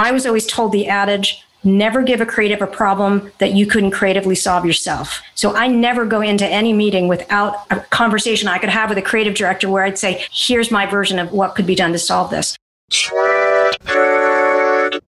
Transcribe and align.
I 0.00 0.12
was 0.12 0.24
always 0.24 0.46
told 0.46 0.72
the 0.72 0.88
adage 0.88 1.44
never 1.62 2.02
give 2.02 2.22
a 2.22 2.26
creative 2.26 2.62
a 2.62 2.66
problem 2.66 3.30
that 3.36 3.52
you 3.52 3.66
couldn't 3.66 3.90
creatively 3.90 4.34
solve 4.34 4.64
yourself. 4.64 5.20
So 5.34 5.54
I 5.54 5.66
never 5.66 6.06
go 6.06 6.22
into 6.22 6.46
any 6.46 6.72
meeting 6.72 7.06
without 7.06 7.66
a 7.70 7.80
conversation 7.80 8.48
I 8.48 8.56
could 8.56 8.70
have 8.70 8.88
with 8.88 8.96
a 8.96 9.02
creative 9.02 9.34
director 9.34 9.68
where 9.68 9.84
I'd 9.84 9.98
say, 9.98 10.24
here's 10.32 10.70
my 10.70 10.86
version 10.86 11.18
of 11.18 11.32
what 11.32 11.54
could 11.54 11.66
be 11.66 11.74
done 11.74 11.92
to 11.92 11.98
solve 11.98 12.30
this. 12.30 12.56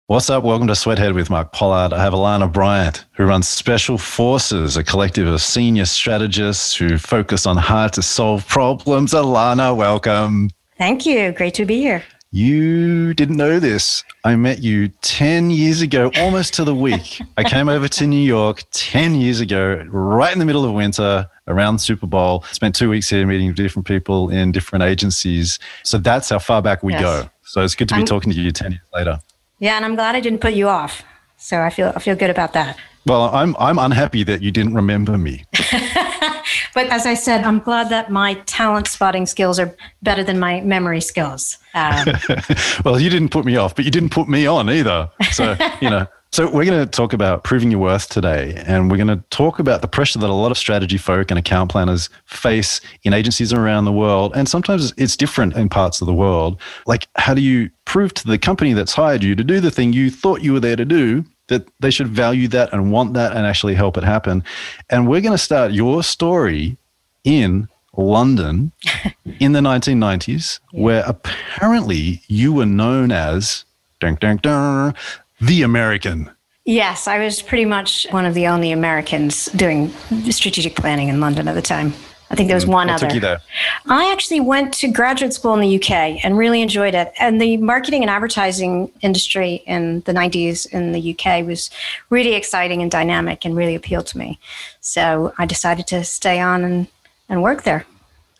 What's 0.05 0.29
up? 0.29 0.43
Welcome 0.43 0.67
to 0.67 0.75
Sweathead 0.75 1.13
with 1.13 1.31
Mark 1.31 1.51
Pollard. 1.51 1.91
I 1.91 2.03
have 2.03 2.13
Alana 2.13 2.53
Bryant, 2.53 3.05
who 3.13 3.25
runs 3.25 3.47
Special 3.47 3.97
Forces, 3.97 4.77
a 4.77 4.83
collective 4.83 5.25
of 5.25 5.41
senior 5.41 5.85
strategists 5.85 6.75
who 6.75 6.99
focus 6.99 7.47
on 7.47 7.57
hard 7.57 7.93
to 7.93 8.03
solve 8.03 8.47
problems. 8.47 9.13
Alana, 9.13 9.75
welcome. 9.75 10.51
Thank 10.77 11.07
you. 11.07 11.31
Great 11.31 11.55
to 11.55 11.65
be 11.65 11.79
here. 11.79 12.03
You 12.35 13.13
didn't 13.13 13.37
know 13.37 13.61
this. 13.61 14.03
I 14.25 14.35
met 14.35 14.61
you 14.61 14.89
10 14.89 15.51
years 15.51 15.79
ago, 15.79 16.11
almost 16.17 16.53
to 16.55 16.65
the 16.65 16.75
week. 16.75 17.21
I 17.37 17.45
came 17.45 17.69
over 17.69 17.87
to 17.87 18.05
New 18.05 18.19
York 18.19 18.61
10 18.71 19.15
years 19.15 19.39
ago, 19.39 19.75
right 19.87 20.33
in 20.33 20.39
the 20.39 20.43
middle 20.43 20.65
of 20.65 20.73
winter, 20.73 21.29
around 21.47 21.79
Super 21.79 22.07
Bowl. 22.07 22.43
Spent 22.51 22.75
two 22.75 22.89
weeks 22.89 23.09
here 23.09 23.25
meeting 23.25 23.53
different 23.53 23.87
people 23.87 24.29
in 24.31 24.51
different 24.51 24.83
agencies. 24.83 25.59
So 25.83 25.97
that's 25.97 26.27
how 26.27 26.39
far 26.39 26.61
back 26.61 26.83
we 26.83 26.91
yes. 26.91 27.01
go. 27.01 27.29
So 27.43 27.61
it's 27.61 27.73
good 27.73 27.87
to 27.87 27.95
be 27.95 28.01
I'm, 28.01 28.05
talking 28.05 28.33
to 28.33 28.37
you 28.37 28.51
10 28.51 28.73
years 28.73 28.83
later. 28.93 29.21
Yeah, 29.59 29.77
and 29.77 29.85
I'm 29.85 29.95
glad 29.95 30.17
I 30.17 30.19
didn't 30.19 30.39
put 30.39 30.55
you 30.55 30.67
off. 30.67 31.03
So 31.37 31.61
I 31.61 31.69
feel 31.69 31.93
I 31.95 31.99
feel 31.99 32.17
good 32.17 32.31
about 32.31 32.51
that. 32.51 32.77
Well, 33.05 33.33
I'm 33.33 33.55
I'm 33.59 33.79
unhappy 33.79 34.23
that 34.23 34.41
you 34.41 34.51
didn't 34.51 34.73
remember 34.73 35.17
me. 35.17 35.45
but 36.73 36.87
as 36.87 37.05
I 37.05 37.13
said, 37.13 37.43
I'm 37.43 37.59
glad 37.59 37.89
that 37.89 38.11
my 38.11 38.35
talent 38.45 38.87
spotting 38.87 39.25
skills 39.25 39.59
are 39.59 39.75
better 40.01 40.23
than 40.23 40.39
my 40.39 40.61
memory 40.61 41.01
skills. 41.01 41.57
Um, 41.73 42.07
well, 42.85 42.99
you 42.99 43.09
didn't 43.09 43.29
put 43.29 43.45
me 43.45 43.57
off, 43.57 43.75
but 43.75 43.85
you 43.85 43.91
didn't 43.91 44.09
put 44.09 44.27
me 44.27 44.45
on 44.47 44.69
either. 44.69 45.09
So, 45.31 45.55
you 45.81 45.89
know. 45.89 46.07
So, 46.31 46.49
we're 46.49 46.65
going 46.65 46.83
to 46.83 46.85
talk 46.85 47.13
about 47.13 47.45
proving 47.45 47.71
your 47.71 47.79
worth 47.79 48.09
today. 48.09 48.61
And 48.65 48.91
we're 48.91 48.97
going 48.97 49.07
to 49.07 49.23
talk 49.29 49.59
about 49.59 49.81
the 49.81 49.87
pressure 49.87 50.19
that 50.19 50.29
a 50.29 50.33
lot 50.33 50.51
of 50.51 50.57
strategy 50.57 50.97
folk 50.97 51.31
and 51.31 51.37
account 51.37 51.71
planners 51.71 52.09
face 52.25 52.81
in 53.03 53.13
agencies 53.13 53.53
around 53.53 53.85
the 53.85 53.93
world. 53.93 54.33
And 54.35 54.49
sometimes 54.49 54.93
it's 54.97 55.15
different 55.15 55.55
in 55.55 55.69
parts 55.69 56.01
of 56.01 56.07
the 56.07 56.13
world. 56.13 56.59
Like, 56.87 57.07
how 57.15 57.35
do 57.35 57.41
you 57.41 57.69
prove 57.85 58.13
to 58.15 58.27
the 58.27 58.37
company 58.37 58.73
that's 58.73 58.93
hired 58.93 59.23
you 59.23 59.35
to 59.35 59.43
do 59.43 59.61
the 59.61 59.71
thing 59.71 59.93
you 59.93 60.09
thought 60.09 60.41
you 60.41 60.51
were 60.51 60.59
there 60.59 60.75
to 60.75 60.83
do 60.83 61.23
that 61.47 61.67
they 61.79 61.91
should 61.91 62.07
value 62.07 62.47
that 62.49 62.73
and 62.73 62.91
want 62.91 63.13
that 63.13 63.35
and 63.35 63.45
actually 63.45 63.75
help 63.75 63.97
it 63.97 64.03
happen. 64.03 64.43
And 64.89 65.07
we're 65.07 65.21
going 65.21 65.31
to 65.31 65.37
start 65.37 65.71
your 65.71 66.03
story 66.03 66.77
in 67.23 67.67
London 67.97 68.71
in 69.39 69.53
the 69.53 69.59
1990s, 69.59 70.59
yeah. 70.71 70.81
where 70.81 71.03
apparently 71.05 72.21
you 72.27 72.53
were 72.53 72.65
known 72.65 73.11
as 73.11 73.65
dun, 73.99 74.15
dun, 74.15 74.37
dun, 74.37 74.93
the 75.41 75.61
American. 75.61 76.29
Yes, 76.65 77.07
I 77.07 77.19
was 77.19 77.43
pretty 77.43 77.65
much 77.65 78.07
one 78.09 78.25
of 78.25 78.33
the 78.33 78.47
only 78.47 78.71
Americans 78.71 79.45
doing 79.55 79.89
strategic 80.31 80.75
planning 80.75 81.09
in 81.09 81.19
London 81.19 81.47
at 81.47 81.53
the 81.53 81.61
time. 81.61 81.93
I 82.29 82.35
think 82.35 82.47
there 82.47 82.55
was 82.55 82.65
mm, 82.65 82.73
one 82.73 82.87
what 82.87 82.95
other. 82.95 83.07
Took 83.07 83.15
you 83.15 83.21
there? 83.21 83.41
I 83.87 84.11
actually 84.11 84.39
went 84.39 84.73
to 84.75 84.87
graduate 84.87 85.33
school 85.33 85.53
in 85.53 85.59
the 85.59 85.75
UK 85.75 86.23
and 86.23 86.37
really 86.37 86.61
enjoyed 86.61 86.95
it. 86.95 87.13
And 87.19 87.39
the 87.39 87.57
marketing 87.57 88.01
and 88.01 88.09
advertising 88.09 88.91
industry 89.01 89.63
in 89.67 90.01
the 90.01 90.13
90s 90.13 90.71
in 90.71 90.91
the 90.91 91.11
UK 91.13 91.45
was 91.45 91.69
really 92.09 92.33
exciting 92.33 92.81
and 92.81 92.89
dynamic 92.89 93.45
and 93.45 93.55
really 93.55 93.75
appealed 93.75 94.07
to 94.07 94.17
me. 94.17 94.39
So 94.81 95.33
I 95.37 95.45
decided 95.45 95.87
to 95.87 96.03
stay 96.03 96.39
on 96.39 96.63
and, 96.63 96.87
and 97.29 97.43
work 97.43 97.63
there. 97.63 97.85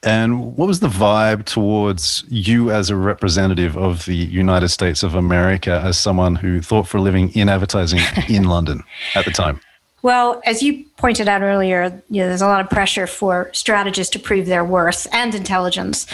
And 0.06 0.56
what 0.56 0.68
was 0.68 0.82
the 0.82 0.88
vibe 0.88 1.46
towards 1.46 2.24
you 2.28 2.70
as 2.70 2.92
a 2.92 2.96
representative 2.96 3.76
of 3.76 4.06
the 4.06 4.16
United 4.16 4.70
States 4.70 5.02
of 5.02 5.16
America, 5.16 5.82
as 5.84 5.98
someone 5.98 6.36
who 6.36 6.62
thought 6.62 6.88
for 6.88 6.98
a 6.98 7.02
living 7.02 7.32
in 7.32 7.50
advertising 7.50 8.02
in 8.30 8.44
London 8.44 8.84
at 9.16 9.26
the 9.26 9.32
time? 9.32 9.60
Well, 10.06 10.40
as 10.46 10.62
you 10.62 10.86
pointed 10.98 11.28
out 11.28 11.42
earlier, 11.42 11.86
you 12.12 12.22
know, 12.22 12.28
there's 12.28 12.44
a 12.44 12.46
lot 12.46 12.62
of 12.62 12.70
pressure 12.70 13.08
for 13.08 13.50
strategists 13.54 14.14
to 14.14 14.20
prove 14.20 14.46
their 14.46 14.64
worth 14.64 15.08
and 15.12 15.34
intelligence. 15.34 16.06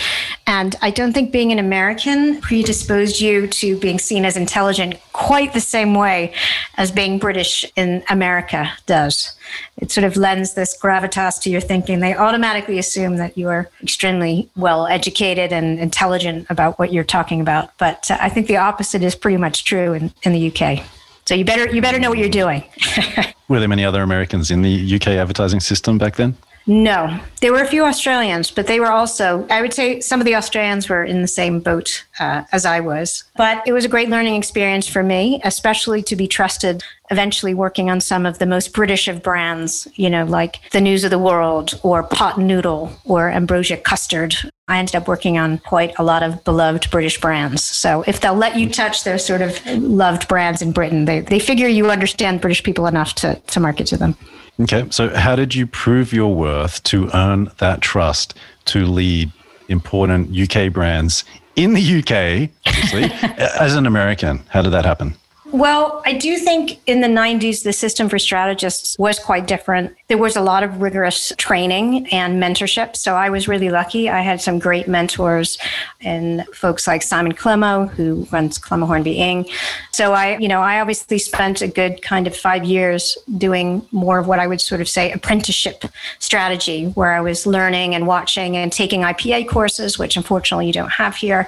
And 0.48 0.78
I 0.82 0.92
don't 0.92 1.12
think 1.12 1.34
being 1.34 1.52
an 1.52 1.60
American 1.60 2.40
predisposed 2.40 3.20
you 3.20 3.48
to 3.48 3.78
being 3.80 4.00
seen 4.00 4.24
as 4.24 4.38
intelligent 4.38 4.96
quite 5.12 5.52
the 5.52 5.60
same 5.60 5.94
way 5.94 6.34
as 6.78 6.90
being 6.90 7.20
British 7.20 7.66
in 7.76 8.02
America 8.10 8.72
does. 8.86 9.36
It 9.76 9.92
sort 9.92 10.06
of 10.06 10.16
lends 10.16 10.54
this 10.54 10.80
gravitas 10.82 11.42
to 11.42 11.50
your 11.50 11.60
thinking. 11.60 12.00
They 12.00 12.16
automatically 12.16 12.80
assume 12.80 13.18
that 13.18 13.38
you 13.38 13.50
are 13.50 13.70
extremely 13.84 14.50
well 14.56 14.88
educated 14.88 15.52
and 15.52 15.82
intelligent 15.82 16.48
about 16.50 16.80
what 16.80 16.94
you're 16.94 17.04
talking 17.04 17.42
about. 17.42 17.78
But 17.78 18.10
uh, 18.10 18.18
I 18.22 18.30
think 18.30 18.48
the 18.48 18.56
opposite 18.56 19.04
is 19.04 19.16
pretty 19.16 19.36
much 19.36 19.66
true 19.66 19.92
in, 19.92 20.14
in 20.24 20.32
the 20.32 20.50
UK. 20.50 20.86
So 21.26 21.36
you 21.36 21.46
better 21.46 21.74
you 21.74 21.82
better 21.82 22.00
know 22.00 22.10
what 22.10 22.18
you're 22.18 22.30
doing. 22.30 22.64
Were 23.48 23.60
there 23.60 23.68
many 23.68 23.86
other 23.86 24.02
Americans 24.02 24.52
in 24.52 24.62
the 24.62 24.96
UK 24.96 25.08
advertising 25.10 25.60
system 25.60 25.98
back 25.98 26.16
then? 26.16 26.38
No, 26.68 27.20
there 27.42 27.52
were 27.52 27.62
a 27.62 27.68
few 27.68 27.84
Australians, 27.84 28.52
but 28.52 28.68
they 28.68 28.80
were 28.80 28.92
also, 28.92 29.48
I 29.50 29.62
would 29.62 29.74
say 29.74 30.00
some 30.00 30.22
of 30.22 30.26
the 30.26 30.36
Australians 30.36 30.88
were 30.88 31.04
in 31.04 31.22
the 31.22 31.28
same 31.28 31.60
boat 31.60 32.06
uh, 32.20 32.44
as 32.52 32.66
I 32.66 32.80
was. 32.80 33.24
But 33.36 33.68
it 33.68 33.74
was 33.74 33.84
a 33.84 33.90
great 33.90 34.10
learning 34.10 34.36
experience 34.36 34.88
for 34.88 35.02
me, 35.02 35.42
especially 35.44 36.04
to 36.04 36.16
be 36.16 36.28
trusted 36.28 36.84
eventually 37.10 37.54
working 37.54 37.90
on 37.90 38.00
some 38.00 38.26
of 38.26 38.40
the 38.40 38.46
most 38.46 38.74
British 38.74 39.08
of 39.08 39.22
brands, 39.22 39.88
you 39.96 40.10
know, 40.10 40.24
like 40.24 40.60
the 40.72 40.80
News 40.80 41.04
of 41.04 41.12
the 41.12 41.20
World 41.20 41.80
or 41.84 42.04
Pot 42.04 42.40
Noodle 42.40 42.94
or 43.04 43.30
Ambrosia 43.30 43.76
Custard. 43.76 44.36
I 44.70 44.78
ended 44.78 44.96
up 44.96 45.08
working 45.08 45.38
on 45.38 45.58
quite 45.58 45.94
a 46.00 46.04
lot 46.04 46.24
of 46.24 46.44
beloved 46.46 46.90
British 46.90 47.20
brands. 47.20 47.64
So 47.64 48.04
if 48.08 48.22
they'll 48.22 48.34
let 48.34 48.58
you 48.58 48.70
touch 48.70 49.04
those 49.04 49.26
sort 49.26 49.42
of 49.42 49.60
loved 49.68 50.30
brands 50.30 50.62
in 50.62 50.72
Britain, 50.72 51.04
they, 51.04 51.20
they 51.20 51.40
figure 51.40 51.68
you 51.68 51.92
understand 51.92 52.40
British 52.40 52.64
people 52.64 52.88
enough 52.88 53.14
to, 53.16 53.36
to 53.36 53.60
market 53.60 53.88
to 53.88 53.98
them. 53.98 54.16
Okay. 54.62 54.88
So, 54.90 55.10
how 55.10 55.36
did 55.36 55.56
you 55.56 55.66
prove 55.66 56.14
your 56.14 56.34
worth 56.34 56.84
to 56.84 57.10
earn 57.14 57.52
that 57.58 57.82
trust 57.82 58.38
to 58.66 58.86
lead 58.86 59.32
important 59.68 60.38
UK 60.38 60.72
brands 60.72 61.24
in 61.56 61.74
the 61.74 62.00
UK, 62.00 62.50
obviously, 62.66 63.04
as 63.60 63.76
an 63.76 63.86
American? 63.86 64.44
How 64.50 64.62
did 64.62 64.72
that 64.72 64.86
happen? 64.86 65.16
Well, 65.52 66.02
I 66.06 66.14
do 66.14 66.38
think 66.38 66.80
in 66.88 67.02
the 67.02 67.08
90s, 67.08 67.64
the 67.64 67.74
system 67.74 68.08
for 68.08 68.18
strategists 68.18 68.98
was 68.98 69.20
quite 69.20 69.48
different. 69.48 69.94
There 70.12 70.18
was 70.18 70.36
a 70.36 70.42
lot 70.42 70.64
of 70.64 70.82
rigorous 70.82 71.32
training 71.38 72.06
and 72.08 72.44
mentorship. 72.44 72.98
So 72.98 73.16
I 73.16 73.30
was 73.30 73.48
really 73.48 73.70
lucky. 73.70 74.10
I 74.10 74.20
had 74.20 74.42
some 74.42 74.60
great 74.60 74.86
mentors 74.86 75.58
and 76.02 76.46
folks 76.54 76.86
like 76.86 77.02
Simon 77.02 77.32
Clemmow, 77.32 77.90
who 77.92 78.28
runs 78.30 78.60
Clemmow 78.60 78.88
Hornby 78.88 79.14
Ing. 79.14 79.46
So 79.94 80.12
I, 80.12 80.38
you 80.38 80.50
know, 80.50 80.60
I 80.60 80.82
obviously 80.82 81.18
spent 81.18 81.62
a 81.62 81.68
good 81.70 82.02
kind 82.02 82.28
of 82.28 82.36
five 82.36 82.66
years 82.66 83.18
doing 83.38 83.88
more 83.94 84.20
of 84.20 84.28
what 84.28 84.40
I 84.40 84.48
would 84.48 84.60
sort 84.60 84.82
of 84.82 84.90
say 84.90 85.14
apprenticeship 85.14 85.86
strategy, 86.20 86.88
where 86.88 87.14
I 87.14 87.22
was 87.22 87.48
learning 87.48 87.96
and 87.96 88.06
watching 88.06 88.58
and 88.58 88.70
taking 88.70 89.04
IPA 89.04 89.48
courses, 89.48 89.98
which 89.98 90.18
unfortunately 90.18 90.68
you 90.68 90.74
don't 90.74 90.92
have 90.92 91.16
here, 91.16 91.48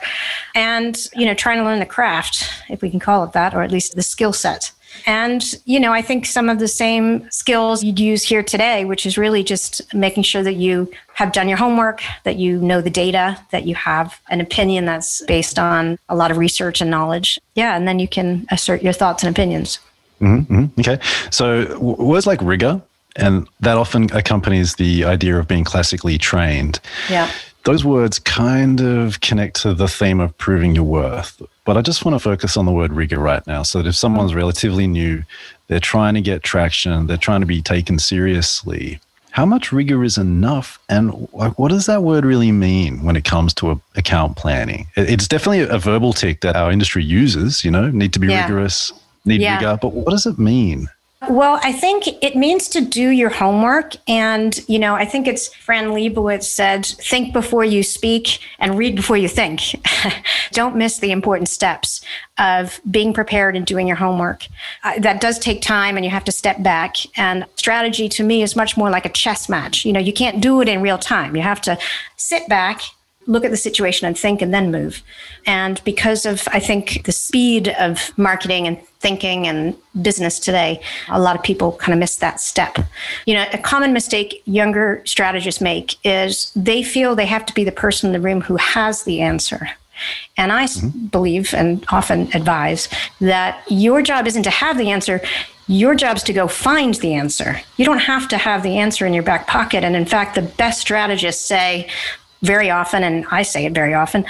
and, 0.56 0.97
you 1.13 1.25
know, 1.25 1.34
trying 1.34 1.57
to 1.57 1.66
learn 1.66 1.79
the 1.79 1.85
craft, 1.85 2.50
if 2.69 2.81
we 2.81 2.90
can 2.90 3.02
call 3.02 3.25
it 3.25 3.34
that, 3.34 3.53
or 3.53 3.62
at 3.62 3.73
least 3.73 3.97
the 3.97 4.03
skill 4.03 4.31
set. 4.31 4.72
And, 5.05 5.43
you 5.65 5.79
know, 5.79 5.91
I 5.91 6.01
think 6.01 6.25
some 6.25 6.49
of 6.49 6.59
the 6.59 6.67
same 6.67 7.29
skills 7.29 7.83
you'd 7.83 7.99
use 7.99 8.23
here 8.23 8.43
today, 8.43 8.85
which 8.85 9.05
is 9.05 9.17
really 9.17 9.43
just 9.43 9.93
making 9.93 10.23
sure 10.23 10.43
that 10.43 10.55
you 10.55 10.91
have 11.13 11.31
done 11.31 11.47
your 11.47 11.57
homework, 11.57 12.01
that 12.23 12.37
you 12.37 12.59
know 12.59 12.81
the 12.81 12.89
data, 12.89 13.39
that 13.51 13.65
you 13.65 13.75
have 13.75 14.19
an 14.29 14.41
opinion 14.41 14.85
that's 14.85 15.23
based 15.25 15.59
on 15.59 15.97
a 16.09 16.15
lot 16.15 16.31
of 16.31 16.37
research 16.37 16.81
and 16.81 16.89
knowledge. 16.89 17.39
Yeah, 17.55 17.75
and 17.75 17.87
then 17.87 17.99
you 17.99 18.07
can 18.07 18.45
assert 18.51 18.81
your 18.81 18.93
thoughts 18.93 19.23
and 19.23 19.35
opinions. 19.35 19.79
Mm-hmm. 20.21 20.55
mm-hmm. 20.55 20.79
Okay. 20.79 20.99
So, 21.31 21.77
words 21.79 22.25
like 22.25 22.41
rigor, 22.41 22.81
and 23.15 23.47
that 23.59 23.77
often 23.77 24.11
accompanies 24.13 24.75
the 24.75 25.05
idea 25.05 25.37
of 25.37 25.47
being 25.47 25.63
classically 25.63 26.17
trained. 26.17 26.79
Yeah 27.09 27.31
those 27.63 27.85
words 27.85 28.19
kind 28.19 28.81
of 28.81 29.21
connect 29.21 29.61
to 29.61 29.73
the 29.73 29.87
theme 29.87 30.19
of 30.19 30.37
proving 30.37 30.75
your 30.75 30.83
worth. 30.83 31.41
But 31.66 31.78
I 31.78 31.81
just 31.81 32.03
want 32.03 32.16
to 32.16 32.19
focus 32.19 32.57
on 32.57 32.66
the 32.66 32.72
word 32.72 32.91
rigor 32.91 33.19
right 33.19 33.46
now. 33.47 33.63
So 33.63 33.81
that 33.81 33.88
if 33.88 33.96
someone's 33.96 34.34
mm. 34.34 34.38
relatively 34.38 34.87
new, 34.87 35.23
they're 35.67 35.79
trying 35.79 36.14
to 36.16 36.22
get 36.22 36.43
traction, 36.43 37.08
they're 37.08 37.17
trying 37.17 37.40
to 37.41 37.47
be 37.47 37.61
taken 37.61 37.99
seriously. 37.99 38.99
How 39.32 39.46
much 39.46 39.72
rigor 39.72 40.03
is 40.03 40.17
enough? 40.17 40.78
And 40.90 41.28
like, 41.34 41.58
what 41.58 41.70
does 41.72 41.87
that 41.87 42.03
word 42.03 42.23
really 42.23 42.52
mean 42.52 43.03
when 43.03 43.16
it 43.16 43.23
comes 43.23 43.53
to 43.55 43.82
account 43.96 44.37
planning? 44.37 44.87
It's 44.96 45.28
definitely 45.28 45.61
a 45.61 45.79
verbal 45.79 46.14
tic 46.14 46.41
that 46.41 46.55
our 46.55 46.72
industry 46.72 47.03
uses, 47.03 47.64
you 47.64 47.72
know, 47.72 47.90
need 47.90 48.14
to 48.14 48.20
be 48.20 48.28
yeah. 48.28 48.43
rigorous, 48.43 48.93
need 49.26 49.41
yeah. 49.41 49.55
rigor. 49.55 49.79
But 49.82 49.93
what 49.93 50.11
does 50.11 50.28
it 50.28 50.37
mean? 50.37 50.87
Well, 51.29 51.59
I 51.64 51.72
think 51.72 52.08
it 52.22 52.35
means 52.35 52.67
to 52.70 52.81
do 52.81 53.09
your 53.09 53.29
homework. 53.29 53.96
And, 54.08 54.59
you 54.67 54.78
know, 54.78 54.96
I 54.96 55.05
think 55.05 55.28
it's 55.28 55.53
Fran 55.53 55.90
Lebowitz 55.90 56.43
said, 56.43 56.85
think 56.85 57.34
before 57.34 57.64
you 57.64 57.81
speak 57.81 58.40
and 58.59 58.78
read 58.78 58.96
before 58.96 59.17
you 59.17 59.28
think. 59.28 59.61
Don't 60.52 60.75
miss 60.75 60.99
the 60.99 61.11
important 61.11 61.49
steps 61.49 62.02
of 62.37 62.81
being 62.90 63.14
prepared 63.14 63.55
and 63.55 63.66
doing 63.66 63.87
your 63.87 63.96
homework. 63.96 64.47
Uh, 64.84 64.99
that 64.99 65.22
does 65.22 65.40
take 65.40 65.61
time 65.61 65.96
and 65.96 66.05
you 66.05 66.11
have 66.11 66.25
to 66.25 66.31
step 66.31 66.61
back. 66.61 66.97
And 67.17 67.46
strategy 67.55 68.09
to 68.09 68.23
me 68.23 68.43
is 68.43 68.55
much 68.55 68.75
more 68.75 68.90
like 68.90 69.05
a 69.05 69.09
chess 69.09 69.47
match. 69.47 69.85
You 69.85 69.93
know, 69.93 69.99
you 69.99 70.14
can't 70.14 70.41
do 70.41 70.61
it 70.61 70.67
in 70.67 70.81
real 70.81 70.97
time. 70.97 71.35
You 71.35 71.41
have 71.41 71.61
to 71.61 71.78
sit 72.17 72.47
back 72.49 72.81
look 73.25 73.46
at 73.46 73.52
the 73.52 73.58
situation 73.58 74.08
and 74.08 74.17
think 74.17 74.41
and 74.41 74.53
then 74.53 74.72
move. 74.72 75.02
And 75.46 75.81
because 75.84 76.25
of, 76.25 76.47
I 76.52 76.59
think, 76.59 77.05
the 77.05 77.11
speed 77.11 77.70
of 77.79 78.11
marketing 78.17 78.67
and 78.67 78.78
thinking 79.03 79.46
and 79.46 79.76
business 80.02 80.40
today, 80.40 80.82
a 81.09 81.20
lot 81.20 81.35
of 81.35 81.44
people 81.44 81.73
kind 81.73 81.94
of 81.94 82.00
miss 82.00 82.16
that 82.16 82.40
step. 82.40 82.79
You 83.28 83.35
know, 83.35 83.46
a 83.53 83.58
common 83.59 83.94
mistake 83.94 84.41
younger 84.46 85.03
strategists 85.05 85.61
make 85.61 85.97
is 86.03 86.52
they 86.55 86.82
feel 86.82 87.16
they 87.16 87.28
have 87.28 87.46
to 87.46 87.53
be 87.53 87.66
the 87.66 87.72
person 87.72 88.08
in 88.08 88.14
the 88.14 88.26
room 88.28 88.41
who 88.41 88.55
has 88.55 89.03
the 89.03 89.22
answer. 89.22 89.70
And 90.38 90.52
I 90.52 90.66
mm-hmm. 90.66 91.08
believe 91.08 91.53
and 91.53 91.85
often 91.91 92.29
advise 92.34 92.90
that 93.22 93.61
your 93.70 94.02
job 94.02 94.26
isn't 94.26 94.44
to 94.44 94.50
have 94.50 94.78
the 94.78 94.90
answer. 94.90 95.22
Your 95.67 95.96
job 95.96 96.17
is 96.17 96.23
to 96.23 96.34
go 96.34 96.47
find 96.47 96.96
the 96.96 97.14
answer. 97.14 97.61
You 97.78 97.85
don't 97.85 97.99
have 97.99 98.28
to 98.29 98.38
have 98.38 98.64
the 98.64 98.78
answer 98.78 99.06
in 99.06 99.14
your 99.14 99.23
back 99.23 99.47
pocket. 99.47 99.84
And 99.84 99.96
in 99.96 100.06
fact, 100.06 100.35
the 100.35 100.41
best 100.41 100.82
strategists 100.82 101.46
say, 101.46 101.90
very 102.41 102.70
often, 102.70 103.03
and 103.03 103.26
I 103.32 103.44
say 103.44 103.66
it 103.66 103.73
very 103.73 103.94
often, 103.94 104.26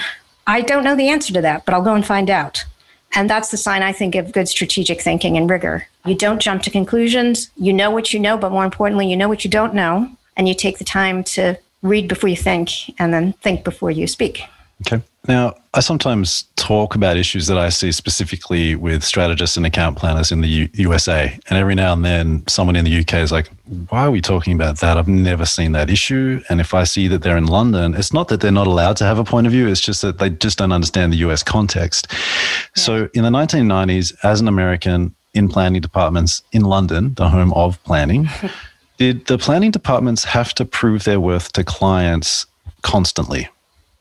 I 0.46 0.60
don't 0.60 0.84
know 0.84 0.94
the 0.94 1.08
answer 1.08 1.32
to 1.32 1.40
that, 1.42 1.64
but 1.64 1.74
I'll 1.74 1.82
go 1.82 1.94
and 1.94 2.06
find 2.06 2.30
out. 2.30 2.64
And 3.14 3.30
that's 3.30 3.50
the 3.50 3.56
sign, 3.56 3.82
I 3.82 3.92
think, 3.92 4.14
of 4.14 4.32
good 4.32 4.48
strategic 4.48 5.00
thinking 5.00 5.36
and 5.36 5.48
rigor. 5.48 5.86
You 6.04 6.16
don't 6.16 6.40
jump 6.40 6.62
to 6.62 6.70
conclusions. 6.70 7.50
You 7.56 7.72
know 7.72 7.90
what 7.90 8.12
you 8.12 8.20
know, 8.20 8.36
but 8.36 8.50
more 8.50 8.64
importantly, 8.64 9.08
you 9.08 9.16
know 9.16 9.28
what 9.28 9.44
you 9.44 9.50
don't 9.50 9.74
know. 9.74 10.10
And 10.36 10.48
you 10.48 10.54
take 10.54 10.78
the 10.78 10.84
time 10.84 11.22
to 11.24 11.56
read 11.82 12.08
before 12.08 12.28
you 12.28 12.36
think 12.36 12.70
and 12.98 13.14
then 13.14 13.32
think 13.34 13.62
before 13.62 13.90
you 13.90 14.06
speak. 14.06 14.42
Okay. 14.86 15.02
Now, 15.26 15.54
I 15.72 15.80
sometimes 15.80 16.44
talk 16.56 16.94
about 16.94 17.16
issues 17.16 17.46
that 17.46 17.56
I 17.56 17.70
see 17.70 17.92
specifically 17.92 18.76
with 18.76 19.02
strategists 19.02 19.56
and 19.56 19.64
account 19.64 19.96
planners 19.96 20.30
in 20.30 20.42
the 20.42 20.48
U- 20.48 20.68
USA. 20.74 21.38
And 21.48 21.58
every 21.58 21.74
now 21.74 21.94
and 21.94 22.04
then, 22.04 22.46
someone 22.46 22.76
in 22.76 22.84
the 22.84 22.98
UK 23.00 23.14
is 23.14 23.32
like, 23.32 23.50
Why 23.88 24.04
are 24.04 24.10
we 24.10 24.20
talking 24.20 24.52
about 24.52 24.78
that? 24.80 24.98
I've 24.98 25.08
never 25.08 25.46
seen 25.46 25.72
that 25.72 25.88
issue. 25.88 26.42
And 26.50 26.60
if 26.60 26.74
I 26.74 26.84
see 26.84 27.08
that 27.08 27.22
they're 27.22 27.38
in 27.38 27.46
London, 27.46 27.94
it's 27.94 28.12
not 28.12 28.28
that 28.28 28.40
they're 28.42 28.52
not 28.52 28.66
allowed 28.66 28.96
to 28.98 29.04
have 29.04 29.18
a 29.18 29.24
point 29.24 29.46
of 29.46 29.52
view, 29.52 29.66
it's 29.66 29.80
just 29.80 30.02
that 30.02 30.18
they 30.18 30.28
just 30.28 30.58
don't 30.58 30.72
understand 30.72 31.12
the 31.12 31.18
US 31.18 31.42
context. 31.42 32.06
Yeah. 32.10 32.16
So 32.74 33.08
in 33.14 33.22
the 33.22 33.30
1990s, 33.30 34.14
as 34.24 34.40
an 34.40 34.48
American 34.48 35.14
in 35.32 35.48
planning 35.48 35.80
departments 35.80 36.42
in 36.52 36.62
London, 36.62 37.14
the 37.14 37.28
home 37.28 37.52
of 37.54 37.82
planning, 37.84 38.28
did 38.98 39.26
the 39.26 39.38
planning 39.38 39.70
departments 39.70 40.24
have 40.24 40.54
to 40.54 40.64
prove 40.64 41.04
their 41.04 41.18
worth 41.18 41.52
to 41.52 41.64
clients 41.64 42.46
constantly? 42.82 43.48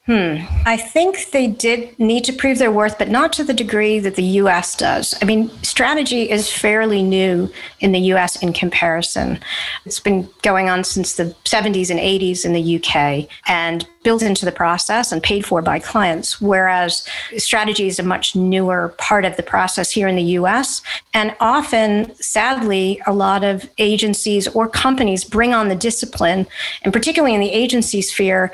Hmm. 0.06 0.40
I 0.66 0.76
think 0.76 1.32
they 1.32 1.48
did 1.48 1.98
need 1.98 2.26
to 2.26 2.34
prove 2.34 2.60
their 2.60 2.74
worth, 2.74 2.98
but 2.98 3.08
not 3.08 3.32
to 3.34 3.44
the 3.46 3.54
degree 3.54 4.00
that 4.00 4.16
the 4.16 4.24
US 4.42 4.76
does. 4.76 5.16
I 5.22 5.26
mean, 5.26 5.50
strategy 5.64 6.30
is 6.30 6.52
fairly 6.52 7.02
new 7.02 7.50
in 7.80 7.94
the 7.94 8.02
US 8.12 8.36
in 8.44 8.52
comparison. 8.52 9.40
It's 9.86 10.02
been 10.02 10.30
going 10.42 10.70
on 10.70 10.84
since 10.84 11.14
the 11.14 11.34
70s 11.46 11.90
and 11.90 12.02
80s 12.02 12.44
in 12.44 12.52
the 12.52 12.76
UK 12.76 13.30
and 13.48 13.88
built 14.04 14.22
into 14.22 14.44
the 14.44 14.52
process 14.52 15.14
and 15.14 15.24
paid 15.24 15.46
for 15.46 15.62
by 15.62 15.80
clients, 15.80 16.42
whereas 16.42 17.08
strategy 17.38 17.88
is 17.88 17.98
a 17.98 18.04
much 18.04 18.36
newer 18.36 18.94
part 18.98 19.24
of 19.24 19.38
the 19.38 19.44
process 19.44 19.90
here 19.90 20.10
in 20.10 20.18
the 20.18 20.34
US. 20.40 20.82
And 21.14 21.34
often, 21.40 22.14
sadly, 22.16 23.02
a 23.08 23.14
lot 23.14 23.46
of 23.46 23.70
agencies 23.78 24.50
or 24.50 24.68
companies 24.68 25.24
bring 25.24 25.54
on 25.54 25.70
the 25.70 25.76
discipline, 25.76 26.46
and 26.82 26.92
particularly 26.92 27.34
in 27.34 27.40
the 27.40 27.52
agency 27.52 28.02
sphere, 28.02 28.52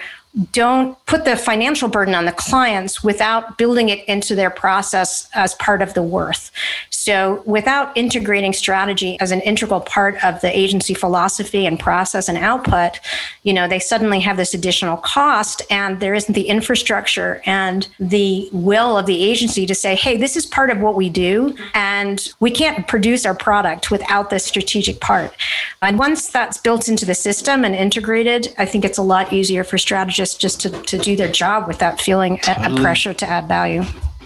don't 0.51 1.03
put 1.07 1.25
the 1.25 1.35
financial 1.35 1.89
burden 1.89 2.13
on 2.13 2.25
the 2.25 2.31
clients 2.31 3.03
without 3.03 3.57
building 3.57 3.89
it 3.89 4.05
into 4.07 4.35
their 4.35 4.51
process 4.51 5.27
as 5.33 5.55
part 5.55 5.81
of 5.81 5.95
the 5.95 6.03
worth. 6.03 6.51
So, 6.91 7.41
without 7.45 7.95
integrating 7.97 8.53
strategy 8.53 9.19
as 9.19 9.31
an 9.31 9.41
integral 9.41 9.79
part 9.79 10.23
of 10.23 10.41
the 10.41 10.55
agency 10.55 10.93
philosophy 10.93 11.65
and 11.65 11.79
process 11.79 12.29
and 12.29 12.37
output, 12.37 12.99
you 13.43 13.53
know, 13.53 13.67
they 13.67 13.79
suddenly 13.79 14.19
have 14.19 14.37
this 14.37 14.53
additional 14.53 14.97
cost 14.97 15.63
and 15.71 15.99
there 15.99 16.13
isn't 16.13 16.35
the 16.35 16.47
infrastructure 16.47 17.41
and 17.45 17.87
the 17.99 18.49
will 18.51 18.97
of 18.97 19.07
the 19.07 19.23
agency 19.23 19.65
to 19.65 19.73
say, 19.73 19.95
hey, 19.95 20.17
this 20.17 20.35
is 20.35 20.45
part 20.45 20.69
of 20.69 20.79
what 20.79 20.95
we 20.95 21.09
do 21.09 21.55
and 21.73 22.33
we 22.39 22.51
can't 22.51 22.87
produce 22.87 23.25
our 23.25 23.35
product 23.35 23.89
without 23.89 24.29
this 24.29 24.45
strategic 24.45 24.99
part. 24.99 25.33
And 25.81 25.97
once 25.97 26.27
that's 26.27 26.57
built 26.57 26.87
into 26.87 27.05
the 27.05 27.15
system 27.15 27.65
and 27.65 27.73
integrated, 27.73 28.53
I 28.57 28.65
think 28.65 28.85
it's 28.85 28.97
a 28.97 29.03
lot 29.03 29.33
easier 29.33 29.63
for 29.63 29.77
strategists 29.77 30.18
just 30.19 30.41
just 30.41 30.59
to, 30.59 30.69
to 30.69 30.97
do 30.97 31.15
their 31.15 31.31
job 31.31 31.65
without 31.65 32.01
feeling 32.01 32.37
totally. 32.39 32.77
a, 32.77 32.81
pressure 32.81 33.13
to 33.13 33.25
add 33.25 33.47
value 33.47 33.83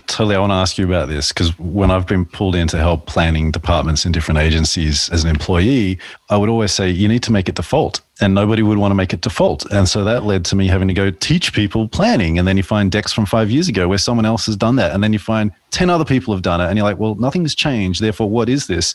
totally. 0.08 0.36
I 0.36 0.40
want 0.40 0.52
to 0.52 0.56
ask 0.56 0.78
you 0.78 0.86
about 0.86 1.08
this 1.08 1.32
because 1.32 1.58
when 1.58 1.90
I've 1.90 2.06
been 2.06 2.26
pulled 2.26 2.56
in 2.56 2.68
to 2.68 2.78
help 2.78 3.06
planning 3.08 3.52
departments 3.52 4.06
in 4.06 4.12
different 4.12 4.40
agencies 4.40 5.10
as 5.10 5.24
an 5.24 5.30
employee, 5.30 5.98
I 6.30 6.38
would 6.38 6.50
always 6.50 6.72
say, 6.72 6.90
you 6.90 7.08
need 7.08 7.24
to 7.24 7.32
make 7.32 7.50
it 7.50 7.56
default. 7.56 8.02
And 8.22 8.36
nobody 8.36 8.62
would 8.62 8.78
want 8.78 8.92
to 8.92 8.96
make 8.96 9.12
it 9.12 9.22
default. 9.22 9.66
And 9.72 9.90
so 9.90 10.04
that 10.04 10.24
led 10.24 10.46
to 10.46 10.56
me 10.56 10.68
having 10.68 10.88
to 10.88 10.94
go 10.94 11.10
teach 11.10 11.52
people 11.52 11.88
planning. 11.88 12.38
And 12.38 12.48
then 12.48 12.58
you 12.58 12.64
find 12.64 12.92
decks 12.92 13.12
from 13.12 13.26
five 13.26 13.50
years 13.50 13.68
ago 13.68 13.88
where 13.88 13.98
someone 13.98 14.26
else 14.26 14.46
has 14.46 14.56
done 14.56 14.76
that. 14.76 14.92
And 14.92 15.04
then 15.04 15.14
you 15.14 15.20
find 15.20 15.52
10 15.72 15.90
other 15.90 16.06
people 16.06 16.32
have 16.34 16.44
done 16.44 16.62
it. 16.62 16.66
And 16.66 16.78
you're 16.78 16.86
like, 16.86 17.00
well, 17.00 17.16
nothing's 17.16 17.56
changed. 17.56 18.02
Therefore, 18.02 18.30
what 18.30 18.50
is 18.50 18.68
this? 18.68 18.94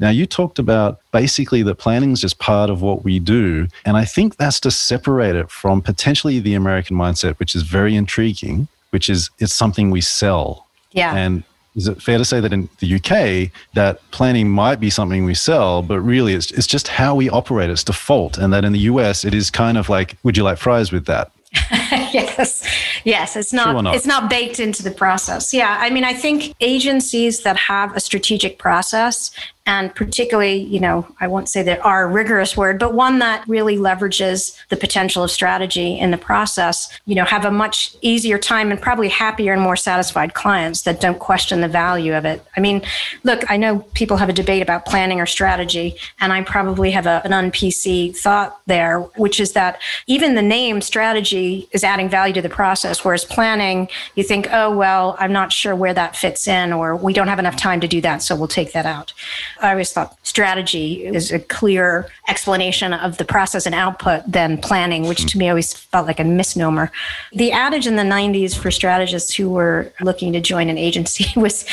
Now, 0.00 0.10
you 0.10 0.26
talked 0.26 0.58
about 0.58 1.00
basically 1.12 1.62
that 1.62 1.76
planning 1.76 2.12
is 2.12 2.20
just 2.20 2.38
part 2.38 2.68
of 2.68 2.82
what 2.82 3.04
we 3.04 3.18
do. 3.18 3.68
And 3.86 3.96
I 3.96 4.04
think 4.04 4.36
that's 4.36 4.60
to 4.60 4.70
separate 4.70 5.34
it 5.34 5.50
from 5.50 5.80
potentially 5.80 6.38
the 6.38 6.52
American 6.52 6.94
mindset, 6.94 7.38
which 7.38 7.56
is 7.56 7.62
very 7.62 7.96
intriguing 7.96 8.68
which 8.90 9.08
is 9.08 9.30
it's 9.38 9.54
something 9.54 9.90
we 9.90 10.00
sell. 10.00 10.66
Yeah. 10.92 11.14
And 11.14 11.44
is 11.78 11.88
it 11.88 12.02
fair 12.02 12.18
to 12.18 12.24
say 12.24 12.40
that 12.40 12.52
in 12.52 12.68
the 12.80 12.96
UK 12.96 13.52
that 13.74 14.00
planning 14.10 14.50
might 14.50 14.80
be 14.80 14.90
something 14.90 15.24
we 15.24 15.34
sell, 15.34 15.80
but 15.80 16.00
really 16.00 16.34
it's 16.34 16.50
it's 16.50 16.66
just 16.66 16.88
how 16.88 17.14
we 17.14 17.30
operate. 17.30 17.70
It's 17.70 17.84
default, 17.84 18.36
and 18.36 18.52
that 18.52 18.64
in 18.64 18.72
the 18.72 18.80
US 18.80 19.24
it 19.24 19.32
is 19.32 19.50
kind 19.50 19.78
of 19.78 19.88
like, 19.88 20.16
would 20.24 20.36
you 20.36 20.42
like 20.42 20.58
fries 20.58 20.92
with 20.92 21.06
that? 21.06 21.30
yes. 22.12 22.66
Yes. 23.04 23.36
It's 23.36 23.52
not, 23.52 23.82
not, 23.82 23.94
it's 23.94 24.04
not 24.06 24.28
baked 24.28 24.60
into 24.60 24.82
the 24.82 24.90
process. 24.90 25.54
Yeah. 25.54 25.78
I 25.80 25.88
mean 25.88 26.04
i 26.04 26.12
think 26.12 26.54
agencies 26.60 27.42
that 27.42 27.56
have 27.56 27.96
a 27.96 28.00
strategic 28.00 28.58
process 28.58 29.30
and 29.68 29.94
particularly, 29.94 30.56
you 30.56 30.80
know, 30.80 31.06
I 31.20 31.26
won't 31.26 31.50
say 31.50 31.62
that 31.64 31.84
our 31.84 32.08
rigorous 32.08 32.56
word, 32.56 32.78
but 32.78 32.94
one 32.94 33.18
that 33.18 33.46
really 33.46 33.76
leverages 33.76 34.56
the 34.70 34.78
potential 34.78 35.22
of 35.22 35.30
strategy 35.30 35.98
in 35.98 36.10
the 36.10 36.16
process, 36.16 36.88
you 37.04 37.14
know, 37.14 37.26
have 37.26 37.44
a 37.44 37.50
much 37.50 37.94
easier 38.00 38.38
time 38.38 38.70
and 38.70 38.80
probably 38.80 39.10
happier 39.10 39.52
and 39.52 39.60
more 39.60 39.76
satisfied 39.76 40.32
clients 40.32 40.82
that 40.82 41.02
don't 41.02 41.18
question 41.18 41.60
the 41.60 41.68
value 41.68 42.14
of 42.14 42.24
it. 42.24 42.42
I 42.56 42.60
mean, 42.60 42.80
look, 43.24 43.44
I 43.50 43.58
know 43.58 43.80
people 43.92 44.16
have 44.16 44.30
a 44.30 44.32
debate 44.32 44.62
about 44.62 44.86
planning 44.86 45.20
or 45.20 45.26
strategy, 45.26 45.96
and 46.18 46.32
I 46.32 46.42
probably 46.44 46.90
have 46.92 47.04
a, 47.04 47.20
an 47.26 47.34
un-PC 47.34 48.16
thought 48.16 48.58
there, 48.64 49.00
which 49.16 49.38
is 49.38 49.52
that 49.52 49.82
even 50.06 50.34
the 50.34 50.40
name 50.40 50.80
strategy 50.80 51.68
is 51.72 51.84
adding 51.84 52.08
value 52.08 52.32
to 52.32 52.40
the 52.40 52.48
process, 52.48 53.04
whereas 53.04 53.26
planning, 53.26 53.90
you 54.14 54.24
think, 54.24 54.48
oh, 54.50 54.74
well, 54.74 55.14
I'm 55.18 55.34
not 55.34 55.52
sure 55.52 55.76
where 55.76 55.92
that 55.92 56.16
fits 56.16 56.48
in, 56.48 56.72
or 56.72 56.96
we 56.96 57.12
don't 57.12 57.28
have 57.28 57.38
enough 57.38 57.56
time 57.56 57.82
to 57.82 57.88
do 57.88 58.00
that, 58.00 58.22
so 58.22 58.34
we'll 58.34 58.48
take 58.48 58.72
that 58.72 58.86
out. 58.86 59.12
I 59.60 59.70
always 59.70 59.92
thought 59.92 60.16
strategy 60.22 61.04
is 61.04 61.32
a 61.32 61.38
clear 61.38 62.08
explanation 62.28 62.92
of 62.92 63.18
the 63.18 63.24
process 63.24 63.66
and 63.66 63.74
output 63.74 64.22
than 64.26 64.58
planning, 64.58 65.08
which 65.08 65.30
to 65.32 65.38
me 65.38 65.48
always 65.48 65.72
felt 65.72 66.06
like 66.06 66.20
a 66.20 66.24
misnomer. 66.24 66.90
The 67.32 67.52
adage 67.52 67.86
in 67.86 67.96
the 67.96 68.02
90s 68.02 68.56
for 68.56 68.70
strategists 68.70 69.34
who 69.34 69.50
were 69.50 69.92
looking 70.00 70.32
to 70.32 70.40
join 70.40 70.68
an 70.68 70.78
agency 70.78 71.26
was 71.40 71.64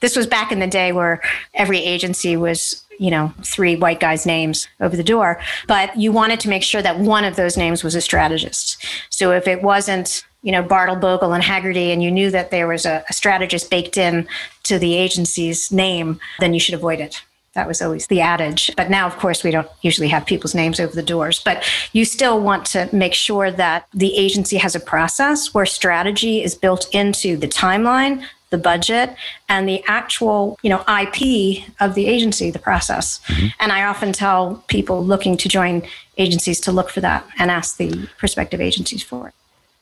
this 0.00 0.16
was 0.16 0.26
back 0.26 0.52
in 0.52 0.58
the 0.58 0.66
day 0.66 0.92
where 0.92 1.20
every 1.54 1.78
agency 1.78 2.36
was 2.36 2.80
you 2.98 3.10
know, 3.10 3.34
three 3.42 3.74
white 3.74 3.98
guys' 3.98 4.24
names 4.24 4.68
over 4.80 4.96
the 4.96 5.02
door. 5.02 5.40
But 5.66 5.96
you 5.96 6.12
wanted 6.12 6.38
to 6.40 6.48
make 6.48 6.62
sure 6.62 6.80
that 6.80 7.00
one 7.00 7.24
of 7.24 7.34
those 7.34 7.56
names 7.56 7.82
was 7.82 7.96
a 7.96 8.00
strategist. 8.00 8.86
So 9.10 9.32
if 9.32 9.48
it 9.48 9.62
wasn't 9.62 10.24
you 10.44 10.52
know, 10.52 10.62
Bartle, 10.62 10.94
Bogle, 10.96 11.32
and 11.32 11.42
Hegarty, 11.42 11.90
and 11.90 12.02
you 12.02 12.10
knew 12.10 12.30
that 12.30 12.50
there 12.50 12.68
was 12.68 12.84
a, 12.84 13.02
a, 13.08 13.12
strategist 13.14 13.70
baked 13.70 13.96
in 13.96 14.28
to 14.64 14.78
the 14.78 14.94
agency's 14.94 15.72
name, 15.72 16.20
then 16.38 16.52
you 16.52 16.60
should 16.60 16.74
avoid 16.74 17.00
it. 17.00 17.22
That 17.54 17.68
was 17.68 17.80
always 17.80 18.08
the 18.08 18.20
adage. 18.20 18.72
But 18.76 18.90
now, 18.90 19.06
of 19.06 19.16
course, 19.16 19.44
we 19.44 19.52
don't 19.52 19.68
usually 19.82 20.08
have 20.08 20.26
people's 20.26 20.54
names 20.54 20.80
over 20.80 20.94
the 20.94 21.02
doors. 21.02 21.40
But 21.44 21.64
you 21.92 22.04
still 22.04 22.40
want 22.40 22.66
to 22.66 22.88
make 22.92 23.14
sure 23.14 23.50
that 23.50 23.86
the 23.94 24.16
agency 24.16 24.56
has 24.56 24.74
a 24.74 24.80
process 24.80 25.54
where 25.54 25.66
strategy 25.66 26.42
is 26.42 26.54
built 26.56 26.92
into 26.92 27.36
the 27.36 27.46
timeline, 27.46 28.24
the 28.50 28.58
budget, 28.58 29.14
and 29.48 29.68
the 29.68 29.84
actual, 29.86 30.58
you 30.62 30.70
know, 30.70 30.84
IP 30.88 31.64
of 31.80 31.94
the 31.94 32.06
agency, 32.06 32.50
the 32.50 32.58
process. 32.58 33.20
Mm-hmm. 33.26 33.46
And 33.60 33.72
I 33.72 33.84
often 33.84 34.12
tell 34.12 34.64
people 34.68 35.04
looking 35.04 35.36
to 35.36 35.48
join 35.48 35.82
agencies 36.18 36.60
to 36.60 36.72
look 36.72 36.90
for 36.90 37.00
that 37.00 37.26
and 37.38 37.50
ask 37.50 37.76
the 37.76 38.08
prospective 38.18 38.60
agencies 38.60 39.02
for 39.02 39.28
it. 39.28 39.34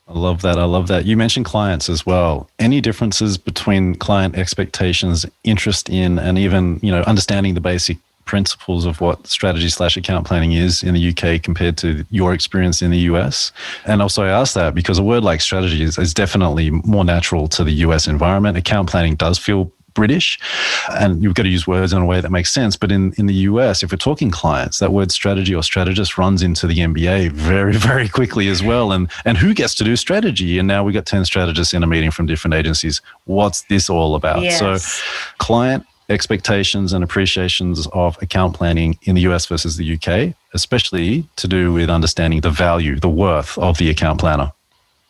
I 0.07 0.13
love 0.13 0.41
that. 0.41 0.57
I 0.57 0.65
love 0.65 0.87
that. 0.87 1.05
You 1.05 1.15
mentioned 1.15 1.45
clients 1.45 1.89
as 1.89 2.05
well. 2.05 2.49
Any 2.59 2.81
differences 2.81 3.37
between 3.37 3.95
client 3.95 4.35
expectations, 4.35 5.25
interest 5.43 5.89
in, 5.89 6.19
and 6.19 6.37
even, 6.37 6.79
you 6.83 6.91
know, 6.91 7.01
understanding 7.03 7.53
the 7.53 7.61
basic 7.61 7.97
principles 8.25 8.85
of 8.85 9.01
what 9.01 9.25
strategy 9.27 9.69
slash 9.69 9.97
account 9.97 10.25
planning 10.25 10.53
is 10.53 10.83
in 10.83 10.93
the 10.93 11.09
UK 11.09 11.41
compared 11.41 11.77
to 11.77 12.05
your 12.09 12.33
experience 12.33 12.81
in 12.81 12.91
the 12.91 12.99
US? 12.99 13.51
And 13.85 14.01
also, 14.01 14.23
I 14.23 14.29
ask 14.29 14.53
that 14.55 14.75
because 14.75 14.97
a 14.97 15.03
word 15.03 15.23
like 15.23 15.41
strategy 15.41 15.83
is, 15.83 15.97
is 15.97 16.13
definitely 16.13 16.69
more 16.69 17.05
natural 17.05 17.47
to 17.49 17.63
the 17.63 17.73
US 17.85 18.07
environment. 18.07 18.57
Account 18.57 18.89
planning 18.89 19.15
does 19.15 19.37
feel 19.37 19.71
British. 19.93 20.39
And 20.91 21.21
you've 21.23 21.33
got 21.33 21.43
to 21.43 21.49
use 21.49 21.67
words 21.67 21.93
in 21.93 22.01
a 22.01 22.05
way 22.05 22.21
that 22.21 22.31
makes 22.31 22.51
sense. 22.51 22.75
But 22.75 22.91
in, 22.91 23.13
in 23.13 23.25
the 23.25 23.33
US, 23.33 23.83
if 23.83 23.91
we're 23.91 23.97
talking 23.97 24.31
clients, 24.31 24.79
that 24.79 24.91
word 24.91 25.11
strategy 25.11 25.53
or 25.53 25.63
strategist 25.63 26.17
runs 26.17 26.41
into 26.41 26.67
the 26.67 26.77
MBA 26.77 27.31
very, 27.31 27.73
very 27.77 28.09
quickly 28.09 28.47
as 28.47 28.63
well. 28.63 28.91
And, 28.91 29.09
and 29.25 29.37
who 29.37 29.53
gets 29.53 29.75
to 29.75 29.83
do 29.83 29.95
strategy? 29.95 30.59
And 30.59 30.67
now 30.67 30.83
we've 30.83 30.93
got 30.93 31.05
10 31.05 31.25
strategists 31.25 31.73
in 31.73 31.83
a 31.83 31.87
meeting 31.87 32.11
from 32.11 32.25
different 32.25 32.53
agencies. 32.53 33.01
What's 33.25 33.61
this 33.63 33.89
all 33.89 34.15
about? 34.15 34.41
Yes. 34.41 34.59
So, 34.59 34.77
client 35.37 35.85
expectations 36.09 36.93
and 36.93 37.03
appreciations 37.03 37.87
of 37.93 38.21
account 38.21 38.55
planning 38.55 38.97
in 39.03 39.15
the 39.15 39.21
US 39.21 39.45
versus 39.45 39.77
the 39.77 39.93
UK, 39.95 40.35
especially 40.53 41.27
to 41.37 41.47
do 41.47 41.73
with 41.73 41.89
understanding 41.89 42.41
the 42.41 42.49
value, 42.49 42.99
the 42.99 43.09
worth 43.09 43.57
of 43.57 43.77
the 43.77 43.89
account 43.89 44.19
planner. 44.19 44.51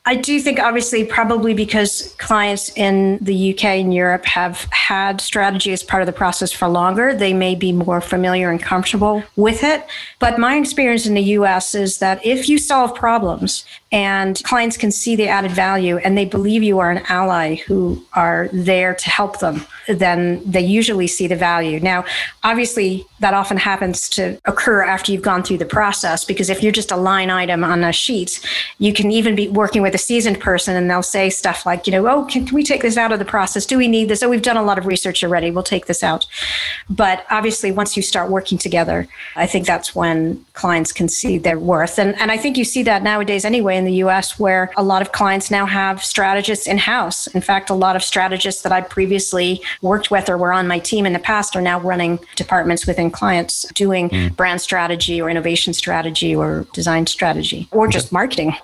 I 0.05 0.15
do 0.15 0.41
think, 0.41 0.59
obviously, 0.59 1.05
probably 1.05 1.53
because 1.53 2.13
clients 2.17 2.69
in 2.75 3.19
the 3.21 3.53
UK 3.53 3.63
and 3.63 3.93
Europe 3.93 4.25
have 4.25 4.67
had 4.71 5.21
strategy 5.21 5.71
as 5.71 5.81
part 5.81 6.01
of 6.01 6.07
the 6.07 6.11
process 6.11 6.51
for 6.51 6.67
longer, 6.67 7.15
they 7.15 7.33
may 7.33 7.55
be 7.55 7.71
more 7.71 8.01
familiar 8.01 8.51
and 8.51 8.61
comfortable 8.61 9.23
with 9.37 9.63
it. 9.63 9.85
But 10.19 10.37
my 10.37 10.57
experience 10.57 11.05
in 11.05 11.13
the 11.13 11.21
US 11.37 11.73
is 11.73 11.99
that 11.99 12.25
if 12.25 12.49
you 12.49 12.57
solve 12.57 12.93
problems 12.95 13.63
and 13.93 14.43
clients 14.43 14.75
can 14.75 14.91
see 14.91 15.15
the 15.15 15.29
added 15.29 15.51
value 15.51 15.97
and 15.99 16.17
they 16.17 16.25
believe 16.25 16.63
you 16.63 16.79
are 16.79 16.91
an 16.91 17.03
ally 17.07 17.55
who 17.55 18.03
are 18.11 18.49
there 18.51 18.93
to 18.95 19.09
help 19.09 19.39
them, 19.39 19.65
then 19.87 20.41
they 20.45 20.61
usually 20.61 21.07
see 21.07 21.27
the 21.27 21.35
value. 21.35 21.79
Now, 21.79 22.05
obviously, 22.43 23.05
that 23.19 23.33
often 23.33 23.57
happens 23.57 24.09
to 24.09 24.39
occur 24.45 24.83
after 24.83 25.11
you've 25.11 25.21
gone 25.21 25.43
through 25.43 25.57
the 25.57 25.65
process 25.65 26.25
because 26.25 26.49
if 26.49 26.61
you're 26.61 26.71
just 26.71 26.91
a 26.91 26.97
line 26.97 27.29
item 27.29 27.63
on 27.63 27.83
a 27.83 27.91
sheet, 27.91 28.39
you 28.79 28.93
can 28.93 29.11
even 29.11 29.35
be 29.35 29.47
working 29.47 29.81
with 29.81 29.95
a 29.95 29.97
seasoned 29.97 30.39
person 30.39 30.75
and 30.75 30.89
they'll 30.89 31.03
say 31.03 31.29
stuff 31.29 31.65
like, 31.65 31.87
you 31.87 31.91
know, 31.91 32.07
oh, 32.07 32.25
can, 32.25 32.45
we 32.53 32.63
take 32.63 32.81
this 32.81 32.97
out 32.97 33.11
of 33.11 33.19
the 33.19 33.25
process? 33.25 33.65
Do 33.65 33.77
we 33.77 33.87
need 33.87 34.09
this? 34.09 34.23
Oh, 34.23 34.29
we've 34.29 34.41
done 34.41 34.57
a 34.57 34.63
lot 34.63 34.77
of 34.77 34.85
research 34.85 35.23
already. 35.23 35.51
We'll 35.51 35.63
take 35.63 35.85
this 35.85 36.03
out. 36.03 36.25
But 36.89 37.25
obviously, 37.29 37.71
once 37.71 37.95
you 37.95 38.03
start 38.03 38.29
working 38.29 38.57
together, 38.57 39.07
I 39.35 39.47
think 39.47 39.65
that's 39.65 39.95
when 39.95 40.43
clients 40.53 40.91
can 40.91 41.07
see 41.07 41.37
their 41.37 41.59
worth. 41.59 41.97
And, 41.97 42.15
and 42.19 42.31
I 42.31 42.37
think 42.37 42.57
you 42.57 42.65
see 42.65 42.83
that 42.83 43.03
nowadays 43.03 43.45
anyway 43.45 43.77
in 43.77 43.85
the 43.85 43.95
US, 44.05 44.39
where 44.39 44.71
a 44.77 44.83
lot 44.83 45.01
of 45.01 45.11
clients 45.11 45.49
now 45.49 45.65
have 45.65 46.03
strategists 46.03 46.67
in 46.67 46.77
house. 46.77 47.27
In 47.27 47.41
fact, 47.41 47.69
a 47.69 47.73
lot 47.73 47.95
of 47.95 48.03
strategists 48.03 48.61
that 48.63 48.71
I 48.71 48.81
previously 48.81 49.61
worked 49.81 50.11
with 50.11 50.29
or 50.29 50.37
were 50.37 50.53
on 50.53 50.67
my 50.67 50.79
team 50.79 51.05
in 51.05 51.13
the 51.13 51.19
past 51.19 51.55
are 51.55 51.61
now 51.61 51.79
running 51.79 52.19
departments 52.35 52.85
within 52.85 53.11
clients 53.11 53.65
doing 53.73 54.09
mm. 54.09 54.35
brand 54.35 54.61
strategy 54.61 55.21
or 55.21 55.29
innovation 55.29 55.73
strategy 55.73 56.35
or 56.35 56.65
design 56.73 57.07
strategy 57.07 57.67
or 57.71 57.87
just 57.87 58.11
marketing. 58.11 58.55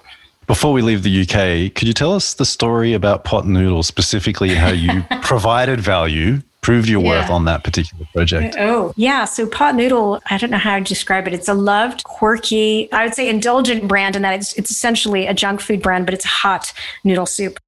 Before 0.47 0.73
we 0.73 0.81
leave 0.81 1.03
the 1.03 1.21
UK, 1.21 1.75
could 1.75 1.87
you 1.87 1.93
tell 1.93 2.13
us 2.13 2.33
the 2.33 2.45
story 2.45 2.93
about 2.93 3.23
Pot 3.23 3.45
Noodle, 3.45 3.83
specifically 3.83 4.55
how 4.55 4.69
you 4.69 5.03
provided 5.21 5.79
value 5.79 6.41
proved 6.61 6.89
your 6.89 6.99
worth 6.99 7.29
yeah. 7.29 7.33
on 7.35 7.45
that 7.45 7.63
particular 7.63 8.05
project? 8.13 8.55
Oh, 8.57 8.91
yeah. 8.95 9.25
So 9.25 9.45
Pot 9.45 9.75
Noodle, 9.75 10.19
I 10.29 10.37
don't 10.39 10.49
know 10.49 10.57
how 10.57 10.77
to 10.79 10.83
describe 10.83 11.27
it. 11.27 11.33
It's 11.33 11.47
a 11.47 11.53
loved, 11.53 12.03
quirky, 12.03 12.91
I 12.91 13.05
would 13.05 13.13
say 13.13 13.29
indulgent 13.29 13.87
brand 13.87 14.15
in 14.15 14.23
that 14.23 14.33
it's, 14.33 14.53
it's 14.53 14.71
essentially 14.71 15.27
a 15.27 15.35
junk 15.35 15.61
food 15.61 15.83
brand, 15.83 16.05
but 16.05 16.15
it's 16.15 16.25
hot 16.25 16.73
noodle 17.03 17.27
soup. 17.27 17.59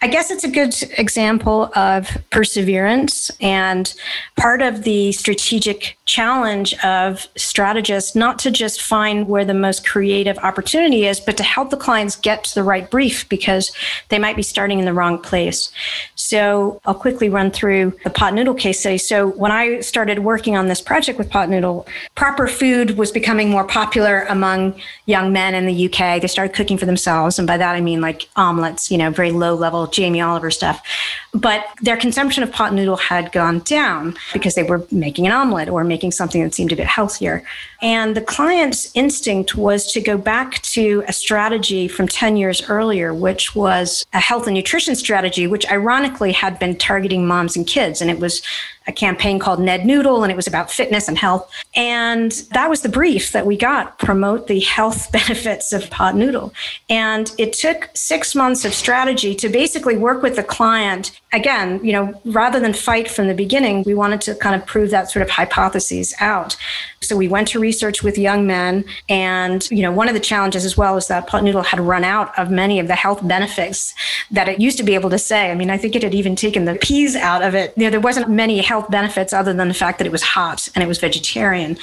I 0.00 0.06
guess 0.06 0.30
it's 0.30 0.44
a 0.44 0.48
good 0.48 0.74
example 0.96 1.72
of 1.74 2.08
perseverance 2.30 3.30
and 3.40 3.92
part 4.36 4.62
of 4.62 4.84
the 4.84 5.10
strategic 5.12 5.96
challenge 6.04 6.72
of 6.84 7.26
strategists 7.36 8.14
not 8.14 8.38
to 8.40 8.50
just 8.50 8.80
find 8.80 9.28
where 9.28 9.44
the 9.44 9.54
most 9.54 9.86
creative 9.86 10.38
opportunity 10.38 11.06
is, 11.06 11.18
but 11.18 11.36
to 11.38 11.42
help 11.42 11.70
the 11.70 11.76
clients 11.76 12.14
get 12.14 12.44
to 12.44 12.54
the 12.54 12.62
right 12.62 12.88
brief 12.90 13.28
because 13.28 13.72
they 14.08 14.18
might 14.20 14.36
be 14.36 14.42
starting 14.42 14.78
in 14.78 14.84
the 14.84 14.92
wrong 14.92 15.18
place. 15.20 15.72
So 16.14 16.80
I'll 16.84 16.94
quickly 16.94 17.28
run 17.28 17.50
through 17.50 17.98
the 18.04 18.10
pot 18.10 18.34
noodle 18.34 18.54
case 18.54 18.80
study. 18.80 18.98
So 18.98 19.28
when 19.30 19.50
I 19.50 19.80
started 19.80 20.20
working 20.20 20.56
on 20.56 20.68
this 20.68 20.80
project 20.80 21.18
with 21.18 21.28
pot 21.28 21.48
noodle, 21.48 21.88
proper 22.14 22.46
food 22.46 22.96
was 22.96 23.10
becoming 23.10 23.50
more 23.50 23.64
popular 23.64 24.26
among 24.28 24.80
young 25.06 25.32
men 25.32 25.54
in 25.54 25.66
the 25.66 25.86
UK. 25.86 26.20
They 26.20 26.28
started 26.28 26.54
cooking 26.54 26.78
for 26.78 26.86
themselves. 26.86 27.38
And 27.38 27.48
by 27.48 27.56
that, 27.56 27.74
I 27.74 27.80
mean 27.80 28.00
like 28.00 28.28
omelets, 28.36 28.90
you 28.90 28.98
know, 28.98 29.10
very 29.10 29.32
low 29.32 29.54
level 29.54 29.77
Jamie 29.86 30.20
Oliver 30.20 30.50
stuff. 30.50 30.84
But 31.32 31.64
their 31.80 31.96
consumption 31.96 32.42
of 32.42 32.52
pot 32.52 32.74
noodle 32.74 32.96
had 32.96 33.32
gone 33.32 33.60
down 33.60 34.16
because 34.32 34.54
they 34.54 34.62
were 34.62 34.86
making 34.90 35.26
an 35.26 35.32
omelet 35.32 35.68
or 35.68 35.84
making 35.84 36.12
something 36.12 36.42
that 36.42 36.54
seemed 36.54 36.72
a 36.72 36.76
bit 36.76 36.86
healthier. 36.86 37.44
And 37.80 38.16
the 38.16 38.20
client's 38.20 38.90
instinct 38.94 39.54
was 39.54 39.92
to 39.92 40.00
go 40.00 40.18
back 40.18 40.60
to 40.62 41.04
a 41.06 41.12
strategy 41.12 41.86
from 41.86 42.08
10 42.08 42.36
years 42.36 42.68
earlier, 42.68 43.14
which 43.14 43.54
was 43.54 44.04
a 44.12 44.20
health 44.20 44.46
and 44.46 44.54
nutrition 44.54 44.96
strategy, 44.96 45.46
which 45.46 45.70
ironically 45.70 46.32
had 46.32 46.58
been 46.58 46.76
targeting 46.76 47.26
moms 47.26 47.56
and 47.56 47.66
kids. 47.66 48.00
And 48.00 48.10
it 48.10 48.18
was 48.18 48.42
a 48.88 48.92
campaign 48.92 49.38
called 49.38 49.60
Ned 49.60 49.84
Noodle, 49.84 50.22
and 50.24 50.32
it 50.32 50.34
was 50.34 50.46
about 50.46 50.70
fitness 50.70 51.08
and 51.08 51.18
health. 51.18 51.48
And 51.76 52.32
that 52.52 52.70
was 52.70 52.80
the 52.80 52.88
brief 52.88 53.32
that 53.32 53.46
we 53.46 53.56
got 53.56 53.98
promote 53.98 54.46
the 54.46 54.60
health 54.60 55.12
benefits 55.18 55.72
of 55.72 55.88
pot 55.90 56.16
noodle. 56.16 56.52
And 56.88 57.30
it 57.38 57.52
took 57.52 57.90
six 57.94 58.34
months 58.34 58.64
of 58.64 58.74
strategy 58.74 59.34
to 59.36 59.48
basically 59.48 59.96
work 59.96 60.22
with 60.22 60.36
the 60.36 60.42
client 60.42 61.20
again, 61.32 61.84
you 61.84 61.92
know, 61.92 62.18
rather 62.24 62.58
than 62.58 62.72
fight 62.72 63.10
from 63.10 63.28
the 63.28 63.34
beginning, 63.34 63.82
we 63.84 63.94
wanted 63.94 64.20
to 64.22 64.34
kind 64.34 64.54
of 64.54 64.66
prove 64.66 64.90
that 64.90 65.10
sort 65.10 65.22
of 65.22 65.28
hypothesis 65.28 66.14
out. 66.20 66.56
So 67.02 67.16
we 67.16 67.28
went 67.28 67.48
to 67.48 67.60
research 67.70 68.02
with 68.02 68.16
young 68.16 68.46
men. 68.46 68.84
And, 69.08 69.68
you 69.70 69.82
know, 69.82 69.92
one 69.92 70.08
of 70.08 70.14
the 70.14 70.20
challenges 70.32 70.64
as 70.64 70.76
well 70.76 70.96
is 70.96 71.06
that 71.08 71.26
pot 71.26 71.44
noodle 71.44 71.62
had 71.62 71.80
run 71.80 72.04
out 72.04 72.28
of 72.38 72.50
many 72.50 72.80
of 72.80 72.88
the 72.88 72.94
health 72.94 73.20
benefits 73.26 73.94
that 74.30 74.48
it 74.48 74.60
used 74.60 74.78
to 74.78 74.84
be 74.84 74.94
able 74.94 75.10
to 75.10 75.18
say. 75.18 75.50
I 75.50 75.54
mean, 75.54 75.70
I 75.70 75.78
think 75.78 75.94
it 75.94 76.02
had 76.02 76.14
even 76.14 76.34
taken 76.34 76.64
the 76.64 76.76
peas 76.76 77.14
out 77.14 77.42
of 77.42 77.54
it. 77.54 77.74
You 77.76 77.84
know, 77.84 77.90
there 77.90 78.08
wasn't 78.08 78.28
many 78.30 78.58
health 78.60 78.90
benefits 78.90 79.32
other 79.32 79.52
than 79.52 79.68
the 79.68 79.80
fact 79.84 79.98
that 79.98 80.06
it 80.06 80.12
was 80.18 80.22
hot 80.22 80.68
and 80.74 80.82
it 80.82 80.88
was 80.88 80.98
vegetarian. 80.98 81.76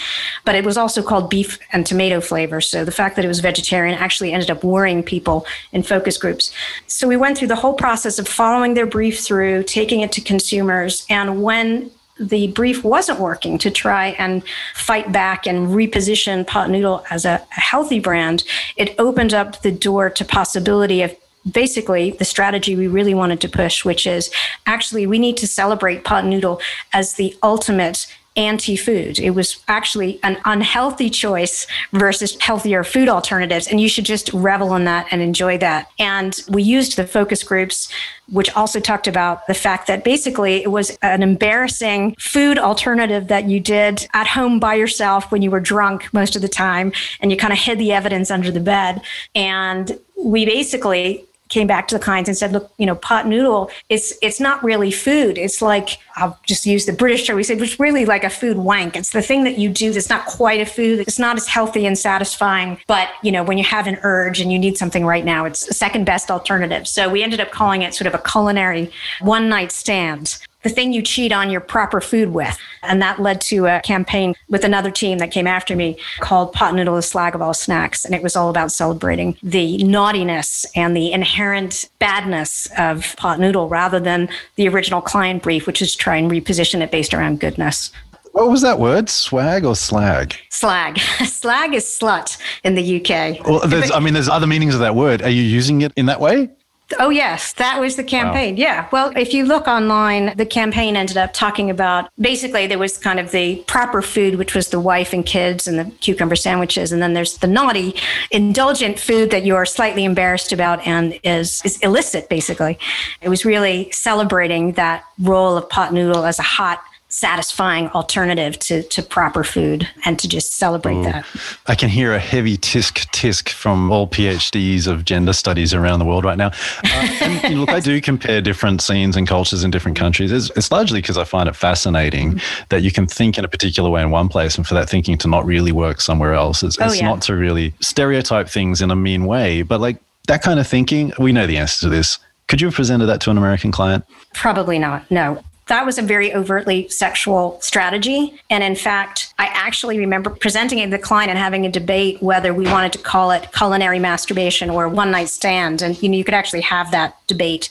But 0.43 0.55
it 0.55 0.65
was 0.65 0.77
also 0.77 1.01
called 1.01 1.29
beef 1.29 1.59
and 1.71 1.85
tomato 1.85 2.19
flavor. 2.19 2.61
So 2.61 2.83
the 2.83 2.91
fact 2.91 3.15
that 3.15 3.25
it 3.25 3.27
was 3.27 3.39
vegetarian 3.39 3.97
actually 3.97 4.33
ended 4.33 4.49
up 4.49 4.63
worrying 4.63 5.03
people 5.03 5.45
in 5.71 5.83
focus 5.83 6.17
groups. 6.17 6.51
So 6.87 7.07
we 7.07 7.17
went 7.17 7.37
through 7.37 7.49
the 7.49 7.55
whole 7.55 7.75
process 7.75 8.19
of 8.19 8.27
following 8.27 8.73
their 8.73 8.87
brief 8.87 9.19
through 9.19 9.35
through, 9.35 9.63
taking 9.63 10.01
it 10.01 10.11
to 10.13 10.21
consumers. 10.21 11.05
And 11.09 11.43
when 11.43 11.91
the 12.19 12.47
brief 12.47 12.83
wasn't 12.83 13.19
working 13.19 13.57
to 13.57 13.69
try 13.69 14.07
and 14.17 14.43
fight 14.73 15.11
back 15.11 15.45
and 15.45 15.69
reposition 15.69 16.47
pot 16.47 16.69
noodle 16.69 17.03
as 17.09 17.25
a, 17.25 17.45
a 17.57 17.59
healthy 17.59 17.99
brand, 17.99 18.43
it 18.77 18.95
opened 18.97 19.33
up 19.33 19.61
the 19.61 19.71
door 19.71 20.09
to 20.09 20.23
possibility 20.23 21.01
of 21.01 21.15
basically 21.51 22.11
the 22.11 22.25
strategy 22.25 22.75
we 22.75 22.87
really 22.87 23.13
wanted 23.13 23.39
to 23.41 23.49
push, 23.49 23.85
which 23.85 24.07
is 24.07 24.31
actually 24.65 25.05
we 25.05 25.19
need 25.19 25.37
to 25.37 25.47
celebrate 25.47 26.03
pot 26.03 26.25
noodle 26.25 26.59
as 26.93 27.15
the 27.15 27.37
ultimate 27.43 28.07
anti 28.35 28.75
food. 28.75 29.19
It 29.19 29.31
was 29.31 29.63
actually 29.67 30.19
an 30.23 30.37
unhealthy 30.45 31.09
choice 31.09 31.67
versus 31.93 32.37
healthier 32.41 32.83
food 32.83 33.07
alternatives. 33.07 33.67
And 33.67 33.79
you 33.79 33.89
should 33.89 34.05
just 34.05 34.31
revel 34.33 34.75
in 34.75 34.85
that 34.85 35.07
and 35.11 35.21
enjoy 35.21 35.57
that. 35.59 35.89
And 35.99 36.39
we 36.49 36.63
used 36.63 36.97
the 36.97 37.07
focus 37.07 37.43
groups, 37.43 37.91
which 38.31 38.51
also 38.55 38.79
talked 38.79 39.07
about 39.07 39.47
the 39.47 39.53
fact 39.53 39.87
that 39.87 40.03
basically 40.03 40.63
it 40.63 40.71
was 40.71 40.97
an 41.01 41.23
embarrassing 41.23 42.15
food 42.19 42.57
alternative 42.57 43.27
that 43.27 43.45
you 43.45 43.59
did 43.59 44.07
at 44.13 44.27
home 44.27 44.59
by 44.59 44.75
yourself 44.75 45.31
when 45.31 45.41
you 45.41 45.51
were 45.51 45.59
drunk 45.59 46.13
most 46.13 46.35
of 46.35 46.41
the 46.41 46.49
time. 46.49 46.91
And 47.21 47.31
you 47.31 47.37
kind 47.37 47.53
of 47.53 47.59
hid 47.59 47.79
the 47.79 47.93
evidence 47.93 48.31
under 48.31 48.51
the 48.51 48.59
bed. 48.59 49.01
And 49.33 49.99
we 50.17 50.45
basically 50.45 51.25
came 51.49 51.67
back 51.67 51.87
to 51.87 51.95
the 51.95 52.03
clients 52.03 52.27
and 52.27 52.37
said, 52.37 52.51
look, 52.51 52.71
you 52.77 52.85
know, 52.85 52.95
pot 52.95 53.27
noodle, 53.27 53.69
it's 53.89 54.13
it's 54.21 54.39
not 54.39 54.63
really 54.63 54.91
food. 54.91 55.37
It's 55.37 55.61
like 55.61 55.99
I'll 56.15 56.39
just 56.45 56.65
use 56.65 56.85
the 56.85 56.93
British 56.93 57.27
term. 57.27 57.35
We 57.35 57.43
said 57.43 57.61
it's 57.61 57.79
really 57.79 58.05
like 58.05 58.23
a 58.23 58.29
food 58.29 58.57
wank. 58.57 58.95
It's 58.95 59.11
the 59.11 59.21
thing 59.21 59.43
that 59.43 59.57
you 59.57 59.69
do 59.69 59.91
that's 59.91 60.09
not 60.09 60.25
quite 60.25 60.59
a 60.59 60.65
food. 60.65 60.99
It's 61.01 61.19
not 61.19 61.35
as 61.35 61.47
healthy 61.47 61.85
and 61.85 61.97
satisfying. 61.97 62.79
But 62.87 63.09
you 63.21 63.31
know, 63.31 63.43
when 63.43 63.57
you 63.57 63.63
have 63.63 63.87
an 63.87 63.99
urge 64.01 64.41
and 64.41 64.51
you 64.51 64.57
need 64.57 64.77
something 64.77 65.05
right 65.05 65.25
now, 65.25 65.45
it's 65.45 65.75
second 65.75 66.05
best 66.05 66.31
alternative. 66.31 66.87
So 66.87 67.09
we 67.09 67.21
ended 67.21 67.39
up 67.39 67.51
calling 67.51 67.83
it 67.83 67.93
sort 67.93 68.07
of 68.07 68.15
a 68.15 68.19
culinary 68.19 68.91
one 69.21 69.49
night 69.49 69.71
stand 69.71 70.39
the 70.65 70.69
thing 70.71 70.91
you 70.91 71.03
cheat 71.03 71.31
on 71.31 71.51
your 71.51 71.61
proper 71.61 72.01
food 72.01 72.33
with. 72.33 72.57
And 72.81 72.99
that 72.99 73.21
led 73.21 73.39
to 73.41 73.67
a 73.67 73.81
campaign 73.81 74.33
with 74.49 74.63
another 74.63 74.89
team 74.89 75.19
that 75.19 75.29
came 75.29 75.45
after 75.45 75.75
me 75.75 75.95
called 76.21 76.53
Pot 76.53 76.73
Noodle 76.73 76.95
the 76.95 77.03
Slag 77.03 77.35
of 77.35 77.41
All 77.41 77.53
Snacks. 77.53 78.03
And 78.03 78.15
it 78.15 78.23
was 78.23 78.35
all 78.35 78.49
about 78.49 78.71
celebrating 78.71 79.37
the 79.43 79.77
naughtiness 79.83 80.65
and 80.75 80.97
the 80.97 81.11
inherent 81.11 81.87
badness 81.99 82.67
of 82.79 83.15
pot 83.15 83.39
noodle 83.39 83.69
rather 83.69 83.99
than 83.99 84.27
the 84.55 84.67
original 84.67 85.01
client 85.01 85.43
brief, 85.43 85.67
which 85.67 85.83
is 85.83 85.95
try 85.95 86.15
and 86.17 86.31
reposition 86.31 86.81
it 86.81 86.89
based 86.89 87.13
around 87.13 87.39
goodness. 87.39 87.91
What 88.31 88.49
was 88.49 88.63
that 88.63 88.79
word? 88.79 89.07
Swag 89.07 89.65
or 89.65 89.75
slag? 89.75 90.33
Slag. 90.49 90.97
slag 91.25 91.75
is 91.75 91.85
slut 91.85 92.39
in 92.63 92.73
the 92.73 92.99
UK. 92.99 93.47
Well, 93.47 93.61
I 93.93 93.99
mean, 93.99 94.15
there's 94.15 94.29
other 94.29 94.47
meanings 94.47 94.73
of 94.73 94.79
that 94.79 94.95
word. 94.95 95.21
Are 95.21 95.29
you 95.29 95.43
using 95.43 95.81
it 95.81 95.93
in 95.95 96.07
that 96.07 96.19
way? 96.19 96.49
Oh, 96.99 97.09
yes, 97.09 97.53
that 97.53 97.79
was 97.79 97.95
the 97.95 98.03
campaign. 98.03 98.55
Wow. 98.55 98.61
Yeah. 98.61 98.89
Well, 98.91 99.11
if 99.15 99.33
you 99.33 99.45
look 99.45 99.67
online, 99.67 100.35
the 100.37 100.45
campaign 100.45 100.95
ended 100.95 101.17
up 101.17 101.33
talking 101.33 101.69
about 101.69 102.09
basically 102.19 102.67
there 102.67 102.77
was 102.77 102.97
kind 102.97 103.19
of 103.19 103.31
the 103.31 103.63
proper 103.67 104.01
food, 104.01 104.35
which 104.35 104.53
was 104.53 104.69
the 104.69 104.79
wife 104.79 105.11
and 105.11 105.25
kids 105.25 105.67
and 105.67 105.79
the 105.79 105.85
cucumber 105.99 106.35
sandwiches. 106.35 106.91
And 106.91 107.01
then 107.01 107.13
there's 107.13 107.37
the 107.37 107.47
naughty, 107.47 107.95
indulgent 108.31 108.99
food 108.99 109.31
that 109.31 109.45
you're 109.45 109.65
slightly 109.65 110.05
embarrassed 110.05 110.51
about 110.51 110.85
and 110.85 111.19
is, 111.23 111.61
is 111.65 111.79
illicit, 111.79 112.29
basically. 112.29 112.77
It 113.21 113.29
was 113.29 113.45
really 113.45 113.89
celebrating 113.91 114.73
that 114.73 115.05
role 115.19 115.57
of 115.57 115.67
pot 115.69 115.91
noodle 115.91 116.25
as 116.25 116.37
a 116.39 116.43
hot, 116.43 116.83
satisfying 117.15 117.87
alternative 117.89 118.59
to, 118.59 118.83
to 118.83 119.01
proper 119.01 119.43
food 119.43 119.87
and 120.03 120.19
to 120.19 120.27
just 120.27 120.53
celebrate 120.53 120.97
Ooh. 120.97 121.03
that. 121.03 121.25
I 121.65 121.75
can 121.75 121.89
hear 121.89 122.13
a 122.13 122.19
heavy 122.19 122.57
tisk 122.57 123.05
tisk 123.11 123.49
from 123.49 123.91
all 123.91 124.07
PhDs 124.07 124.85
of 124.85 125.05
gender 125.05 125.33
studies 125.33 125.73
around 125.73 125.99
the 125.99 126.05
world 126.05 126.25
right 126.25 126.37
now. 126.37 126.51
Uh, 126.83 127.17
and, 127.21 127.59
look, 127.61 127.69
I 127.69 127.79
do 127.91 127.99
compare 128.01 128.41
different 128.41 128.81
scenes 128.81 129.15
and 129.15 129.27
cultures 129.27 129.63
in 129.63 129.71
different 129.71 129.97
countries. 129.97 130.31
It's, 130.31 130.51
it's 130.57 130.71
largely 130.71 131.01
because 131.01 131.17
I 131.17 131.23
find 131.23 131.47
it 131.47 131.55
fascinating 131.55 132.33
mm-hmm. 132.33 132.65
that 132.69 132.81
you 132.83 132.91
can 132.91 133.07
think 133.07 133.37
in 133.37 133.45
a 133.45 133.47
particular 133.47 133.89
way 133.89 134.01
in 134.01 134.11
one 134.11 134.27
place 134.27 134.57
and 134.57 134.67
for 134.67 134.73
that 134.73 134.89
thinking 134.89 135.17
to 135.19 135.27
not 135.29 135.45
really 135.45 135.71
work 135.71 136.01
somewhere 136.01 136.33
else. 136.33 136.63
It's, 136.63 136.77
oh, 136.79 136.85
it's 136.85 136.99
yeah. 136.99 137.07
not 137.07 137.21
to 137.23 137.35
really 137.35 137.73
stereotype 137.79 138.49
things 138.49 138.81
in 138.81 138.91
a 138.91 138.95
mean 138.95 139.25
way, 139.25 139.61
but 139.61 139.79
like 139.79 139.97
that 140.27 140.41
kind 140.41 140.59
of 140.59 140.67
thinking, 140.67 141.13
we 141.17 141.31
know 141.31 141.47
the 141.47 141.57
answer 141.57 141.81
to 141.81 141.89
this. 141.89 142.19
Could 142.47 142.61
you 142.61 142.67
have 142.67 142.75
presented 142.75 143.05
that 143.07 143.21
to 143.21 143.31
an 143.31 143.37
American 143.37 143.71
client? 143.71 144.05
Probably 144.33 144.77
not. 144.77 145.09
No 145.09 145.41
that 145.67 145.85
was 145.85 145.97
a 145.97 146.01
very 146.01 146.33
overtly 146.33 146.87
sexual 146.89 147.59
strategy. 147.61 148.39
And 148.49 148.63
in 148.63 148.75
fact, 148.75 149.33
I 149.39 149.47
actually 149.47 149.97
remember 149.97 150.29
presenting 150.29 150.79
it 150.79 150.85
to 150.85 150.91
the 150.91 150.99
client 150.99 151.29
and 151.31 151.39
having 151.39 151.65
a 151.65 151.71
debate 151.71 152.21
whether 152.21 152.53
we 152.53 152.65
wanted 152.65 152.93
to 152.93 152.99
call 152.99 153.31
it 153.31 153.51
culinary 153.51 153.97
masturbation 153.97 154.69
or 154.69 154.87
one 154.87 155.11
night 155.11 155.29
stand. 155.29 155.81
And 155.81 156.01
you 156.01 156.09
know, 156.09 156.17
you 156.17 156.23
could 156.23 156.35
actually 156.35 156.61
have 156.61 156.91
that 156.91 157.24
debate. 157.27 157.69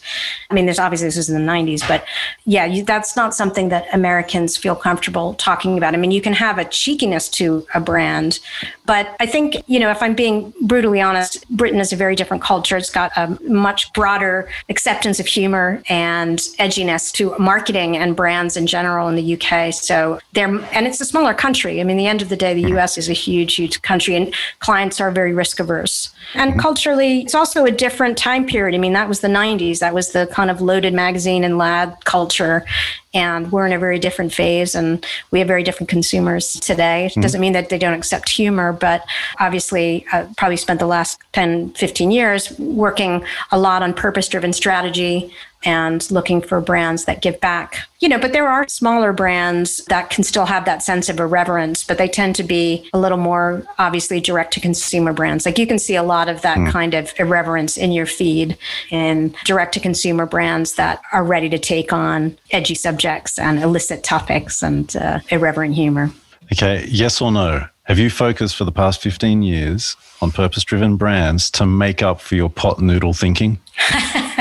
I 0.51 0.55
mean, 0.55 0.67
there's 0.67 0.79
obviously 0.79 1.09
this 1.09 1.17
was 1.17 1.31
in 1.31 1.35
the 1.35 1.53
90s, 1.53 1.87
but 1.87 2.05
yeah, 2.45 2.65
you, 2.65 2.85
that's 2.85 3.17
not 3.17 3.35
something 3.35 3.69
that 3.69 3.87
Americans 3.93 4.57
feel 4.57 4.77
comfortable 4.77 5.35
talking 5.35 5.79
about. 5.79 5.95
I 5.95 5.97
mean, 5.97 6.11
you 6.11 6.21
can 6.21 6.33
have 6.33 6.59
a 6.59 6.65
cheekiness 6.65 7.29
to 7.31 7.67
a 7.75 7.81
brand, 7.81 8.41
but 8.87 9.17
I 9.21 9.27
think, 9.27 9.57
you 9.67 9.81
know, 9.81 9.91
if 9.91 10.03
I'm 10.03 10.15
being 10.15 10.53
brutally 10.63 11.01
honest, 11.01 11.49
Britain 11.49 11.81
is 11.81 11.93
a 11.93 11.97
very 11.97 12.17
different 12.17 12.43
culture. 12.43 12.77
It's 12.77 12.91
got 12.91 13.13
a 13.17 13.39
much 13.43 13.93
broader 13.93 14.49
acceptance 14.69 15.21
of 15.21 15.27
humor 15.27 15.83
and 15.89 16.39
edginess 16.59 17.13
to 17.13 17.37
marketing 17.39 17.97
and 17.97 18.15
brands 18.17 18.57
in 18.57 18.67
general 18.67 19.09
in 19.09 19.15
the 19.15 19.35
UK. 19.35 19.73
So 19.73 20.21
they're, 20.33 20.49
and 20.49 20.87
it's 20.87 21.01
a 21.01 21.05
smaller 21.05 21.35
country. 21.35 21.81
I 21.81 21.85
mean, 21.85 21.97
the 21.97 22.07
end 22.07 22.23
of 22.23 22.29
the 22.29 22.37
day, 22.37 22.55
the 22.55 22.75
US 22.77 22.99
is 22.99 23.09
a 23.09 23.13
huge, 23.13 23.55
huge 23.55 23.83
country 23.83 24.17
and 24.17 24.35
clients 24.59 25.01
are 25.01 25.11
very 25.11 25.33
risk 25.33 25.61
averse. 25.61 26.11
And 26.35 26.53
mm-hmm. 26.53 26.61
culturally, 26.61 27.21
it's 27.21 27.35
also 27.35 27.65
a 27.65 27.71
different 27.71 28.19
time 28.19 28.47
period. 28.47 28.75
I 28.75 28.79
mean, 28.79 28.93
that 28.93 29.09
was 29.09 29.21
the 29.21 29.29
90s. 29.29 29.44
That 29.81 29.95
was 29.95 30.13
the 30.13 30.27
kind 30.27 30.51
of 30.51 30.61
loaded 30.61 30.95
magazine 30.95 31.45
and 31.45 31.59
lad 31.59 31.97
culture 32.05 32.65
and 33.15 33.53
we're 33.53 33.65
in 33.65 33.73
a 33.73 33.79
very 33.79 33.99
different 33.99 34.35
phase 34.35 34.75
and 34.75 35.07
we 35.31 35.39
have 35.39 35.47
very 35.49 35.63
different 35.63 35.89
consumers 35.89 36.55
today. 36.55 37.07
It 37.07 37.13
mm-hmm. 37.13 37.21
doesn't 37.21 37.41
mean 37.41 37.53
that 37.53 37.69
they 37.69 37.79
don't 37.79 37.95
accept 37.95 38.29
humor, 38.29 38.73
but 38.73 39.05
obviously, 39.39 40.05
I 40.13 40.27
probably 40.37 40.57
spent 40.57 40.81
the 40.81 40.87
last 40.87 41.21
10, 41.33 41.71
15 41.75 42.11
years 42.11 42.59
working 42.59 43.25
a 43.53 43.59
lot 43.59 43.83
on 43.83 43.95
purpose 43.95 44.29
driven 44.29 44.53
strategy 44.53 45.33
and 45.65 46.11
looking 46.11 46.41
for 46.41 46.61
brands 46.61 47.05
that 47.05 47.23
give 47.23 47.41
back. 47.41 47.79
You 48.01 48.09
know, 48.09 48.19
but 48.19 48.33
there 48.33 48.49
are 48.49 48.69
smaller 48.69 49.13
brands 49.13 49.85
that 49.87 50.11
can 50.11 50.25
still 50.25 50.47
have 50.47 50.65
that 50.67 50.83
sense 50.83 51.09
of 51.09 51.19
irreverence, 51.19 51.85
but 51.85 51.99
they 51.99 52.09
tend 52.09 52.37
to 52.37 52.43
be 52.43 52.89
a 52.93 52.99
little 52.99 53.19
more 53.19 53.65
obviously 53.79 54.21
direct 54.21 54.53
to 54.55 54.61
consumer 54.61 55.13
brands. 55.13 55.47
Like 55.47 55.59
you 55.59 55.67
can 55.67 55.79
see 55.79 55.97
a 55.97 56.03
lot 56.03 56.29
of 56.29 56.43
that 56.43 56.59
mm. 56.59 56.71
kind 56.71 56.95
of 56.95 57.13
irreverence 57.19 57.77
in 57.77 57.93
your 57.93 58.07
feed 58.07 58.59
in 58.91 59.35
direct 59.45 59.75
to 59.75 59.81
consumer 59.81 60.27
brands 60.27 60.75
that 60.75 61.01
are 61.13 61.25
ready 61.25 61.49
to 61.49 61.59
take 61.59 61.93
on 61.93 62.37
edgy 62.51 62.75
subjects 62.75 63.39
and 63.39 63.63
illicit 63.63 64.03
topics 64.03 64.63
and 64.63 64.95
uh, 64.97 65.21
irreverent 65.31 65.75
humor. 65.75 66.11
Okay, 66.53 66.87
yes 66.89 67.21
or 67.21 67.33
no? 67.33 67.67
Have 67.85 67.99
you 67.99 68.11
focused 68.11 68.57
for 68.57 68.65
the 68.65 68.73
past 68.73 69.03
15 69.03 69.43
years 69.43 69.97
on 70.23 70.31
purpose 70.31 70.65
driven 70.65 70.97
brands 70.97 71.51
to 71.53 71.67
make 71.67 72.03
up 72.03 72.21
for 72.21 72.35
your 72.35 72.49
pot 72.49 72.81
noodle 72.81 73.13
thinking? 73.13 73.61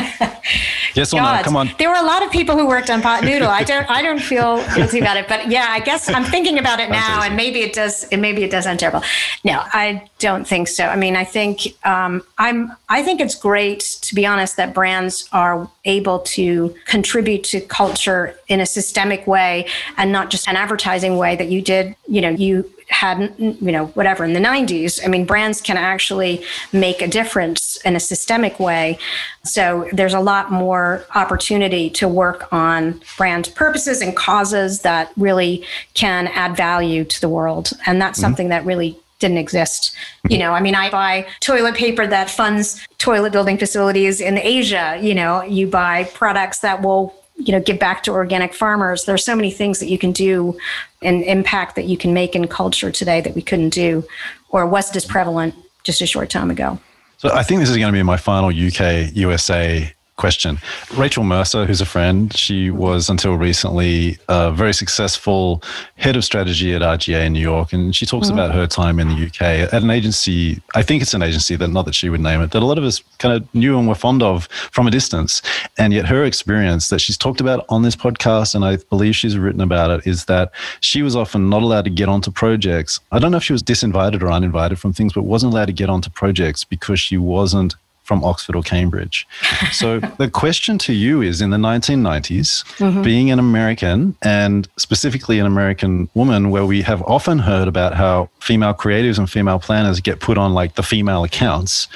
Yes 0.96 1.14
or 1.14 1.18
God, 1.18 1.38
no? 1.38 1.44
Come 1.44 1.56
on. 1.56 1.72
There 1.78 1.90
were 1.90 1.96
a 1.96 2.04
lot 2.04 2.24
of 2.24 2.32
people 2.32 2.58
who 2.58 2.68
worked 2.68 2.90
on 2.90 3.02
pot 3.02 3.24
noodle. 3.24 3.48
I 3.48 3.64
don't. 3.64 3.90
I 3.90 4.02
don't 4.02 4.22
feel 4.22 4.64
guilty 4.76 5.00
about 5.00 5.18
it, 5.18 5.28
but 5.28 5.50
yeah, 5.50 5.68
I 5.70 5.80
guess 5.80 6.10
I'm 6.10 6.24
thinking 6.24 6.60
about 6.60 6.80
it 6.80 6.90
now, 6.90 7.24
and 7.24 7.36
maybe 7.36 7.62
it 7.62 7.74
does. 7.74 8.04
And 8.06 8.22
maybe 8.22 8.44
it 8.44 8.52
does 8.52 8.66
sound 8.66 8.80
terrible. 8.80 9.04
No, 9.44 9.62
I 9.66 10.10
don't 10.20 10.48
think 10.48 10.68
so. 10.68 10.86
I 10.86 10.96
mean, 10.96 11.16
I 11.16 11.24
think 11.24 11.62
um, 11.86 12.24
I'm. 12.38 12.74
I 12.90 13.04
think 13.04 13.22
it's 13.22 13.36
great, 13.36 13.82
to 14.02 14.16
be 14.16 14.26
honest, 14.26 14.58
that 14.58 14.74
brands 14.74 15.28
are 15.32 15.70
able 15.86 16.20
to 16.20 16.76
contribute 16.86 17.44
to 17.46 17.62
culture 17.62 18.36
in 18.48 18.60
a 18.60 18.66
systemic 18.66 19.26
way 19.26 19.68
and 19.98 20.12
not 20.12 20.30
just 20.30 20.48
an 20.48 20.56
advertising 20.56 21.18
way 21.18 21.36
that 21.36 21.48
you 21.48 21.62
did. 21.62 21.96
You 22.08 22.22
know, 22.22 22.30
you 22.30 22.70
had, 22.94 23.34
you 23.38 23.72
know, 23.72 23.88
whatever 23.88 24.24
in 24.24 24.34
the 24.34 24.40
90s. 24.40 25.04
I 25.04 25.08
mean, 25.08 25.26
brands 25.26 25.60
can 25.62 25.78
actually 25.78 26.44
make 26.72 27.02
a 27.02 27.08
difference 27.08 27.78
in 27.78 27.96
a 27.96 28.00
systemic 28.00 28.60
way. 28.60 28.98
So 29.44 29.90
there's 29.92 30.14
a 30.14 30.20
lot 30.20 30.52
more 30.52 31.06
opportunity 31.16 31.90
to 31.92 32.08
work 32.08 32.52
on 32.54 33.02
brand 33.18 33.52
purposes 33.56 34.02
and 34.02 34.16
causes 34.16 34.82
that 34.82 35.12
really 35.18 35.66
can 35.96 36.28
add 36.28 36.56
value 36.56 37.04
to 37.04 37.20
the 37.20 37.30
world. 37.30 37.72
And 37.86 38.02
that's 38.02 38.20
mm-hmm. 38.20 38.26
something 38.26 38.50
that 38.50 38.64
really 38.64 38.98
didn't 39.20 39.38
exist. 39.38 39.96
You 40.30 40.38
know, 40.38 40.52
I 40.52 40.60
mean, 40.60 40.76
I 40.76 40.90
buy 40.90 41.26
toilet 41.40 41.76
paper 41.76 42.06
that 42.06 42.30
funds 42.30 42.86
toilet 42.98 43.32
building 43.32 43.58
facilities 43.58 44.20
in 44.20 44.38
Asia. 44.38 45.00
You 45.02 45.16
know, 45.16 45.42
you 45.44 45.66
buy 45.68 46.04
products 46.14 46.60
that 46.60 46.82
will 46.82 47.16
you 47.48 47.52
know 47.52 47.62
give 47.62 47.80
back 47.80 48.04
to 48.04 48.12
organic 48.12 48.54
farmers. 48.54 49.06
There's 49.06 49.24
so 49.24 49.36
many 49.36 49.52
things 49.52 49.80
that 49.80 49.88
you 49.88 49.98
can 49.98 50.12
do 50.12 50.58
and 51.02 51.24
impact 51.24 51.76
that 51.76 51.86
you 51.86 51.98
can 51.98 52.14
make 52.14 52.36
in 52.36 52.48
culture 52.48 52.92
today 52.92 53.22
that 53.22 53.36
we 53.36 53.42
couldn't 53.42 53.70
do 53.70 54.04
or 54.50 54.66
wasn't 54.66 54.98
as 54.98 55.06
prevalent 55.06 55.56
just 55.84 56.02
a 56.02 56.08
short 56.08 56.30
time 56.30 56.50
ago. 56.50 56.80
So 57.18 57.30
i 57.34 57.44
think 57.44 57.62
this 57.62 57.70
is 57.70 57.78
going 57.78 57.88
to 57.88 57.98
be 57.98 58.04
my 58.04 58.18
final 58.18 58.50
uk 58.50 59.16
usa 59.16 59.94
question. 60.16 60.60
Rachel 60.96 61.24
Mercer, 61.24 61.66
who's 61.66 61.82
a 61.82 61.86
friend, 61.86 62.36
she 62.36 62.70
was 62.70 63.10
until 63.10 63.36
recently 63.36 64.18
a 64.30 64.52
very 64.52 64.74
successful 64.74 65.64
head 65.96 66.16
of 66.16 66.24
strategy 66.24 66.74
at 66.74 66.82
RGA 66.82 67.26
in 67.26 67.34
New 67.34 67.40
York. 67.40 67.74
And 67.74 67.96
she 67.96 68.06
talks 68.06 68.28
mm-hmm. 68.28 68.38
about 68.38 68.54
her 68.54 68.68
time 68.68 69.00
in 69.00 69.10
the 69.10 69.26
UK 69.26 69.42
at 69.74 69.82
an 69.82 69.90
agency, 69.90 70.62
I 70.76 70.84
think 70.84 71.02
it's 71.02 71.14
an 71.14 71.24
agency 71.24 71.56
that, 71.56 71.70
not 71.70 71.86
that 71.86 71.96
she 71.96 72.10
would 72.10 72.22
name 72.22 72.42
it, 72.42 72.52
that 72.52 72.62
a 72.62 72.66
lot 72.66 72.78
of 72.78 72.84
us 72.84 73.04
kind 73.18 73.36
of 73.36 73.56
knew 73.56 73.78
and 73.78 73.88
were 73.88 73.96
fond 73.96 74.22
of 74.22 74.46
from 74.72 74.88
a 74.88 74.92
distance. 74.92 75.42
And 75.78 75.94
yet 75.94 76.06
her 76.06 76.24
experience 76.24 76.90
that 76.90 77.00
she's 77.00 77.18
talked 77.18 77.42
about 77.42 77.66
on 77.70 77.82
this 77.82 77.96
podcast, 77.96 78.54
and 78.54 78.64
I 78.64 78.78
believe 78.90 79.16
she's 79.16 79.38
written 79.38 79.62
about 79.62 79.90
it, 79.92 80.08
is 80.08 80.26
that 80.26 80.52
she 80.82 81.02
was 81.02 81.16
often 81.16 81.50
not 81.50 81.64
allowed 81.64 81.86
to 81.86 81.90
get 81.90 82.10
onto 82.10 82.32
projects. 82.32 83.00
I 83.12 83.20
don't 83.20 83.32
know 83.32 83.38
if 83.38 83.44
she 83.44 83.54
was 83.54 83.64
disinvited 83.64 84.22
or 84.22 84.32
uninvited 84.32 84.80
from 84.80 84.94
things, 84.94 85.14
but 85.14 85.24
wasn't 85.24 85.54
allowed 85.54 85.66
to 85.66 85.74
get 85.74 85.90
onto 85.90 86.10
projects 86.10 86.64
because 86.64 87.00
she 87.00 87.18
wasn't 87.18 87.76
from 88.14 88.24
Oxford 88.24 88.56
or 88.56 88.62
Cambridge. 88.62 89.28
so 89.72 90.00
the 90.20 90.30
question 90.30 90.78
to 90.78 90.94
you 90.94 91.22
is 91.22 91.42
in 91.42 91.50
the 91.50 91.58
1990s, 91.58 92.64
mm-hmm. 92.78 93.02
being 93.02 93.32
an 93.32 93.40
American 93.40 94.16
and 94.22 94.68
specifically 94.78 95.40
an 95.40 95.48
American 95.48 96.10
woman, 96.14 96.52
where 96.52 96.66
we 96.66 96.84
have 96.84 97.02
often 97.04 97.40
heard 97.40 97.68
about 97.68 97.96
how 97.96 98.30
female 98.40 98.76
creatives 98.76 99.18
and 99.18 99.28
female 99.30 99.58
planners 99.58 100.00
get 100.00 100.20
put 100.20 100.38
on 100.38 100.54
like 100.54 100.76
the 100.76 100.84
female 100.84 101.24
accounts, 101.24 101.88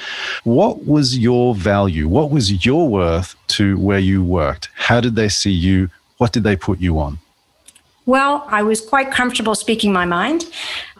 what 0.42 0.86
was 0.86 1.16
your 1.16 1.54
value? 1.54 2.08
What 2.08 2.30
was 2.30 2.66
your 2.66 2.88
worth 2.88 3.36
to 3.58 3.78
where 3.78 4.00
you 4.00 4.24
worked? 4.24 4.70
How 4.74 5.00
did 5.00 5.14
they 5.14 5.28
see 5.28 5.52
you? 5.52 5.88
What 6.16 6.32
did 6.32 6.42
they 6.42 6.56
put 6.56 6.80
you 6.80 6.98
on? 6.98 7.20
Well, 8.06 8.44
I 8.48 8.62
was 8.62 8.80
quite 8.80 9.12
comfortable 9.12 9.54
speaking 9.54 9.92
my 9.92 10.06
mind, 10.06 10.46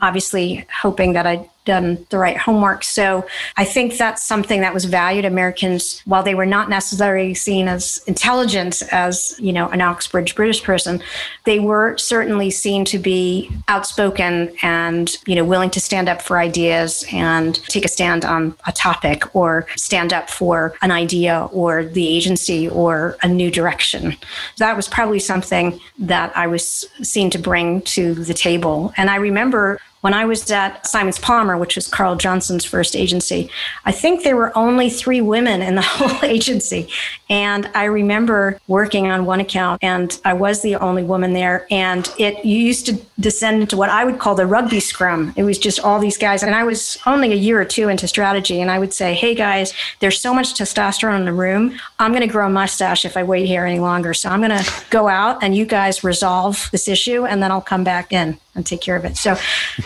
obviously 0.01 0.67
hoping 0.83 1.15
that 1.15 1.27
I'd 1.27 1.49
done 1.69 2.05
the 2.09 2.19
right 2.19 2.37
homework. 2.37 2.83
So 2.83 3.27
I 3.57 3.65
think 3.65 3.97
that's 3.97 4.27
something 4.27 4.63
that 4.63 4.75
was 4.75 4.87
valued. 4.87 5.25
Americans, 5.25 6.01
while 6.07 6.23
they 6.23 6.35
were 6.35 6.47
not 6.47 6.69
necessarily 6.69 7.35
seen 7.35 7.69
as 7.69 8.03
intelligent 8.07 8.83
as, 8.91 9.37
you 9.39 9.53
know, 9.53 9.69
an 9.69 9.81
Oxbridge 9.81 10.35
British 10.35 10.63
person, 10.63 11.01
they 11.45 11.61
were 11.61 11.97
certainly 11.99 12.51
seen 12.51 12.85
to 12.87 12.99
be 12.99 13.51
outspoken 13.69 14.51
and, 14.63 15.19
you 15.27 15.37
know, 15.37 15.45
willing 15.45 15.71
to 15.71 15.81
stand 15.81 16.09
up 16.09 16.23
for 16.23 16.39
ideas 16.39 17.05
and 17.13 17.63
take 17.67 17.85
a 17.85 17.89
stand 17.89 18.25
on 18.25 18.57
a 18.67 18.73
topic 18.73 19.37
or 19.37 19.67
stand 19.77 20.13
up 20.13 20.31
for 20.31 20.75
an 20.81 20.91
idea 20.91 21.49
or 21.53 21.85
the 21.85 22.09
agency 22.09 22.69
or 22.69 23.17
a 23.23 23.29
new 23.29 23.51
direction. 23.51 24.17
That 24.57 24.75
was 24.75 24.89
probably 24.89 25.21
something 25.21 25.79
that 25.99 26.35
I 26.35 26.47
was 26.47 26.87
seen 27.03 27.29
to 27.31 27.39
bring 27.39 27.83
to 27.83 28.15
the 28.15 28.35
table. 28.35 28.93
And 28.97 29.11
I 29.11 29.17
remember 29.17 29.79
when 30.01 30.15
I 30.15 30.25
was 30.25 30.51
at 30.51 30.87
Simons 30.87 31.19
Palmer, 31.19 31.57
which 31.57 31.75
was 31.75 31.89
Carl 31.89 32.17
Johnson's 32.17 32.65
first 32.65 32.95
agency, 32.95 33.51
I 33.85 33.93
think 33.93 34.23
there 34.23 34.37
were 34.37 34.57
only 34.57 34.91
three 34.91 35.21
women 35.21 35.63
in 35.63 35.75
the 35.75 35.83
whole 35.85 36.29
agency. 36.29 36.89
And 37.31 37.71
I 37.75 37.85
remember 37.85 38.61
working 38.69 39.09
on 39.09 39.27
one 39.27 39.41
account 39.41 39.83
and 39.83 40.19
I 40.25 40.33
was 40.33 40.63
the 40.63 40.77
only 40.77 41.03
woman 41.03 41.33
there. 41.33 41.67
And 41.71 42.11
it 42.19 42.45
used 42.45 42.87
to 42.87 42.99
descend 43.21 43.61
into 43.63 43.77
what 43.77 43.91
I 43.91 44.05
would 44.05 44.19
call 44.19 44.35
the 44.35 44.47
rugby 44.47 44.81
scrum. 44.81 45.35
It 45.37 45.43
was 45.43 45.59
just 45.59 45.81
all 45.81 45.99
these 45.99 46.17
guys. 46.17 46.43
And 46.43 46.55
I 46.55 46.65
was 46.65 46.97
only 47.05 47.33
a 47.33 47.37
year 47.37 47.61
or 47.61 47.65
two 47.65 47.89
into 47.89 48.09
strategy. 48.09 48.61
And 48.61 48.71
I 48.71 48.79
would 48.79 48.95
say, 48.95 49.15
hey 49.15 49.35
guys, 49.35 49.75
there's 50.01 50.21
so 50.21 50.33
much 50.33 50.55
testosterone 50.55 51.19
in 51.19 51.25
the 51.25 51.33
room. 51.33 51.79
I'm 51.99 52.13
going 52.13 52.23
to 52.23 52.33
grow 52.33 52.47
a 52.47 52.51
mustache 52.51 53.05
if 53.05 53.17
I 53.17 53.25
wait 53.25 53.47
here 53.47 53.67
any 53.67 53.81
longer. 53.81 54.15
So 54.15 54.29
I'm 54.29 54.41
going 54.41 54.57
to 54.57 54.85
go 54.91 55.09
out 55.09 55.43
and 55.43 55.57
you 55.57 55.67
guys 55.67 56.05
resolve 56.05 56.69
this 56.73 56.89
issue 56.89 57.27
and 57.27 57.43
then 57.43 57.51
I'll 57.51 57.61
come 57.61 57.85
back 57.85 58.13
in 58.13 58.39
and 58.59 58.67
take 58.67 58.81
care 58.81 58.97
of 58.97 59.05
it. 59.05 59.17
So 59.17 59.37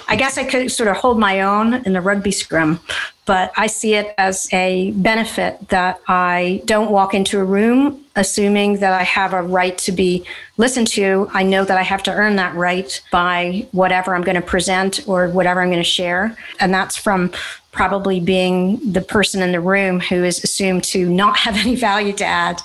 I 0.09 0.17
guess 0.17 0.39
I 0.39 0.45
could 0.45 0.73
sort 0.73 0.89
of 0.89 0.97
hold 0.97 1.19
my 1.19 1.43
own 1.43 1.75
in 1.75 1.93
the 1.93 2.01
rugby 2.01 2.33
scrum, 2.33 2.81
but 3.27 3.53
I 3.57 3.69
see 3.69 3.95
it 3.95 4.15
as 4.19 4.49
a 4.53 4.91
benefit 4.93 5.69
that 5.69 6.01
I 6.09 6.63
don't 6.65 6.91
walk 6.91 7.15
into 7.15 7.39
a 7.39 7.45
room 7.45 8.05
assuming 8.17 8.79
that 8.79 8.93
I 8.93 9.03
have 9.05 9.33
a 9.33 9.43
right 9.43 9.77
to 9.79 9.93
be 9.93 10.25
listened 10.57 10.89
to. 10.89 11.31
I 11.33 11.43
know 11.43 11.65
that 11.65 11.79
I 11.79 11.83
have 11.83 12.03
to 12.05 12.13
earn 12.13 12.37
that 12.37 12.55
right 12.55 13.01
by 13.11 13.67
whatever 13.73 14.15
I'm 14.15 14.23
going 14.23 14.37
to 14.37 14.43
present 14.43 15.07
or 15.07 15.29
whatever 15.29 15.63
I'm 15.63 15.69
going 15.69 15.79
to 15.79 15.85
share. 15.85 16.37
And 16.61 16.75
that's 16.75 16.97
from 16.97 17.33
probably 17.71 18.21
being 18.21 18.93
the 18.93 19.01
person 19.01 19.41
in 19.41 19.53
the 19.53 19.61
room 19.61 19.99
who 19.99 20.25
is 20.25 20.45
assumed 20.45 20.85
to 20.85 21.09
not 21.09 21.37
have 21.45 21.57
any 21.57 21.75
value 21.75 22.13
to 22.15 22.25
add, 22.25 22.61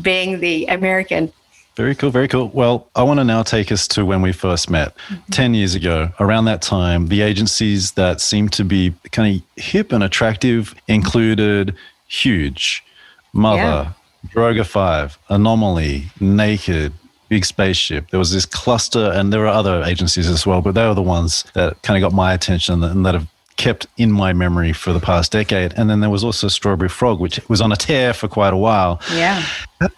being 0.00 0.40
the 0.40 0.66
American. 0.66 1.32
Very 1.76 1.96
cool, 1.96 2.10
very 2.10 2.28
cool. 2.28 2.50
Well, 2.54 2.88
I 2.94 3.02
want 3.02 3.18
to 3.18 3.24
now 3.24 3.42
take 3.42 3.72
us 3.72 3.88
to 3.88 4.04
when 4.04 4.22
we 4.22 4.32
first 4.32 4.70
met 4.70 4.94
mm-hmm. 5.08 5.32
10 5.32 5.54
years 5.54 5.74
ago. 5.74 6.10
Around 6.20 6.44
that 6.44 6.62
time, 6.62 7.08
the 7.08 7.22
agencies 7.22 7.92
that 7.92 8.20
seemed 8.20 8.52
to 8.52 8.64
be 8.64 8.94
kind 9.10 9.36
of 9.36 9.62
hip 9.62 9.90
and 9.90 10.04
attractive 10.04 10.74
included 10.86 11.74
Huge, 12.06 12.84
Mother, 13.32 13.58
yeah. 13.58 13.92
Droga 14.32 14.64
5, 14.64 15.18
Anomaly, 15.30 16.04
Naked, 16.20 16.92
Big 17.28 17.44
Spaceship. 17.44 18.10
There 18.10 18.18
was 18.18 18.30
this 18.30 18.46
cluster, 18.46 19.10
and 19.12 19.32
there 19.32 19.40
were 19.40 19.48
other 19.48 19.82
agencies 19.82 20.28
as 20.28 20.46
well, 20.46 20.60
but 20.60 20.76
they 20.76 20.86
were 20.86 20.94
the 20.94 21.02
ones 21.02 21.44
that 21.54 21.82
kind 21.82 21.96
of 22.02 22.08
got 22.08 22.14
my 22.14 22.32
attention 22.32 22.84
and 22.84 23.04
that 23.04 23.14
have 23.14 23.26
kept 23.64 23.86
in 23.96 24.12
my 24.12 24.34
memory 24.34 24.74
for 24.74 24.92
the 24.92 25.00
past 25.00 25.32
decade. 25.32 25.72
And 25.74 25.88
then 25.88 26.00
there 26.00 26.10
was 26.10 26.22
also 26.22 26.48
Strawberry 26.48 26.90
Frog, 26.90 27.18
which 27.18 27.40
was 27.48 27.62
on 27.62 27.72
a 27.72 27.76
tear 27.76 28.12
for 28.12 28.28
quite 28.28 28.52
a 28.52 28.58
while. 28.58 29.00
Yeah. 29.14 29.42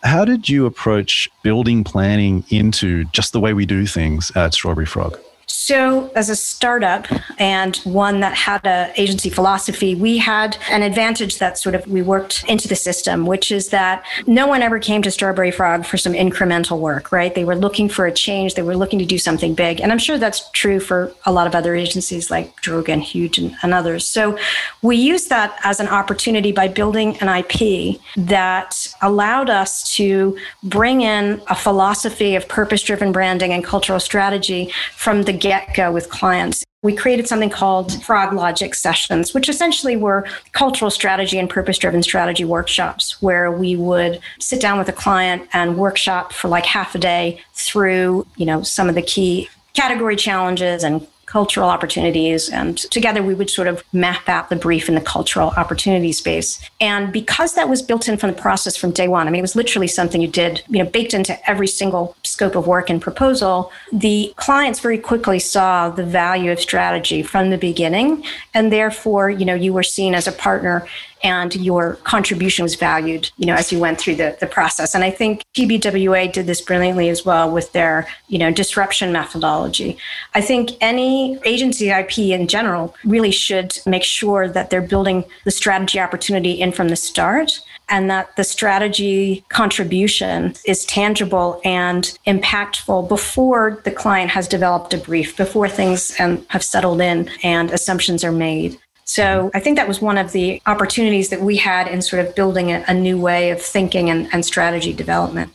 How 0.05 0.25
did 0.25 0.49
you 0.49 0.67
approach 0.67 1.29
building 1.43 1.83
planning 1.83 2.45
into 2.49 3.07
just 3.07 3.33
the 3.33 3.41
way 3.41 3.55
we 3.55 3.67
do 3.67 3.85
things 3.85 4.31
at 4.37 4.55
Strawberry 4.55 4.87
Frog? 4.87 5.19
So, 5.49 6.11
as 6.17 6.29
a 6.29 6.35
startup 6.35 7.07
and 7.39 7.77
one 7.85 8.19
that 8.19 8.35
had 8.35 8.67
an 8.67 8.93
agency 8.97 9.31
philosophy, 9.31 9.95
we 9.95 10.19
had 10.19 10.57
an 10.71 10.83
advantage 10.83 11.39
that 11.39 11.57
sort 11.57 11.77
of 11.77 11.87
we 11.87 12.03
worked 12.03 12.45
into 12.49 12.67
the 12.67 12.75
system, 12.75 13.27
which 13.27 13.53
is 13.53 13.69
that 13.69 14.05
no 14.27 14.49
one 14.49 14.61
ever 14.61 14.81
came 14.81 15.03
to 15.03 15.11
Strawberry 15.11 15.53
Frog 15.53 15.85
for 15.87 15.99
some 15.99 16.15
incremental 16.15 16.81
work, 16.81 17.13
right? 17.13 17.33
They 17.33 17.45
were 17.45 17.55
looking 17.55 17.89
for 17.89 18.07
a 18.07 18.13
change, 18.13 18.55
they 18.55 18.63
were 18.63 18.77
looking 18.77 18.99
to 18.99 19.05
do 19.05 19.19
something 19.19 19.55
big. 19.55 19.81
And 19.81 19.93
I'm 19.93 20.01
sure 20.01 20.19
that's 20.19 20.51
true 20.51 20.81
for 20.81 21.13
a 21.27 21.33
lot 21.33 21.47
of 21.47 21.55
other 21.55 21.77
agencies 21.77 22.29
like 22.29 22.61
Droga 22.61 22.89
and 22.89 23.03
Huge 23.03 23.39
and, 23.39 23.55
and 23.63 23.73
others. 23.73 24.05
So, 24.05 24.37
we 24.83 24.97
used 24.97 25.29
that 25.29 25.57
as 25.63 25.79
an 25.79 25.87
opportunity 25.87 26.51
by 26.51 26.67
building 26.67 27.17
an 27.19 27.29
IP 27.29 28.01
that 28.17 28.89
allowed 29.01 29.49
us 29.49 29.95
to 29.95 30.37
bring 30.65 31.03
in 31.03 31.41
a 31.47 31.55
philosophy 31.55 32.35
of 32.35 32.49
purpose 32.49 32.83
driven 32.83 33.13
branding 33.13 33.53
and 33.53 33.63
cultural 33.63 34.01
strategy 34.01 34.73
from 34.97 35.23
the 35.23 35.36
get 35.37 35.75
go 35.75 35.93
with 35.93 36.09
clients. 36.11 36.65
We 36.83 36.95
created 36.95 37.27
something 37.27 37.51
called 37.51 38.03
Frog 38.05 38.33
Logic 38.33 38.75
Sessions, 38.75 39.35
which 39.35 39.49
essentially 39.49 39.97
were 39.97 40.27
cultural 40.53 40.91
strategy 40.91 41.39
and 41.39 41.51
purpose 41.51 41.79
driven 41.79 42.03
strategy 42.03 42.45
workshops 42.45 43.21
where 43.21 43.51
we 43.51 43.75
would 43.75 44.21
sit 44.39 44.61
down 44.61 44.79
with 44.79 44.89
a 44.89 44.93
client 44.93 45.49
and 45.53 45.77
workshop 45.77 46.33
for 46.33 46.49
like 46.49 46.65
half 46.65 46.95
a 46.95 46.99
day 46.99 47.41
through, 47.55 48.27
you 48.37 48.47
know, 48.47 48.63
some 48.63 48.89
of 48.89 48.95
the 48.95 49.03
key 49.03 49.49
category 49.73 50.17
challenges 50.17 50.85
and 50.85 51.07
cultural 51.27 51.69
opportunities. 51.69 52.49
And 52.49 52.79
together 52.79 53.23
we 53.23 53.35
would 53.35 53.51
sort 53.51 53.69
of 53.69 53.83
map 53.93 54.29
out 54.29 54.49
the 54.49 54.57
brief 54.57 54.89
in 54.89 54.95
the 54.95 55.01
cultural 55.01 55.51
opportunity 55.51 56.13
space. 56.13 56.61
And 56.81 57.13
because 57.13 57.55
that 57.55 57.69
was 57.69 57.83
built 57.83 58.09
in 58.09 58.17
from 58.17 58.31
the 58.31 58.41
process 58.41 58.77
from 58.77 58.93
day 58.93 59.09
one, 59.09 59.27
I 59.27 59.31
mean, 59.31 59.41
it 59.41 59.43
was 59.43 59.57
literally 59.57 59.89
something 59.89 60.21
you 60.21 60.29
did, 60.29 60.63
you 60.69 60.83
know, 60.83 60.89
baked 60.89 61.15
into 61.15 61.37
every 61.51 61.67
single 61.67 62.17
scope 62.37 62.55
of 62.55 62.67
work 62.67 62.91
and 62.91 63.01
proposal, 63.01 63.73
the 63.91 64.31
clients 64.37 64.79
very 64.81 64.99
quickly 64.99 65.39
saw 65.39 65.89
the 65.89 66.05
value 66.05 66.53
of 66.53 66.61
strategy 66.61 67.23
from 67.23 67.49
the 67.49 67.57
beginning. 67.57 68.23
And 68.53 68.71
therefore, 68.71 69.31
you 69.31 69.47
know, 69.47 69.55
you 69.55 69.73
were 69.73 69.83
seen 69.83 70.15
as 70.15 70.29
a 70.29 70.33
partner 70.33 70.87
and 71.23 71.57
your 71.57 71.95
contribution 72.05 72.63
was 72.63 72.75
valued, 72.75 73.31
you 73.39 73.47
know, 73.47 73.55
as 73.55 73.73
you 73.73 73.79
went 73.79 73.99
through 73.99 74.17
the, 74.17 74.37
the 74.39 74.47
process. 74.47 74.95
And 74.95 75.03
I 75.03 75.11
think 75.11 75.45
TBWA 75.55 76.31
did 76.31 76.47
this 76.47 76.61
brilliantly 76.61 77.09
as 77.09 77.25
well 77.25 77.51
with 77.51 77.73
their, 77.73 78.07
you 78.29 78.39
know, 78.39 78.51
disruption 78.51 79.13
methodology. 79.13 79.97
I 80.35 80.43
think 80.43 80.73
any 80.83 81.39
agency 81.47 81.89
IP 81.89 82.19
in 82.19 82.49
general 82.49 82.95
really 83.03 83.31
should 83.31 83.79
make 83.87 84.05
sure 84.05 84.47
that 84.47 84.69
they're 84.69 84.83
building 84.83 85.25
the 85.45 85.51
strategy 85.51 85.99
opportunity 85.99 86.53
in 86.53 86.71
from 86.71 86.89
the 86.91 86.97
start 86.97 87.63
and 87.89 88.11
that 88.11 88.35
the 88.37 88.45
strategy 88.45 89.45
contribution 89.49 90.55
is 90.65 90.85
tangible 90.85 91.61
and 91.65 92.19
impactful 92.27 93.09
before 93.09 93.81
the 93.85 93.91
client 93.91 94.31
has 94.31 94.49
developed 94.49 94.93
a 94.95 94.99
brief, 94.99 95.37
before 95.37 95.69
things 95.69 96.19
um, 96.19 96.45
have 96.49 96.63
settled 96.63 97.01
in 97.01 97.31
and 97.43 97.71
assumptions 97.71 98.25
are 98.25 98.33
made. 98.33 98.79
So 99.05 99.53
I 99.55 99.61
think 99.61 99.77
that 99.77 99.87
was 99.87 100.01
one 100.01 100.19
of 100.19 100.33
the 100.33 100.61
opportunities 100.67 101.29
that 101.29 101.41
we 101.41 101.57
had 101.57 101.87
in 101.87 102.03
sort 102.03 102.27
of 102.27 102.35
building 102.35 102.73
a, 102.73 102.85
a 102.89 102.95
new 102.95 103.19
way 103.19 103.51
of 103.51 103.63
thinking 103.63 104.11
and, 104.11 104.29
and 104.33 104.45
strategy 104.45 104.93
development. 104.93 105.53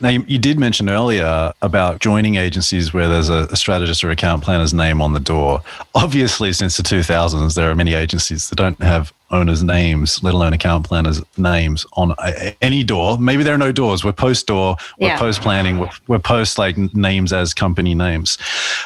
Now, 0.00 0.08
you, 0.08 0.24
you, 0.26 0.38
did 0.38 0.58
mention 0.58 0.90
earlier 0.90 1.52
about 1.62 2.00
joining 2.00 2.34
agencies 2.34 2.92
where 2.92 3.08
there's 3.08 3.28
a, 3.28 3.46
a, 3.50 3.56
strategist 3.56 4.02
or 4.02 4.10
account 4.10 4.42
planner's 4.42 4.74
name 4.74 5.00
on 5.00 5.12
the 5.12 5.20
door. 5.20 5.62
Obviously, 5.94 6.52
since 6.52 6.76
the 6.76 6.82
2000s, 6.82 7.54
there 7.54 7.70
are 7.70 7.76
many 7.76 7.94
agencies 7.94 8.50
that 8.50 8.56
don't 8.56 8.82
have 8.82 9.12
owners' 9.34 9.62
names, 9.62 10.22
let 10.22 10.34
alone 10.34 10.52
account 10.52 10.86
planners' 10.86 11.22
names 11.36 11.84
on 11.94 12.14
any 12.60 12.84
door. 12.84 13.18
Maybe 13.18 13.42
there 13.42 13.54
are 13.54 13.58
no 13.58 13.72
doors. 13.72 14.04
We're 14.04 14.12
post 14.12 14.46
door, 14.46 14.76
we're 14.98 15.08
yeah. 15.08 15.18
post 15.18 15.40
planning, 15.40 15.78
we're, 15.78 15.90
we're 16.06 16.18
post 16.18 16.58
like 16.58 16.76
names 16.94 17.32
as 17.32 17.52
company 17.52 17.94
names. 17.94 18.38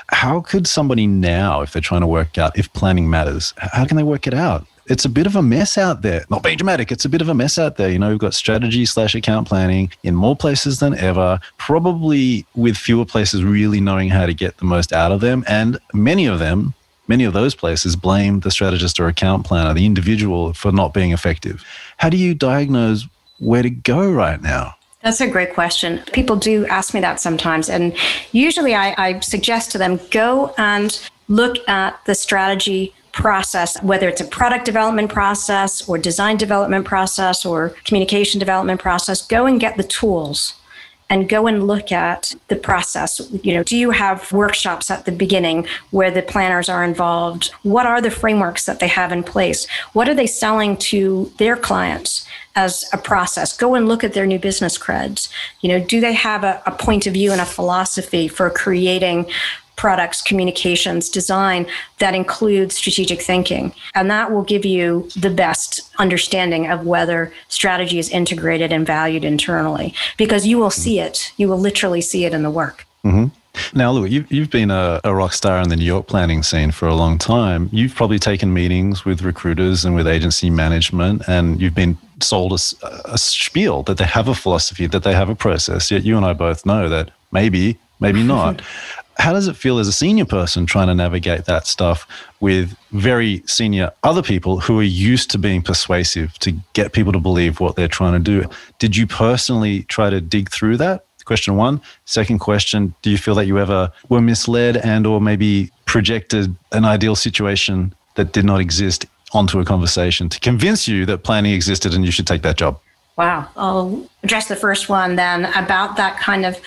How 0.09 0.41
could 0.41 0.67
somebody 0.67 1.07
now, 1.07 1.61
if 1.61 1.73
they're 1.73 1.83
trying 1.83 2.01
to 2.01 2.07
work 2.07 2.39
out 2.39 2.59
if 2.59 2.73
planning 2.73 3.11
matters, 3.11 3.55
how 3.59 3.85
can 3.85 3.97
they 3.97 4.03
work 4.03 4.27
it 4.27 4.35
out? 4.35 4.67
it's 4.89 5.05
a 5.05 5.09
bit 5.09 5.27
of 5.27 5.37
a 5.37 5.43
mess 5.43 5.79
out 5.79 6.03
there. 6.03 6.25
Not 6.31 6.43
being 6.43 6.57
dramatic, 6.57 6.91
it's 6.91 7.05
a 7.05 7.09
bit 7.09 7.21
of 7.21 7.29
a 7.29 7.35
mess 7.35 7.59
out 7.59 7.77
there. 7.77 7.91
You 7.91 7.99
know, 7.99 8.11
we've 8.11 8.19
got 8.19 8.35
strategy 8.35 8.87
slash 8.87 9.15
account 9.15 9.47
planning 9.47 9.93
in 10.03 10.15
more 10.15 10.35
places 10.35 10.81
than 10.81 10.95
ever, 10.97 11.41
probably 11.59 12.47
with 12.55 12.77
fewer 12.77 13.05
places 13.05 13.45
really 13.45 13.81
knowing 13.81 14.09
how 14.09 14.27
to 14.27 14.35
get 14.35 14.57
the 14.59 14.65
most 14.65 14.93
out 14.93 15.13
of 15.13 15.21
them. 15.21 15.45
And 15.47 15.79
many 15.93 16.27
of 16.27 16.39
them, 16.39 16.75
many 17.09 17.25
of 17.25 17.33
those 17.33 17.55
places 17.55 17.97
blame 17.97 18.40
the 18.40 18.51
strategist 18.51 19.01
or 19.01 19.09
account 19.09 19.44
planner, 19.44 19.75
the 19.75 19.87
individual, 19.87 20.53
for 20.53 20.71
not 20.71 20.94
being 20.94 21.12
effective. 21.12 21.64
How 21.97 22.09
do 22.09 22.16
you 22.16 22.35
diagnose 22.35 23.09
where 23.38 23.62
to 23.62 23.71
go 23.71 24.11
right 24.11 24.40
now? 24.40 24.75
That's 25.03 25.21
a 25.21 25.29
great 25.29 25.55
question. 25.55 26.03
People 26.12 26.37
do 26.37 26.66
ask 26.66 26.92
me 26.92 27.01
that 27.01 27.21
sometimes. 27.21 27.68
And 27.68 27.97
usually 28.33 28.75
I, 28.75 28.94
I 28.99 29.21
suggest 29.21 29.71
to 29.73 29.79
them 29.79 30.01
go 30.11 30.55
and 30.59 31.01
look 31.29 31.57
at 31.68 32.05
the 32.05 32.14
strategy 32.14 32.94
process, 33.12 33.81
whether 33.83 34.09
it's 34.09 34.21
a 34.21 34.25
product 34.25 34.64
development 34.64 35.11
process 35.11 35.88
or 35.88 35.99
design 35.99 36.37
development 36.37 36.85
process 36.85 37.44
or 37.44 37.71
communication 37.85 38.38
development 38.38 38.81
process, 38.81 39.27
go 39.27 39.47
and 39.47 39.61
get 39.61 39.77
the 39.77 39.83
tools 39.83 40.55
and 41.11 41.29
go 41.29 41.47
and 41.47 41.66
look 41.66 41.90
at 41.90 42.35
the 42.49 42.57
process. 42.57 43.21
You 43.42 43.55
know, 43.55 43.62
do 43.62 43.77
you 43.77 43.90
have 43.90 44.31
workshops 44.33 44.90
at 44.90 45.05
the 45.05 45.12
beginning 45.12 45.66
where 45.90 46.11
the 46.11 46.23
planners 46.23 46.68
are 46.68 46.85
involved? 46.85 47.51
What 47.62 47.87
are 47.87 48.01
the 48.01 48.11
frameworks 48.11 48.66
that 48.66 48.81
they 48.81 48.88
have 48.88 49.12
in 49.12 49.23
place? 49.23 49.66
What 49.92 50.09
are 50.09 50.14
they 50.14 50.27
selling 50.27 50.77
to 50.79 51.33
their 51.38 51.57
clients? 51.57 52.27
as 52.57 52.85
a 52.92 52.99
process. 52.99 53.57
Go 53.57 53.77
and 53.77 53.87
look 53.87 54.03
at 54.03 54.14
their 54.14 54.27
new 54.27 54.38
business 54.38 54.77
creds. 54.77 55.31
You 55.61 55.68
know, 55.68 55.85
do 55.85 56.01
they 56.01 56.12
have 56.12 56.42
a, 56.42 56.61
a 56.66 56.73
point 56.73 57.07
of 57.07 57.12
view 57.12 57.31
and 57.31 57.40
a 57.40 57.47
philosophy 57.47 58.27
for 58.27 58.51
creating 58.51 59.31
products, 59.79 60.21
communications, 60.21 61.09
design 61.09 61.67
that 61.99 62.14
includes 62.14 62.77
strategic 62.77 63.23
thinking. 63.23 63.73
And 63.95 64.11
that 64.11 64.31
will 64.31 64.43
give 64.43 64.67
you 64.67 65.09
the 65.17 65.31
best 65.31 65.91
understanding 65.99 66.69
of 66.69 66.85
whether 66.85 67.33
strategy 67.49 67.99
is 67.99 68.11
integrated 68.11 68.73
and 68.73 68.87
valued 68.87 69.25
internally 69.25 69.95
because 70.19 70.47
you 70.47 70.59
will 70.59 70.71
see 70.71 71.01
it. 71.01 71.33
You 71.38 71.49
will 71.49 71.59
literally 71.59 72.03
see 72.03 72.27
it 72.27 72.35
in 72.35 72.43
the 72.43 72.51
work. 72.51 72.85
Mm-hmm. 73.05 73.27
Now, 73.75 73.93
Louis, 73.93 74.11
you've, 74.11 74.31
you've 74.31 74.51
been 74.51 74.71
a, 74.71 75.01
a, 75.05 75.14
rock 75.14 75.33
star 75.33 75.61
in 75.61 75.69
the 75.69 75.77
New 75.77 75.85
York 75.85 76.07
planning 76.07 76.43
scene 76.43 76.71
for 76.71 76.87
a 76.87 76.95
long 76.95 77.19
time. 77.19 77.69
You've 77.73 77.95
probably 77.95 78.19
taken 78.19 78.53
meetings 78.53 79.05
with 79.05 79.23
recruiters 79.23 79.85
and 79.85 79.95
with 79.95 80.07
agency 80.07 80.51
management, 80.51 81.23
and 81.27 81.61
you've 81.61 81.75
been 81.75 81.99
sold 82.21 82.53
a, 82.53 82.59
a 83.07 83.19
spiel 83.19 83.83
that 83.85 83.99
they 83.99 84.05
have 84.05 84.29
a 84.29 84.35
philosophy, 84.35 84.87
that 84.87 85.03
they 85.03 85.14
have 85.14 85.29
a 85.29 85.35
process. 85.35 85.91
Yet 85.91 86.05
you 86.05 86.17
and 86.17 86.25
I 86.25 86.33
both 86.35 86.64
know 86.67 86.88
that 86.88 87.11
maybe, 87.33 87.79
maybe 88.01 88.23
not. 88.23 88.62
How 89.19 89.33
does 89.33 89.49
it 89.49 89.57
feel 89.57 89.79
as 89.79 89.89
a 89.89 89.93
senior 89.93 90.25
person 90.25 90.65
trying 90.65 90.87
to 90.87 90.95
navigate 90.95 91.45
that 91.47 91.67
stuff 91.67 92.07
with 92.41 92.77
very 92.93 93.43
senior 93.47 93.91
other 94.05 94.23
people 94.23 94.61
who 94.61 94.79
are 94.79 94.85
used 94.85 95.31
to 95.33 95.39
being 95.39 95.61
persuasive 95.61 96.39
to 96.39 96.53
get 96.73 96.93
people 96.93 97.13
to 97.13 97.19
believe 97.19 97.59
what 97.59 97.75
they're 97.75 97.89
trying 97.89 98.13
to 98.13 98.21
do? 98.21 98.49
Did 98.79 98.97
you 98.97 99.07
personally 99.07 99.83
try 99.85 100.09
to 100.09 100.21
dig 100.21 100.51
through 100.51 100.77
that? 100.79 101.05
Question 101.25 101.57
one. 101.57 101.83
Second 102.07 102.39
question, 102.39 102.95
do 103.03 103.11
you 103.11 103.19
feel 103.19 103.35
that 103.35 103.47
you 103.47 103.59
ever 103.59 103.93
were 104.09 104.23
misled 104.23 104.79
and 104.79 105.07
or 105.07 105.21
maybe 105.21 105.71
projected 105.85 106.57
an 106.73 106.87
ideal 106.87 107.15
situation 107.15 107.95
that 108.15 108.33
did 108.33 108.47
not 108.47 108.61
exist 108.61 109.05
onto 109.33 109.61
a 109.61 109.65
conversation 109.65 110.31
to 110.31 110.41
convince 110.41 110.89
you 110.89 111.05
that 111.05 111.19
planning 111.19 111.53
existed 111.53 111.93
and 111.93 112.07
you 112.07 112.11
should 112.11 112.27
take 112.27 112.41
that 112.43 112.57
job? 112.57 112.81
Wow. 113.19 113.49
I'll 113.57 114.09
address 114.23 114.47
the 114.47 114.55
first 114.55 114.89
one 114.89 115.17
then 115.17 115.47
about 115.57 115.97
that 115.97 116.21
kind 116.21 116.47
of 116.47 116.61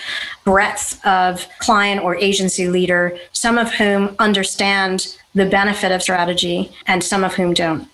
breadth 0.44 1.04
of 1.06 1.48
client 1.60 2.02
or 2.04 2.14
agency 2.14 2.68
leader, 2.68 3.18
some 3.32 3.56
of 3.56 3.72
whom 3.72 4.14
understand 4.18 5.16
the 5.34 5.46
benefit 5.46 5.90
of 5.92 6.02
strategy 6.02 6.70
and 6.86 7.02
some 7.02 7.24
of 7.24 7.34
whom 7.34 7.54
don't. 7.54 7.88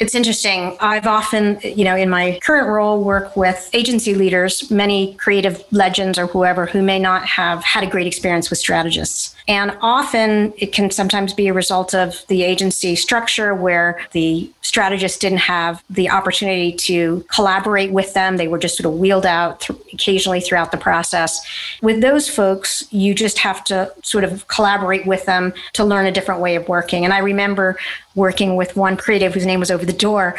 It's 0.00 0.14
interesting. 0.14 0.78
I've 0.80 1.06
often, 1.06 1.60
you 1.62 1.84
know, 1.84 1.94
in 1.94 2.08
my 2.08 2.38
current 2.42 2.68
role, 2.68 3.04
work 3.04 3.36
with 3.36 3.68
agency 3.74 4.14
leaders, 4.14 4.70
many 4.70 5.12
creative 5.16 5.62
legends 5.72 6.18
or 6.18 6.26
whoever 6.26 6.64
who 6.64 6.80
may 6.80 6.98
not 6.98 7.26
have 7.26 7.62
had 7.62 7.84
a 7.84 7.86
great 7.86 8.06
experience 8.06 8.48
with 8.48 8.58
strategists. 8.58 9.36
And 9.46 9.76
often 9.82 10.54
it 10.56 10.72
can 10.72 10.90
sometimes 10.90 11.34
be 11.34 11.48
a 11.48 11.52
result 11.52 11.94
of 11.94 12.24
the 12.28 12.42
agency 12.42 12.96
structure 12.96 13.54
where 13.54 14.00
the 14.12 14.50
strategist 14.62 15.20
didn't 15.20 15.38
have 15.38 15.82
the 15.90 16.08
opportunity 16.08 16.72
to 16.72 17.22
collaborate 17.34 17.92
with 17.92 18.14
them. 18.14 18.38
They 18.38 18.48
were 18.48 18.58
just 18.58 18.78
sort 18.78 18.86
of 18.90 18.98
wheeled 18.98 19.26
out 19.26 19.60
th- 19.60 19.78
occasionally 19.92 20.40
throughout 20.40 20.70
the 20.70 20.78
process. 20.78 21.44
With 21.82 22.00
those 22.00 22.26
folks, 22.26 22.86
you 22.90 23.14
just 23.14 23.38
have 23.38 23.64
to 23.64 23.92
sort 24.02 24.24
of 24.24 24.48
collaborate 24.48 25.06
with 25.06 25.26
them 25.26 25.52
to 25.74 25.84
learn 25.84 26.06
a 26.06 26.12
different 26.12 26.40
way 26.40 26.54
of 26.54 26.68
working. 26.68 27.04
And 27.04 27.12
I 27.12 27.18
remember 27.18 27.76
working 28.14 28.56
with 28.56 28.76
one 28.76 28.96
creative 28.96 29.34
whose 29.34 29.46
name 29.46 29.60
was 29.60 29.70
over 29.70 29.84
the 29.90 29.98
door. 29.98 30.36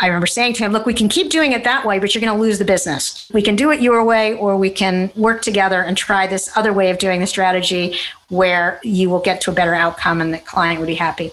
I 0.00 0.06
remember 0.06 0.26
saying 0.26 0.54
to 0.54 0.64
him, 0.64 0.72
Look, 0.72 0.86
we 0.86 0.94
can 0.94 1.08
keep 1.08 1.30
doing 1.30 1.52
it 1.52 1.64
that 1.64 1.84
way, 1.84 1.98
but 1.98 2.14
you're 2.14 2.20
going 2.20 2.34
to 2.34 2.40
lose 2.40 2.58
the 2.58 2.64
business. 2.64 3.28
We 3.32 3.42
can 3.42 3.56
do 3.56 3.70
it 3.70 3.80
your 3.80 4.02
way, 4.04 4.34
or 4.34 4.56
we 4.56 4.70
can 4.70 5.10
work 5.14 5.42
together 5.42 5.82
and 5.82 5.96
try 5.96 6.26
this 6.26 6.50
other 6.56 6.72
way 6.72 6.90
of 6.90 6.98
doing 6.98 7.20
the 7.20 7.26
strategy 7.26 7.98
where 8.30 8.80
you 8.82 9.10
will 9.10 9.18
get 9.18 9.40
to 9.42 9.50
a 9.50 9.54
better 9.54 9.74
outcome 9.74 10.20
and 10.20 10.32
the 10.32 10.38
client 10.38 10.78
would 10.78 10.86
be 10.86 10.94
happy. 10.94 11.32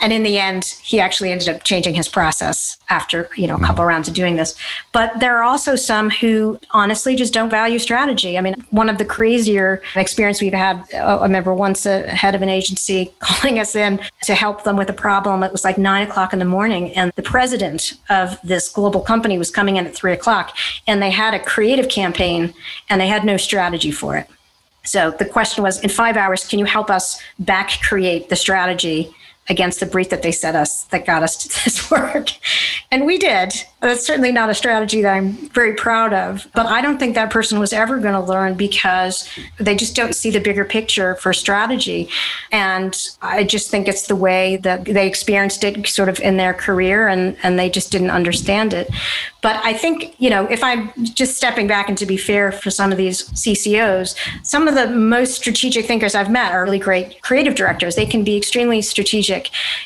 And 0.00 0.12
in 0.12 0.22
the 0.22 0.38
end, 0.38 0.64
he 0.82 0.98
actually 0.98 1.30
ended 1.30 1.48
up 1.48 1.62
changing 1.62 1.94
his 1.94 2.08
process 2.08 2.78
after, 2.88 3.28
you 3.36 3.46
know, 3.46 3.56
a 3.56 3.60
couple 3.60 3.84
rounds 3.84 4.08
of 4.08 4.14
doing 4.14 4.36
this. 4.36 4.54
But 4.92 5.20
there 5.20 5.36
are 5.36 5.42
also 5.42 5.76
some 5.76 6.08
who 6.08 6.58
honestly 6.70 7.16
just 7.16 7.34
don't 7.34 7.50
value 7.50 7.78
strategy. 7.78 8.38
I 8.38 8.40
mean, 8.40 8.54
one 8.70 8.88
of 8.88 8.96
the 8.96 9.04
crazier 9.04 9.82
experience 9.94 10.40
we've 10.40 10.54
had, 10.54 10.82
uh, 10.94 11.18
I 11.18 11.22
remember 11.22 11.52
once 11.52 11.84
a 11.84 12.08
head 12.08 12.34
of 12.34 12.40
an 12.40 12.48
agency 12.48 13.12
calling 13.18 13.58
us 13.58 13.74
in 13.74 14.00
to 14.22 14.34
help 14.34 14.64
them 14.64 14.76
with 14.76 14.88
a 14.88 14.94
problem. 14.94 15.42
It 15.42 15.52
was 15.52 15.64
like 15.64 15.76
nine 15.76 16.08
o'clock 16.08 16.32
in 16.32 16.38
the 16.38 16.44
morning 16.46 16.94
and 16.94 17.12
the 17.16 17.22
president 17.22 17.92
of 18.10 18.38
this 18.42 18.68
global 18.68 19.00
company 19.00 19.38
was 19.38 19.50
coming 19.50 19.76
in 19.76 19.86
at 19.86 19.94
three 19.94 20.12
o'clock 20.12 20.56
and 20.86 21.02
they 21.02 21.10
had 21.10 21.34
a 21.34 21.38
creative 21.38 21.88
campaign 21.88 22.54
and 22.88 23.00
they 23.00 23.08
had 23.08 23.24
no 23.24 23.36
strategy 23.36 23.90
for 23.90 24.16
it. 24.16 24.26
So 24.84 25.10
the 25.10 25.24
question 25.24 25.62
was 25.62 25.80
in 25.80 25.90
five 25.90 26.16
hours, 26.16 26.46
can 26.46 26.58
you 26.58 26.64
help 26.64 26.90
us 26.90 27.20
back 27.38 27.70
create 27.82 28.30
the 28.30 28.36
strategy 28.36 29.14
against 29.48 29.80
the 29.80 29.86
brief 29.86 30.10
that 30.10 30.22
they 30.22 30.32
set 30.32 30.54
us 30.54 30.84
that 30.84 31.06
got 31.06 31.22
us 31.22 31.36
to 31.36 31.48
this 31.64 31.90
work? 31.90 32.30
And 32.90 33.06
we 33.06 33.18
did. 33.18 33.52
That's 33.80 34.04
certainly 34.04 34.32
not 34.32 34.50
a 34.50 34.54
strategy 34.54 35.02
that 35.02 35.14
I'm 35.14 35.32
very 35.50 35.74
proud 35.74 36.12
of. 36.12 36.48
But 36.54 36.66
I 36.66 36.80
don't 36.80 36.98
think 36.98 37.14
that 37.14 37.30
person 37.30 37.58
was 37.58 37.72
ever 37.72 37.98
going 37.98 38.14
to 38.14 38.20
learn 38.20 38.54
because 38.54 39.28
they 39.58 39.76
just 39.76 39.94
don't 39.94 40.14
see 40.14 40.30
the 40.30 40.40
bigger 40.40 40.64
picture 40.64 41.14
for 41.16 41.32
strategy. 41.32 42.08
And 42.50 42.96
I 43.22 43.44
just 43.44 43.70
think 43.70 43.86
it's 43.86 44.06
the 44.06 44.16
way 44.16 44.56
that 44.58 44.84
they 44.84 45.06
experienced 45.06 45.62
it 45.64 45.86
sort 45.86 46.08
of 46.08 46.18
in 46.20 46.36
their 46.38 46.54
career 46.54 47.08
and, 47.08 47.36
and 47.42 47.58
they 47.58 47.70
just 47.70 47.92
didn't 47.92 48.10
understand 48.10 48.74
it. 48.74 48.90
But 49.40 49.64
I 49.64 49.72
think, 49.72 50.16
you 50.18 50.30
know, 50.30 50.46
if 50.46 50.64
I'm 50.64 50.90
just 51.04 51.36
stepping 51.36 51.68
back 51.68 51.88
and 51.88 51.96
to 51.98 52.06
be 52.06 52.16
fair 52.16 52.50
for 52.50 52.70
some 52.70 52.90
of 52.90 52.98
these 52.98 53.28
CCOs, 53.30 54.16
some 54.42 54.66
of 54.66 54.74
the 54.74 54.88
most 54.88 55.36
strategic 55.36 55.86
thinkers 55.86 56.16
I've 56.16 56.30
met 56.30 56.52
are 56.52 56.64
really 56.64 56.80
great 56.80 57.22
creative 57.22 57.54
directors. 57.54 57.94
They 57.94 58.06
can 58.06 58.24
be 58.24 58.36
extremely 58.36 58.82
strategic. 58.82 59.37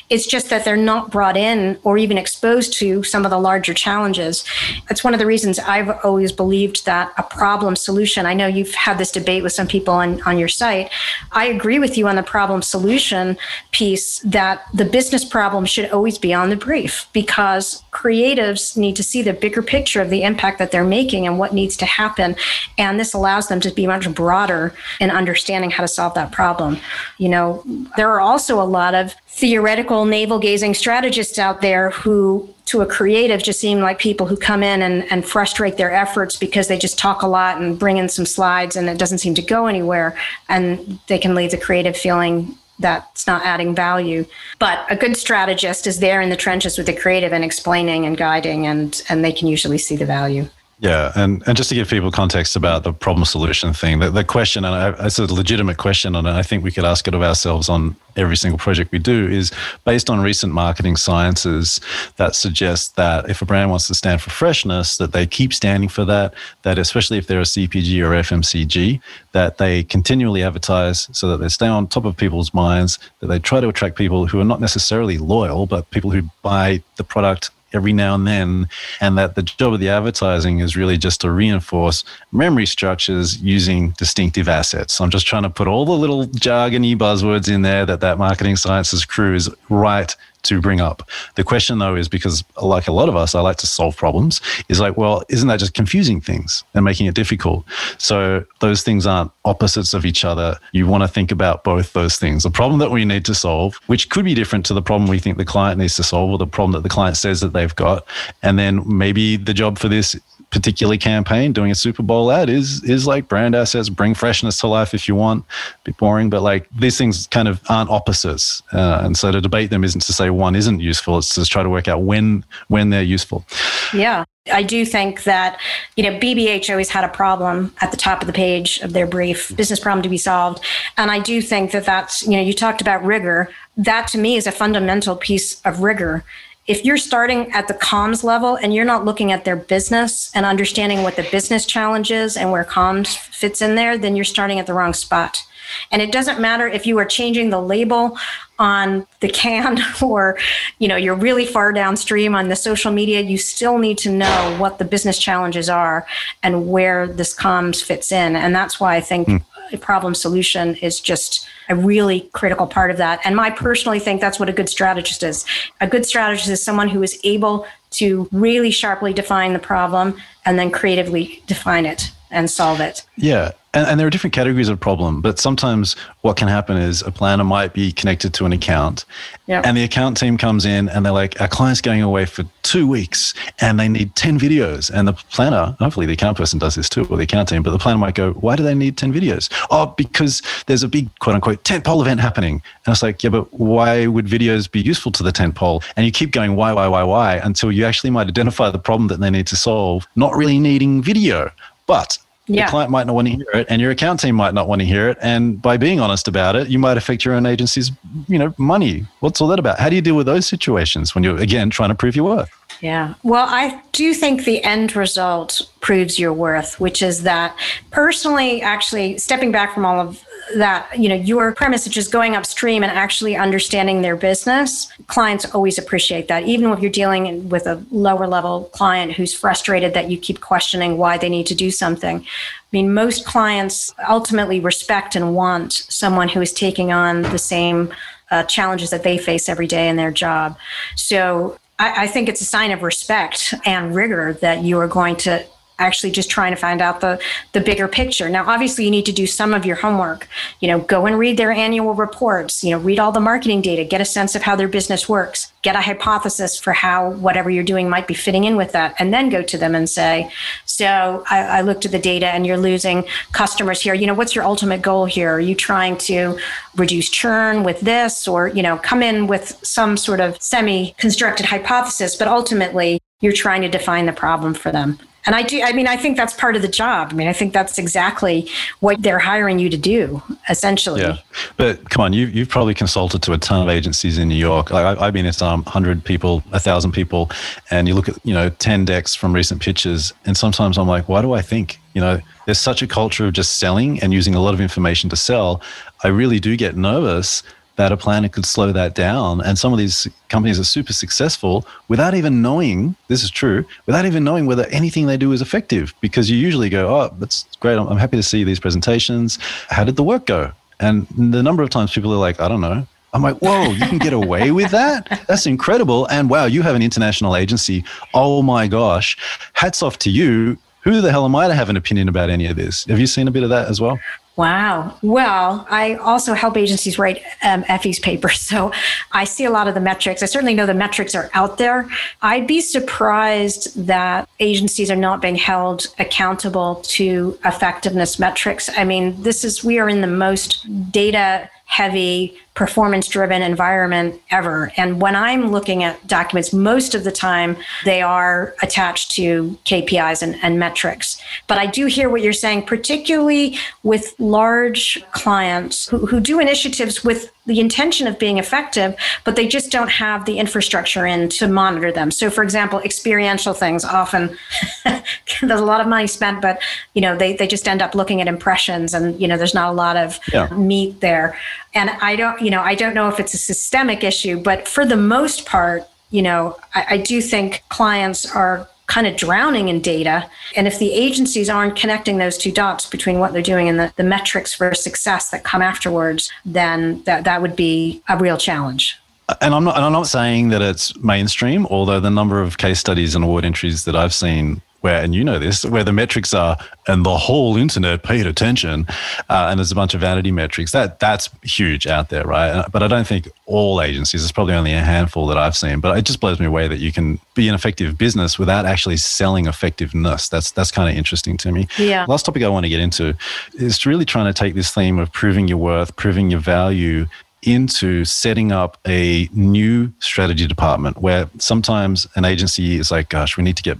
It's 0.09 0.25
just 0.25 0.49
that 0.49 0.65
they're 0.65 0.77
not 0.77 1.11
brought 1.11 1.37
in 1.37 1.79
or 1.83 1.97
even 1.97 2.17
exposed 2.17 2.73
to 2.73 3.03
some 3.03 3.25
of 3.25 3.31
the 3.31 3.39
larger 3.39 3.73
challenges. 3.73 4.43
It's 4.89 5.03
one 5.03 5.13
of 5.13 5.19
the 5.19 5.25
reasons 5.25 5.59
I've 5.59 5.89
always 6.03 6.31
believed 6.31 6.85
that 6.85 7.13
a 7.17 7.23
problem 7.23 7.75
solution, 7.75 8.25
I 8.25 8.33
know 8.33 8.47
you've 8.47 8.73
had 8.73 8.97
this 8.97 9.11
debate 9.11 9.43
with 9.43 9.53
some 9.53 9.67
people 9.67 9.93
on, 9.93 10.21
on 10.23 10.37
your 10.37 10.47
site. 10.47 10.91
I 11.31 11.45
agree 11.45 11.79
with 11.79 11.97
you 11.97 12.07
on 12.07 12.15
the 12.15 12.23
problem 12.23 12.61
solution 12.61 13.37
piece 13.71 14.19
that 14.19 14.65
the 14.73 14.85
business 14.85 15.25
problem 15.25 15.65
should 15.65 15.89
always 15.91 16.17
be 16.17 16.33
on 16.33 16.49
the 16.49 16.55
brief 16.55 17.07
because 17.13 17.83
creatives 17.91 18.75
need 18.75 18.95
to 18.95 19.03
see 19.03 19.21
the 19.21 19.33
bigger 19.33 19.61
picture 19.61 20.01
of 20.01 20.09
the 20.09 20.23
impact 20.23 20.59
that 20.59 20.71
they're 20.71 20.83
making 20.83 21.27
and 21.27 21.37
what 21.37 21.53
needs 21.53 21.77
to 21.77 21.85
happen. 21.85 22.35
And 22.77 22.99
this 22.99 23.13
allows 23.13 23.47
them 23.47 23.59
to 23.61 23.71
be 23.71 23.87
much 23.87 24.13
broader 24.13 24.73
in 24.99 25.11
understanding 25.11 25.71
how 25.71 25.81
to 25.81 25.87
solve 25.87 26.13
that 26.15 26.31
problem. 26.31 26.79
You 27.17 27.29
know, 27.29 27.63
there 27.97 28.09
are 28.09 28.21
also 28.21 28.61
a 28.61 28.63
lot 28.63 28.95
of 28.95 29.15
theoretical 29.43 30.05
navel 30.05 30.39
gazing 30.39 30.73
strategists 30.73 31.37
out 31.37 31.59
there 31.59 31.89
who 31.89 32.47
to 32.63 32.79
a 32.79 32.85
creative 32.85 33.43
just 33.43 33.59
seem 33.59 33.81
like 33.81 33.99
people 33.99 34.25
who 34.25 34.37
come 34.37 34.63
in 34.63 34.81
and, 34.81 35.03
and 35.11 35.25
frustrate 35.25 35.75
their 35.75 35.91
efforts 35.91 36.37
because 36.37 36.69
they 36.69 36.77
just 36.77 36.97
talk 36.97 37.23
a 37.23 37.27
lot 37.27 37.59
and 37.59 37.77
bring 37.77 37.97
in 37.97 38.07
some 38.07 38.25
slides 38.25 38.77
and 38.77 38.87
it 38.87 38.97
doesn't 38.97 39.17
seem 39.17 39.35
to 39.35 39.41
go 39.41 39.65
anywhere 39.65 40.17
and 40.47 40.97
they 41.07 41.19
can 41.19 41.35
leave 41.35 41.51
the 41.51 41.57
creative 41.57 41.97
feeling 41.97 42.57
that's 42.79 43.27
not 43.27 43.45
adding 43.45 43.75
value. 43.75 44.25
But 44.59 44.89
a 44.89 44.95
good 44.95 45.17
strategist 45.17 45.87
is 45.87 45.99
there 45.99 46.21
in 46.21 46.29
the 46.29 46.37
trenches 46.37 46.77
with 46.77 46.87
the 46.87 46.95
creative 46.95 47.33
and 47.33 47.43
explaining 47.43 48.05
and 48.05 48.15
guiding 48.15 48.65
and 48.65 49.03
and 49.09 49.25
they 49.25 49.33
can 49.33 49.49
usually 49.49 49.77
see 49.77 49.97
the 49.97 50.05
value 50.05 50.47
yeah, 50.79 51.11
and, 51.15 51.43
and 51.47 51.55
just 51.55 51.69
to 51.69 51.75
give 51.75 51.87
people 51.87 52.11
context 52.11 52.55
about 52.55 52.83
the 52.83 52.91
problem 52.91 53.25
solution 53.25 53.73
thing, 53.73 53.99
the, 53.99 54.09
the 54.09 54.23
question, 54.23 54.65
and 54.65 54.73
I, 54.73 55.05
it's 55.05 55.19
a 55.19 55.31
legitimate 55.31 55.77
question, 55.77 56.15
and 56.15 56.27
I 56.27 56.41
think 56.41 56.63
we 56.63 56.71
could 56.71 56.83
ask 56.83 57.07
it 57.07 57.13
of 57.13 57.21
ourselves 57.21 57.69
on 57.69 57.95
every 58.15 58.35
single 58.35 58.57
project 58.57 58.91
we 58.91 58.99
do, 58.99 59.27
is 59.27 59.51
based 59.85 60.09
on 60.09 60.21
recent 60.21 60.51
marketing 60.51 60.95
sciences 60.95 61.79
that 62.17 62.35
suggest 62.35 62.95
that 62.95 63.29
if 63.29 63.41
a 63.41 63.45
brand 63.45 63.69
wants 63.69 63.87
to 63.87 63.93
stand 63.93 64.21
for 64.21 64.31
freshness, 64.31 64.97
that 64.97 65.13
they 65.13 65.27
keep 65.27 65.53
standing 65.53 65.89
for 65.89 66.05
that, 66.05 66.33
that 66.63 66.77
especially 66.77 67.17
if 67.17 67.27
they're 67.27 67.39
a 67.39 67.43
CPG 67.43 68.01
or 68.01 68.09
FMCG, 68.21 68.99
that 69.31 69.59
they 69.59 69.83
continually 69.83 70.43
advertise 70.43 71.07
so 71.11 71.27
that 71.27 71.37
they 71.37 71.49
stay 71.49 71.67
on 71.67 71.87
top 71.87 72.05
of 72.05 72.17
people's 72.17 72.53
minds, 72.53 72.97
that 73.19 73.27
they 73.27 73.39
try 73.39 73.59
to 73.59 73.69
attract 73.69 73.95
people 73.95 74.25
who 74.25 74.39
are 74.39 74.45
not 74.45 74.59
necessarily 74.59 75.17
loyal, 75.17 75.65
but 75.65 75.89
people 75.91 76.09
who 76.11 76.23
buy 76.41 76.81
the 76.97 77.03
product 77.03 77.51
every 77.73 77.93
now 77.93 78.15
and 78.15 78.27
then, 78.27 78.69
and 79.01 79.17
that 79.17 79.35
the 79.35 79.43
job 79.43 79.73
of 79.73 79.79
the 79.79 79.89
advertising 79.89 80.59
is 80.59 80.75
really 80.75 80.97
just 80.97 81.21
to 81.21 81.31
reinforce 81.31 82.03
memory 82.31 82.65
structures 82.65 83.41
using 83.41 83.91
distinctive 83.91 84.47
assets. 84.47 84.93
So 84.93 85.03
I'm 85.03 85.09
just 85.09 85.27
trying 85.27 85.43
to 85.43 85.49
put 85.49 85.67
all 85.67 85.85
the 85.85 85.91
little 85.91 86.25
jargony 86.25 86.95
buzzwords 86.95 87.51
in 87.51 87.61
there 87.61 87.85
that 87.85 88.01
that 88.01 88.17
marketing 88.17 88.55
sciences 88.55 89.05
crew 89.05 89.35
is 89.35 89.49
right 89.69 90.15
to 90.43 90.61
bring 90.61 90.81
up. 90.81 91.09
The 91.35 91.43
question 91.43 91.79
though 91.79 91.95
is 91.95 92.07
because 92.07 92.43
like 92.61 92.87
a 92.87 92.91
lot 92.91 93.09
of 93.09 93.15
us, 93.15 93.35
I 93.35 93.41
like 93.41 93.57
to 93.57 93.67
solve 93.67 93.95
problems, 93.97 94.41
is 94.69 94.79
like, 94.79 94.97
well, 94.97 95.23
isn't 95.29 95.47
that 95.47 95.59
just 95.59 95.73
confusing 95.73 96.21
things 96.21 96.63
and 96.73 96.85
making 96.85 97.07
it 97.07 97.15
difficult? 97.15 97.65
So 97.97 98.45
those 98.59 98.83
things 98.83 99.05
aren't 99.05 99.31
opposites 99.45 99.93
of 99.93 100.05
each 100.05 100.23
other. 100.23 100.57
You 100.71 100.87
want 100.87 101.03
to 101.03 101.07
think 101.07 101.31
about 101.31 101.63
both 101.63 101.93
those 101.93 102.17
things. 102.17 102.43
The 102.43 102.51
problem 102.51 102.79
that 102.79 102.91
we 102.91 103.05
need 103.05 103.25
to 103.25 103.35
solve, 103.35 103.79
which 103.87 104.09
could 104.09 104.25
be 104.25 104.33
different 104.33 104.65
to 104.67 104.73
the 104.73 104.81
problem 104.81 105.09
we 105.09 105.19
think 105.19 105.37
the 105.37 105.45
client 105.45 105.79
needs 105.79 105.95
to 105.95 106.03
solve 106.03 106.29
or 106.29 106.37
the 106.37 106.47
problem 106.47 106.73
that 106.73 106.83
the 106.83 106.89
client 106.89 107.17
says 107.17 107.41
that 107.41 107.53
they've 107.53 107.75
got. 107.75 108.05
And 108.41 108.59
then 108.59 108.81
maybe 108.85 109.37
the 109.37 109.53
job 109.53 109.77
for 109.79 109.89
this 109.89 110.15
particular 110.53 110.97
campaign, 110.97 111.51
doing 111.51 111.71
a 111.71 111.75
Super 111.75 112.03
Bowl 112.03 112.31
ad 112.31 112.47
is 112.47 112.83
is 112.83 113.07
like 113.07 113.27
brand 113.27 113.55
assets, 113.55 113.89
bring 113.89 114.13
freshness 114.13 114.59
to 114.59 114.67
life 114.67 114.93
if 114.93 115.07
you 115.07 115.15
want. 115.15 115.43
A 115.43 115.83
bit 115.85 115.97
boring, 115.97 116.29
but 116.29 116.43
like 116.43 116.69
these 116.69 116.97
things 116.97 117.27
kind 117.27 117.47
of 117.47 117.59
aren't 117.69 117.89
opposites, 117.89 118.61
uh, 118.71 119.01
and 119.03 119.17
so 119.17 119.31
to 119.31 119.41
debate 119.41 119.71
them 119.71 119.83
isn't 119.83 120.01
to 120.01 120.13
say 120.13 120.29
one 120.29 120.55
isn't 120.55 120.79
useful. 120.79 121.17
It's 121.17 121.33
to 121.35 121.43
try 121.45 121.63
to 121.63 121.69
work 121.69 121.87
out 121.87 122.03
when 122.03 122.45
when 122.67 122.91
they're 122.91 123.01
useful. 123.01 123.45
Yeah. 123.93 124.23
I 124.51 124.61
do 124.61 124.85
think 124.85 125.23
that, 125.23 125.57
you 125.95 126.03
know, 126.03 126.19
BBH 126.19 126.69
always 126.69 126.89
had 126.89 127.05
a 127.05 127.07
problem 127.07 127.73
at 127.79 127.91
the 127.91 127.97
top 127.97 128.19
of 128.19 128.27
the 128.27 128.33
page 128.33 128.81
of 128.81 128.91
their 128.91 129.07
brief, 129.07 129.55
business 129.55 129.79
problem 129.79 130.03
to 130.03 130.09
be 130.09 130.17
solved. 130.17 130.61
And 130.97 131.09
I 131.09 131.19
do 131.19 131.41
think 131.41 131.71
that 131.71 131.85
that's, 131.85 132.23
you 132.23 132.31
know, 132.31 132.41
you 132.41 132.51
talked 132.51 132.81
about 132.81 133.05
rigor. 133.05 133.49
That 133.77 134.09
to 134.09 134.17
me 134.17 134.35
is 134.35 134.45
a 134.45 134.51
fundamental 134.51 135.15
piece 135.15 135.61
of 135.61 135.79
rigor 135.79 136.25
if 136.65 136.85
you're 136.85 136.97
starting 136.97 137.51
at 137.51 137.67
the 137.67 137.73
comms 137.73 138.23
level 138.23 138.55
and 138.55 138.73
you're 138.73 138.85
not 138.85 139.03
looking 139.03 139.31
at 139.31 139.43
their 139.43 139.55
business 139.55 140.31
and 140.33 140.45
understanding 140.45 141.03
what 141.03 141.15
the 141.15 141.27
business 141.31 141.65
challenge 141.65 142.11
is 142.11 142.37
and 142.37 142.51
where 142.51 142.63
comms 142.63 143.17
fits 143.17 143.61
in 143.61 143.75
there, 143.75 143.97
then 143.97 144.15
you're 144.15 144.23
starting 144.23 144.59
at 144.59 144.67
the 144.67 144.73
wrong 144.73 144.93
spot. 144.93 145.43
And 145.91 146.01
it 146.01 146.11
doesn't 146.11 146.39
matter 146.39 146.67
if 146.67 146.85
you 146.85 146.97
are 146.99 147.05
changing 147.05 147.49
the 147.49 147.61
label 147.61 148.17
on 148.59 149.07
the 149.19 149.27
can 149.27 149.79
or 150.01 150.37
you 150.77 150.87
know 150.87 150.95
you're 150.95 151.15
really 151.15 151.45
far 151.45 151.73
downstream 151.73 152.35
on 152.35 152.49
the 152.49 152.55
social 152.55 152.91
media 152.91 153.19
you 153.19 153.37
still 153.37 153.79
need 153.79 153.97
to 153.97 154.11
know 154.11 154.55
what 154.59 154.77
the 154.77 154.85
business 154.85 155.17
challenges 155.17 155.69
are 155.69 156.05
and 156.43 156.69
where 156.69 157.07
this 157.07 157.35
comms 157.35 157.83
fits 157.83 158.11
in 158.11 158.35
and 158.35 158.55
that's 158.55 158.79
why 158.79 158.95
i 158.95 159.01
think 159.01 159.27
mm. 159.27 159.43
Problem 159.79 160.15
solution 160.15 160.75
is 160.75 160.99
just 160.99 161.47
a 161.69 161.75
really 161.75 162.29
critical 162.33 162.67
part 162.67 162.91
of 162.91 162.97
that. 162.97 163.19
And 163.23 163.39
I 163.39 163.49
personally 163.49 163.99
think 163.99 164.21
that's 164.21 164.39
what 164.39 164.49
a 164.49 164.53
good 164.53 164.69
strategist 164.69 165.23
is. 165.23 165.45
A 165.81 165.87
good 165.87 166.05
strategist 166.05 166.49
is 166.49 166.63
someone 166.63 166.89
who 166.89 167.01
is 167.03 167.19
able 167.23 167.65
to 167.91 168.27
really 168.31 168.71
sharply 168.71 169.13
define 169.13 169.53
the 169.53 169.59
problem 169.59 170.17
and 170.45 170.57
then 170.59 170.71
creatively 170.71 171.43
define 171.47 171.85
it 171.85 172.11
and 172.31 172.49
solve 172.49 172.79
it. 172.79 173.05
Yeah. 173.15 173.51
And, 173.73 173.87
and, 173.87 173.99
there 173.99 174.05
are 174.05 174.11
different 174.11 174.33
categories 174.33 174.69
of 174.69 174.79
problem, 174.79 175.21
but 175.21 175.39
sometimes 175.39 175.95
what 176.21 176.37
can 176.37 176.47
happen 176.47 176.77
is 176.77 177.01
a 177.01 177.11
planner 177.11 177.43
might 177.43 177.73
be 177.73 177.91
connected 177.91 178.33
to 178.35 178.45
an 178.45 178.53
account, 178.53 179.05
yep. 179.47 179.65
and 179.65 179.75
the 179.75 179.83
account 179.83 180.17
team 180.17 180.37
comes 180.37 180.63
in 180.65 180.89
and 180.89 181.05
they're 181.05 181.13
like, 181.13 181.39
"Our 181.41 181.47
client's 181.47 181.81
going 181.81 182.01
away 182.01 182.25
for 182.25 182.43
two 182.61 182.87
weeks, 182.87 183.33
and 183.61 183.79
they 183.79 183.89
need 183.89 184.15
ten 184.15 184.39
videos." 184.39 184.91
And 184.91 185.07
the 185.07 185.13
planner, 185.13 185.75
hopefully 185.79 186.05
the 186.05 186.13
account 186.13 186.37
person 186.37 186.59
does 186.59 186.75
this 186.75 186.87
too, 186.87 187.05
or 187.09 187.17
the 187.17 187.23
account 187.23 187.49
team, 187.49 187.63
but 187.63 187.71
the 187.71 187.79
planner 187.79 187.97
might 187.97 188.15
go, 188.15 188.33
"Why 188.33 188.55
do 188.55 188.63
they 188.63 188.75
need 188.75 188.95
ten 188.95 189.11
videos?" 189.11 189.49
Oh, 189.71 189.87
because 189.97 190.41
there's 190.67 190.83
a 190.83 190.87
big 190.87 191.09
quote 191.19 191.35
unquote 191.35 191.63
tent 191.63 191.83
pole 191.83 192.01
event 192.01 192.19
happening, 192.19 192.61
and 192.85 192.93
it's 192.93 193.01
like, 193.01 193.23
yeah, 193.23 193.29
but 193.29 193.51
why 193.53 194.07
would 194.07 194.27
videos 194.27 194.69
be 194.69 194.81
useful 194.81 195.11
to 195.13 195.23
the 195.23 195.31
tent 195.31 195.55
pole? 195.55 195.81
And 195.95 196.05
you 196.05 196.11
keep 196.11 196.31
going, 196.31 196.55
why, 196.55 196.73
why, 196.73 196.87
why, 196.87 197.03
why, 197.03 197.35
until 197.37 197.71
you 197.71 197.85
actually 197.85 198.09
might 198.09 198.27
identify 198.27 198.69
the 198.69 198.79
problem 198.79 199.07
that 199.07 199.19
they 199.19 199.29
need 199.29 199.47
to 199.47 199.55
solve, 199.55 200.05
not 200.15 200.35
really 200.35 200.59
needing 200.59 201.01
video. 201.01 201.51
But 201.87 202.17
yeah. 202.47 202.65
the 202.65 202.71
client 202.71 202.91
might 202.91 203.07
not 203.07 203.15
want 203.15 203.27
to 203.27 203.33
hear 203.33 203.47
it 203.53 203.67
and 203.69 203.81
your 203.81 203.91
account 203.91 204.19
team 204.19 204.35
might 204.35 204.53
not 204.53 204.67
want 204.67 204.81
to 204.81 204.85
hear 204.85 205.09
it 205.09 205.17
and 205.21 205.61
by 205.61 205.77
being 205.77 205.99
honest 205.99 206.27
about 206.27 206.55
it 206.55 206.67
you 206.67 206.79
might 206.79 206.97
affect 206.97 207.23
your 207.23 207.33
own 207.33 207.45
agency's 207.45 207.91
you 208.27 208.37
know 208.37 208.53
money. 208.57 209.05
What's 209.19 209.41
all 209.41 209.47
that 209.49 209.59
about? 209.59 209.79
How 209.79 209.89
do 209.89 209.95
you 209.95 210.01
deal 210.01 210.15
with 210.15 210.25
those 210.25 210.45
situations 210.45 211.15
when 211.15 211.23
you're 211.23 211.37
again 211.37 211.69
trying 211.69 211.89
to 211.89 211.95
prove 211.95 212.15
your 212.15 212.25
worth 212.25 212.51
yeah. 212.83 213.13
Well, 213.23 213.45
I 213.47 213.81
do 213.93 214.13
think 214.13 214.43
the 214.43 214.61
end 214.61 214.93
result 214.93 215.61
proves 215.79 216.19
your 216.19 216.33
worth, 216.33 216.81
which 216.81 217.01
is 217.01 217.23
that 217.23 217.57
personally, 217.91 218.61
actually, 218.61 219.17
stepping 219.19 219.53
back 219.53 219.73
from 219.73 219.85
all 219.85 220.01
of 220.01 220.21
that, 220.57 220.99
you 220.99 221.07
know, 221.07 221.15
your 221.15 221.53
premise 221.53 221.87
is 221.87 221.93
just 221.93 222.11
going 222.11 222.35
upstream 222.35 222.83
and 222.83 222.91
actually 222.91 223.37
understanding 223.37 224.01
their 224.01 224.17
business. 224.17 224.91
Clients 225.07 225.45
always 225.55 225.77
appreciate 225.77 226.27
that, 226.27 226.43
even 226.43 226.69
if 226.73 226.81
you're 226.81 226.91
dealing 226.91 227.47
with 227.47 227.67
a 227.67 227.81
lower 227.89 228.27
level 228.27 228.65
client 228.73 229.13
who's 229.13 229.33
frustrated 229.33 229.93
that 229.93 230.11
you 230.11 230.17
keep 230.17 230.41
questioning 230.41 230.97
why 230.97 231.17
they 231.17 231.29
need 231.29 231.45
to 231.45 231.55
do 231.55 231.71
something. 231.71 232.17
I 232.19 232.67
mean, 232.73 232.93
most 232.93 233.25
clients 233.25 233.95
ultimately 234.09 234.59
respect 234.59 235.15
and 235.15 235.33
want 235.33 235.71
someone 235.71 236.27
who 236.27 236.41
is 236.41 236.51
taking 236.51 236.91
on 236.91 237.21
the 237.21 237.39
same 237.39 237.93
uh, 238.29 238.43
challenges 238.43 238.89
that 238.89 239.03
they 239.03 239.17
face 239.17 239.47
every 239.47 239.67
day 239.67 239.87
in 239.87 239.95
their 239.95 240.11
job. 240.11 240.57
So 240.97 241.57
I, 241.83 242.03
I 242.03 242.07
think 242.07 242.29
it's 242.29 242.39
a 242.39 242.45
sign 242.45 242.71
of 242.71 242.81
respect 242.81 243.53
and 243.65 243.93
rigor 243.93 244.33
that 244.41 244.63
you 244.63 244.79
are 244.79 244.87
going 244.87 245.17
to 245.17 245.45
actually 245.83 246.11
just 246.11 246.29
trying 246.29 246.51
to 246.51 246.59
find 246.67 246.81
out 246.81 247.01
the 247.01 247.19
the 247.51 247.61
bigger 247.61 247.87
picture. 247.87 248.29
Now 248.29 248.45
obviously 248.49 248.85
you 248.85 248.91
need 248.91 249.05
to 249.05 249.11
do 249.11 249.27
some 249.27 249.53
of 249.53 249.65
your 249.65 249.75
homework. 249.75 250.27
You 250.59 250.67
know 250.69 250.79
go 250.79 251.05
and 251.05 251.17
read 251.19 251.37
their 251.37 251.51
annual 251.51 251.93
reports 251.93 252.63
you 252.63 252.71
know 252.71 252.79
read 252.79 252.99
all 252.99 253.11
the 253.11 253.19
marketing 253.19 253.61
data 253.61 253.83
get 253.83 254.01
a 254.01 254.05
sense 254.05 254.35
of 254.35 254.41
how 254.41 254.55
their 254.55 254.67
business 254.67 255.07
works 255.07 255.51
get 255.61 255.75
a 255.75 255.81
hypothesis 255.81 256.59
for 256.59 256.73
how 256.73 257.11
whatever 257.11 257.49
you're 257.49 257.63
doing 257.63 257.89
might 257.89 258.07
be 258.07 258.13
fitting 258.13 258.43
in 258.43 258.55
with 258.55 258.71
that 258.71 258.95
and 258.99 259.13
then 259.13 259.29
go 259.29 259.41
to 259.41 259.57
them 259.57 259.75
and 259.75 259.89
say 259.89 260.29
so 260.65 261.23
I, 261.29 261.39
I 261.59 261.61
looked 261.61 261.85
at 261.85 261.91
the 261.91 261.99
data 261.99 262.27
and 262.27 262.47
you're 262.47 262.57
losing 262.57 263.05
customers 263.31 263.81
here. 263.81 263.93
You 263.93 264.07
know 264.07 264.13
what's 264.13 264.35
your 264.35 264.43
ultimate 264.43 264.81
goal 264.81 265.05
here? 265.05 265.31
Are 265.33 265.39
you 265.39 265.55
trying 265.55 265.97
to 266.09 266.37
reduce 266.75 267.09
churn 267.09 267.63
with 267.63 267.79
this 267.81 268.27
or 268.27 268.47
you 268.47 268.63
know 268.63 268.77
come 268.77 269.03
in 269.03 269.27
with 269.27 269.59
some 269.63 269.97
sort 269.97 270.19
of 270.19 270.41
semi 270.41 270.93
constructed 270.97 271.45
hypothesis 271.45 272.15
but 272.15 272.27
ultimately 272.27 272.99
you're 273.21 273.33
trying 273.33 273.61
to 273.61 273.69
define 273.69 274.05
the 274.05 274.13
problem 274.13 274.53
for 274.53 274.71
them 274.71 274.99
and 275.25 275.35
I 275.35 275.43
do, 275.43 275.61
I 275.61 275.73
mean, 275.73 275.87
I 275.87 275.95
think 275.95 276.17
that's 276.17 276.33
part 276.33 276.55
of 276.55 276.61
the 276.61 276.67
job. 276.67 277.09
I 277.11 277.15
mean, 277.15 277.27
I 277.27 277.33
think 277.33 277.53
that's 277.53 277.77
exactly 277.77 278.49
what 278.79 279.01
they're 279.01 279.19
hiring 279.19 279.59
you 279.59 279.69
to 279.69 279.77
do, 279.77 280.21
essentially. 280.49 281.01
Yeah. 281.01 281.17
But 281.55 281.89
come 281.89 282.03
on, 282.03 282.13
you, 282.13 282.27
you've 282.27 282.49
probably 282.49 282.73
consulted 282.73 283.21
to 283.23 283.33
a 283.33 283.37
ton 283.37 283.61
of 283.61 283.69
agencies 283.69 284.17
in 284.17 284.27
New 284.27 284.35
York. 284.35 284.71
Like 284.71 284.97
I, 284.97 285.05
have 285.05 285.13
been 285.13 285.25
at 285.25 285.35
some 285.35 285.63
100 285.63 286.03
people, 286.03 286.41
1,000 286.49 286.91
people, 286.91 287.29
and 287.71 287.87
you 287.87 287.95
look 287.95 288.09
at, 288.09 288.17
you 288.25 288.33
know, 288.33 288.49
10 288.49 288.85
decks 288.85 289.15
from 289.15 289.33
recent 289.33 289.61
pitches. 289.61 290.13
And 290.25 290.35
sometimes 290.35 290.77
I'm 290.77 290.87
like, 290.87 291.07
why 291.07 291.21
do 291.21 291.33
I 291.33 291.41
think? 291.41 291.79
You 291.93 292.01
know, 292.01 292.19
there's 292.45 292.59
such 292.59 292.81
a 292.81 292.87
culture 292.87 293.25
of 293.25 293.33
just 293.33 293.59
selling 293.59 294.01
and 294.01 294.13
using 294.13 294.35
a 294.35 294.41
lot 294.41 294.53
of 294.53 294.59
information 294.59 295.09
to 295.09 295.15
sell. 295.15 295.61
I 296.03 296.09
really 296.09 296.39
do 296.39 296.57
get 296.57 296.75
nervous 296.75 297.43
that 297.75 297.91
a 297.91 297.97
planner 297.97 298.29
could 298.29 298.45
slow 298.45 298.71
that 298.71 298.93
down. 298.93 299.41
And 299.41 299.57
some 299.57 299.73
of 299.73 299.79
these 299.79 300.07
companies 300.29 300.59
are 300.59 300.63
super 300.63 300.93
successful 300.93 301.65
without 301.87 302.13
even 302.13 302.41
knowing 302.41 302.95
this 303.07 303.23
is 303.23 303.31
true, 303.31 303.65
without 303.85 304.05
even 304.05 304.23
knowing 304.23 304.45
whether 304.45 304.65
anything 304.67 305.07
they 305.07 305.17
do 305.17 305.31
is 305.31 305.41
effective. 305.41 305.93
Because 306.01 306.29
you 306.29 306.37
usually 306.37 306.69
go, 306.69 306.95
oh, 306.95 307.15
that's 307.19 307.45
great. 307.59 307.77
I'm 307.77 307.97
happy 307.97 308.17
to 308.17 308.23
see 308.23 308.43
these 308.43 308.59
presentations. 308.59 309.39
How 309.69 309.83
did 309.83 309.95
the 309.95 310.03
work 310.03 310.25
go? 310.25 310.51
And 310.79 311.07
the 311.17 311.41
number 311.41 311.63
of 311.63 311.69
times 311.69 311.93
people 311.93 312.13
are 312.13 312.17
like, 312.17 312.39
I 312.39 312.47
don't 312.47 312.61
know. 312.61 312.85
I'm 313.13 313.21
like, 313.21 313.37
whoa, 313.37 313.69
you 313.69 313.85
can 313.85 313.99
get 313.99 314.13
away 314.13 314.51
with 314.51 314.71
that? 314.71 315.21
That's 315.27 315.45
incredible. 315.45 316.07
And 316.07 316.29
wow, 316.31 316.45
you 316.45 316.63
have 316.63 316.75
an 316.75 316.81
international 316.81 317.35
agency. 317.35 317.83
Oh 318.13 318.41
my 318.41 318.67
gosh. 318.67 319.17
Hats 319.53 319.83
off 319.83 319.99
to 319.99 320.09
you. 320.09 320.57
Who 320.81 320.99
the 320.99 321.11
hell 321.11 321.23
am 321.23 321.35
I 321.35 321.47
to 321.47 321.53
have 321.53 321.69
an 321.69 321.77
opinion 321.77 322.09
about 322.09 322.29
any 322.29 322.47
of 322.47 322.57
this? 322.57 322.85
Have 322.85 322.99
you 322.99 323.07
seen 323.07 323.27
a 323.27 323.31
bit 323.31 323.43
of 323.43 323.49
that 323.49 323.69
as 323.69 323.79
well? 323.79 323.99
Wow. 324.35 324.97
Well, 325.03 325.67
I 325.69 325.93
also 325.95 326.33
help 326.33 326.57
agencies 326.57 326.97
write 326.97 327.21
um, 327.43 327.63
Effie's 327.67 327.99
papers. 327.99 328.39
So 328.53 328.71
I 329.11 329.23
see 329.23 329.45
a 329.45 329.49
lot 329.49 329.67
of 329.67 329.73
the 329.73 329.79
metrics. 329.79 330.21
I 330.21 330.27
certainly 330.27 330.53
know 330.53 330.67
the 330.67 330.75
metrics 330.75 331.15
are 331.15 331.31
out 331.33 331.57
there. 331.57 331.89
I'd 332.21 332.45
be 332.45 332.61
surprised 332.61 333.87
that 333.87 334.29
agencies 334.39 334.91
are 334.91 334.95
not 334.95 335.23
being 335.23 335.37
held 335.37 335.87
accountable 335.97 336.75
to 336.83 337.39
effectiveness 337.45 338.19
metrics. 338.19 338.69
I 338.77 338.83
mean, 338.83 339.19
this 339.23 339.43
is, 339.43 339.63
we 339.63 339.79
are 339.79 339.89
in 339.89 340.01
the 340.01 340.07
most 340.07 340.67
data 340.91 341.49
heavy 341.65 342.37
performance 342.53 343.07
driven 343.07 343.41
environment 343.41 344.21
ever. 344.29 344.71
And 344.77 345.01
when 345.01 345.15
I'm 345.15 345.51
looking 345.51 345.83
at 345.83 346.05
documents, 346.05 346.53
most 346.53 346.93
of 346.93 347.03
the 347.03 347.11
time 347.11 347.57
they 347.83 348.01
are 348.01 348.55
attached 348.61 349.11
to 349.11 349.57
KPIs 349.65 350.21
and, 350.21 350.35
and, 350.43 350.59
metrics. 350.59 351.19
But 351.47 351.57
I 351.57 351.65
do 351.65 351.87
hear 351.87 352.09
what 352.09 352.21
you're 352.21 352.31
saying, 352.31 352.67
particularly 352.67 353.57
with 353.81 354.13
large 354.19 355.03
clients 355.11 355.87
who, 355.87 356.05
who 356.05 356.19
do 356.19 356.39
initiatives 356.39 357.03
with 357.03 357.33
the 357.45 357.59
intention 357.59 358.07
of 358.07 358.17
being 358.17 358.37
effective, 358.37 358.95
but 359.25 359.35
they 359.35 359.47
just 359.47 359.71
don't 359.71 359.89
have 359.89 360.25
the 360.25 360.37
infrastructure 360.37 361.05
in 361.05 361.27
to 361.27 361.47
monitor 361.47 361.91
them. 361.91 362.09
So, 362.09 362.29
for 362.29 362.43
example, 362.43 362.79
experiential 362.79 363.53
things 363.53 363.83
often 363.83 364.37
there's 364.85 365.59
a 365.59 365.65
lot 365.65 365.81
of 365.81 365.87
money 365.87 366.07
spent, 366.07 366.41
but 366.41 366.61
you 366.93 367.01
know 367.01 367.17
they 367.17 367.35
they 367.35 367.47
just 367.47 367.67
end 367.67 367.81
up 367.81 367.95
looking 367.95 368.21
at 368.21 368.27
impressions, 368.27 368.93
and 368.93 369.19
you 369.19 369.27
know 369.27 369.37
there's 369.37 369.53
not 369.53 369.69
a 369.69 369.73
lot 369.73 369.97
of 369.97 370.19
yeah. 370.31 370.47
meat 370.51 371.01
there. 371.01 371.37
And 371.75 371.89
I 371.89 372.15
don't 372.15 372.41
you 372.43 372.51
know, 372.51 372.61
I 372.61 372.75
don't 372.75 372.93
know 372.93 373.07
if 373.07 373.19
it's 373.19 373.33
a 373.33 373.37
systemic 373.37 374.03
issue, 374.03 374.39
but 374.39 374.67
for 374.67 374.85
the 374.85 374.97
most 374.97 375.45
part, 375.45 375.83
you 376.11 376.21
know, 376.21 376.57
I, 376.75 376.85
I 376.89 376.97
do 376.97 377.21
think 377.21 377.63
clients 377.69 378.29
are 378.35 378.67
kind 378.87 379.07
of 379.07 379.15
drowning 379.15 379.69
in 379.69 379.81
data. 379.81 380.29
And 380.55 380.67
if 380.67 380.77
the 380.77 380.91
agencies 380.91 381.49
aren't 381.49 381.75
connecting 381.75 382.17
those 382.17 382.37
two 382.37 382.51
dots 382.51 382.85
between 382.85 383.17
what 383.17 383.33
they're 383.33 383.41
doing 383.41 383.69
and 383.69 383.79
the, 383.79 383.93
the 383.95 384.03
metrics 384.03 384.53
for 384.53 384.73
success 384.75 385.29
that 385.29 385.43
come 385.43 385.61
afterwards, 385.61 386.31
then 386.45 387.01
that, 387.03 387.23
that 387.23 387.41
would 387.41 387.55
be 387.55 388.03
a 388.09 388.17
real 388.17 388.37
challenge. 388.37 388.99
And 389.41 389.55
I'm 389.55 389.63
not, 389.63 389.77
and 389.77 389.85
I'm 389.85 389.93
not 389.93 390.07
saying 390.07 390.49
that 390.49 390.61
it's 390.61 390.95
mainstream, 390.97 391.65
although 391.67 392.01
the 392.01 392.11
number 392.11 392.41
of 392.41 392.57
case 392.57 392.79
studies 392.79 393.15
and 393.15 393.23
award 393.23 393.45
entries 393.45 393.85
that 393.85 393.95
I've 393.95 394.13
seen 394.13 394.61
where, 394.83 395.01
and 395.01 395.15
you 395.15 395.23
know 395.23 395.39
this, 395.39 395.63
where 395.63 395.85
the 395.85 395.93
metrics 395.93 396.33
are, 396.33 396.57
and 396.89 397.05
the 397.05 397.17
whole 397.17 397.55
internet 397.55 398.03
paid 398.03 398.27
attention, 398.27 398.85
uh, 399.29 399.47
and 399.49 399.57
there's 399.57 399.71
a 399.71 399.75
bunch 399.75 399.93
of 399.93 400.01
vanity 400.01 400.29
metrics. 400.29 400.73
That 400.73 400.99
that's 400.99 401.29
huge 401.41 401.87
out 401.87 402.09
there, 402.09 402.25
right? 402.25 402.65
But 402.69 402.83
I 402.83 402.89
don't 402.89 403.07
think 403.07 403.29
all 403.45 403.81
agencies. 403.81 404.21
There's 404.21 404.33
probably 404.33 404.55
only 404.55 404.73
a 404.73 404.81
handful 404.81 405.25
that 405.27 405.37
I've 405.37 405.55
seen. 405.55 405.79
But 405.79 405.97
it 405.97 406.03
just 406.03 406.19
blows 406.19 406.37
me 406.37 406.47
away 406.47 406.67
that 406.67 406.79
you 406.79 406.91
can 406.91 407.17
be 407.33 407.47
an 407.47 407.55
effective 407.55 407.97
business 407.97 408.37
without 408.37 408.65
actually 408.65 408.97
selling 408.97 409.47
effectiveness. 409.47 410.27
That's 410.27 410.51
that's 410.51 410.69
kind 410.69 410.89
of 410.89 410.97
interesting 410.97 411.37
to 411.37 411.53
me. 411.53 411.69
Yeah. 411.77 412.05
Last 412.09 412.25
topic 412.25 412.43
I 412.43 412.49
want 412.49 412.65
to 412.65 412.69
get 412.69 412.81
into 412.81 413.15
is 413.53 413.85
really 413.85 414.03
trying 414.03 414.25
to 414.25 414.33
take 414.33 414.53
this 414.53 414.73
theme 414.73 414.99
of 414.99 415.13
proving 415.13 415.47
your 415.47 415.59
worth, 415.59 415.95
proving 415.95 416.29
your 416.29 416.41
value 416.41 417.07
into 417.41 418.03
setting 418.03 418.51
up 418.51 418.77
a 418.85 419.29
new 419.33 419.93
strategy 419.99 420.47
department 420.47 420.97
where 420.97 421.29
sometimes 421.37 422.05
an 422.15 422.25
agency 422.25 422.77
is 422.77 422.91
like, 422.91 423.09
gosh, 423.09 423.37
we 423.37 423.43
need 423.43 423.57
to 423.57 423.63
get 423.63 423.77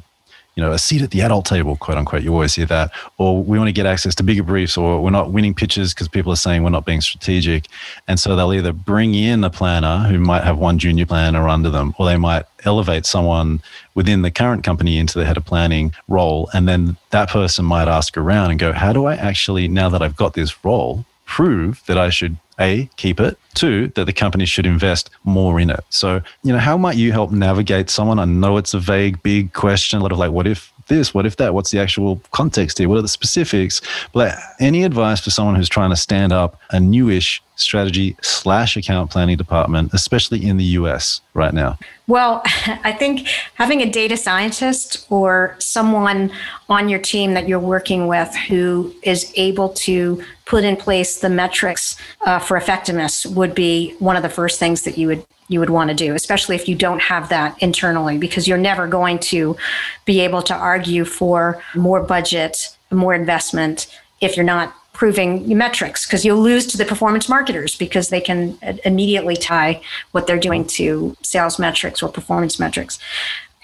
you 0.56 0.62
know, 0.62 0.72
a 0.72 0.78
seat 0.78 1.02
at 1.02 1.12
the 1.12 1.22
adult 1.22 1.46
table, 1.46 1.76
quote 1.76 1.98
unquote. 1.98 2.22
You 2.22 2.32
always 2.32 2.54
hear 2.54 2.68
that. 2.68 2.92
Or 3.18 3.44
we 3.44 3.58
want 3.58 3.70
to 3.70 3.74
get 3.74 3.86
access 3.86 4.14
to 4.16 4.24
bigger 4.24 4.44
briefs, 4.44 4.78
or 4.78 5.02
we're 5.02 5.10
not 5.10 5.32
winning 5.32 5.54
pitches 5.54 5.94
because 5.94 6.08
people 6.08 6.32
are 6.32 6.38
saying 6.38 6.64
we're 6.64 6.70
not 6.70 6.86
being 6.86 7.02
strategic. 7.02 7.68
And 8.08 8.20
so 8.20 8.36
they'll 8.36 8.54
either 8.54 8.72
bring 8.72 9.16
in 9.16 9.44
a 9.44 9.50
planner 9.50 10.08
who 10.08 10.20
might 10.20 10.44
have 10.44 10.58
one 10.58 10.78
junior 10.78 11.06
planner 11.06 11.48
under 11.48 11.70
them, 11.70 11.96
or 11.98 12.06
they 12.06 12.18
might 12.18 12.46
elevate 12.66 13.06
someone 13.06 13.62
within 13.96 14.22
the 14.22 14.32
current 14.32 14.64
company 14.64 14.98
into 14.98 15.18
the 15.18 15.26
head 15.26 15.38
of 15.38 15.46
planning 15.46 15.94
role. 16.08 16.50
And 16.54 16.68
then 16.68 16.98
that 17.10 17.30
person 17.30 17.66
might 17.66 17.88
ask 17.88 18.16
around 18.16 18.52
and 18.52 18.60
go, 18.60 18.74
How 18.74 18.94
do 18.94 19.06
I 19.06 19.16
actually, 19.16 19.68
now 19.68 19.90
that 19.90 20.02
I've 20.02 20.16
got 20.16 20.34
this 20.34 20.64
role, 20.64 21.06
prove 21.34 21.82
that 21.88 21.98
I 21.98 22.12
should 22.12 22.38
a, 22.60 22.88
keep 22.96 23.20
it. 23.20 23.40
Two, 23.56 23.88
that 23.96 24.06
the 24.06 24.14
company 24.14 24.46
should 24.46 24.68
invest 24.68 25.10
more 25.24 25.60
in 25.60 25.72
it. 25.72 25.84
So, 25.90 26.22
you 26.44 26.54
know, 26.54 26.60
how 26.60 26.78
might 26.78 26.96
you 26.96 27.12
help 27.12 27.32
navigate 27.32 27.90
someone? 27.90 28.20
I 28.20 28.26
know 28.26 28.58
it's 28.58 28.76
a 28.76 28.80
vague, 28.80 29.24
big 29.24 29.52
question, 29.54 29.98
a 29.98 30.04
lot 30.04 30.12
of 30.12 30.20
like, 30.20 30.30
what 30.30 30.46
if 30.46 30.72
this? 30.90 31.12
What 31.12 31.26
if 31.26 31.38
that? 31.38 31.56
What's 31.56 31.72
the 31.72 31.80
actual 31.80 32.22
context 32.34 32.78
here? 32.78 32.88
What 32.88 33.00
are 33.00 33.02
the 33.02 33.08
specifics? 33.08 33.82
But 34.14 34.38
any 34.60 34.84
advice 34.84 35.22
for 35.22 35.32
someone 35.32 35.56
who's 35.56 35.70
trying 35.70 35.90
to 35.90 35.96
stand 35.96 36.32
up 36.32 36.62
a 36.70 36.80
newish 36.80 37.42
strategy 37.56 38.16
slash 38.22 38.76
account 38.78 39.12
planning 39.12 39.38
department, 39.38 39.94
especially 39.94 40.46
in 40.46 40.58
the 40.58 40.64
US 40.64 41.22
right 41.34 41.54
now? 41.54 41.78
Well, 42.08 42.42
I 42.84 42.92
think 42.92 43.28
having 43.56 43.82
a 43.82 43.90
data 43.90 44.18
scientist 44.18 45.06
or 45.10 45.56
someone 45.60 46.32
on 46.70 46.90
your 46.90 47.00
team 47.00 47.34
that 47.34 47.48
you're 47.48 47.60
working 47.60 48.08
with 48.08 48.34
who 48.36 48.94
is 49.04 49.32
able 49.36 49.70
to 49.70 50.24
put 50.46 50.64
in 50.64 50.76
place 50.76 51.20
the 51.20 51.30
metrics 51.30 51.96
uh, 52.26 52.40
for 52.40 52.58
effectiveness 52.58 53.26
would 53.26 53.56
be 53.56 53.96
one 54.00 54.16
of 54.16 54.24
the 54.24 54.30
first 54.30 54.60
things 54.60 54.82
that 54.84 54.98
you 54.98 55.08
would 55.08 55.26
you 55.50 55.60
would 55.60 55.70
want 55.70 55.90
to 55.90 55.96
do, 55.96 56.16
especially 56.16 56.56
if 56.56 56.68
you 56.70 56.74
don't 56.76 57.02
have 57.02 57.30
that 57.30 57.62
internally, 57.62 58.18
because 58.18 58.48
you're 58.48 58.58
never 58.58 58.88
going 58.88 59.20
to 59.20 59.56
be 60.06 60.22
able 60.22 60.42
to 60.42 60.54
argue 60.54 61.04
for 61.04 61.62
more 61.76 62.02
budget, 62.02 62.76
more 62.92 63.14
investment 63.14 63.88
if 64.22 64.38
you're 64.38 64.46
not 64.46 64.74
proving 64.94 65.58
metrics 65.58 66.06
because 66.06 66.24
you'll 66.24 66.42
lose 66.42 66.66
to 66.68 66.78
the 66.78 66.86
performance 66.86 67.28
marketers 67.28 67.76
because 67.76 68.10
they 68.10 68.22
can 68.22 68.58
uh, 68.64 68.74
immediately 68.86 69.36
tie 69.36 69.82
what 70.12 70.28
they're 70.28 70.40
doing 70.40 70.66
to 70.66 71.16
sales 71.22 71.60
metrics 71.60 72.02
or 72.02 72.10
performance 72.10 72.60
metrics 72.60 73.00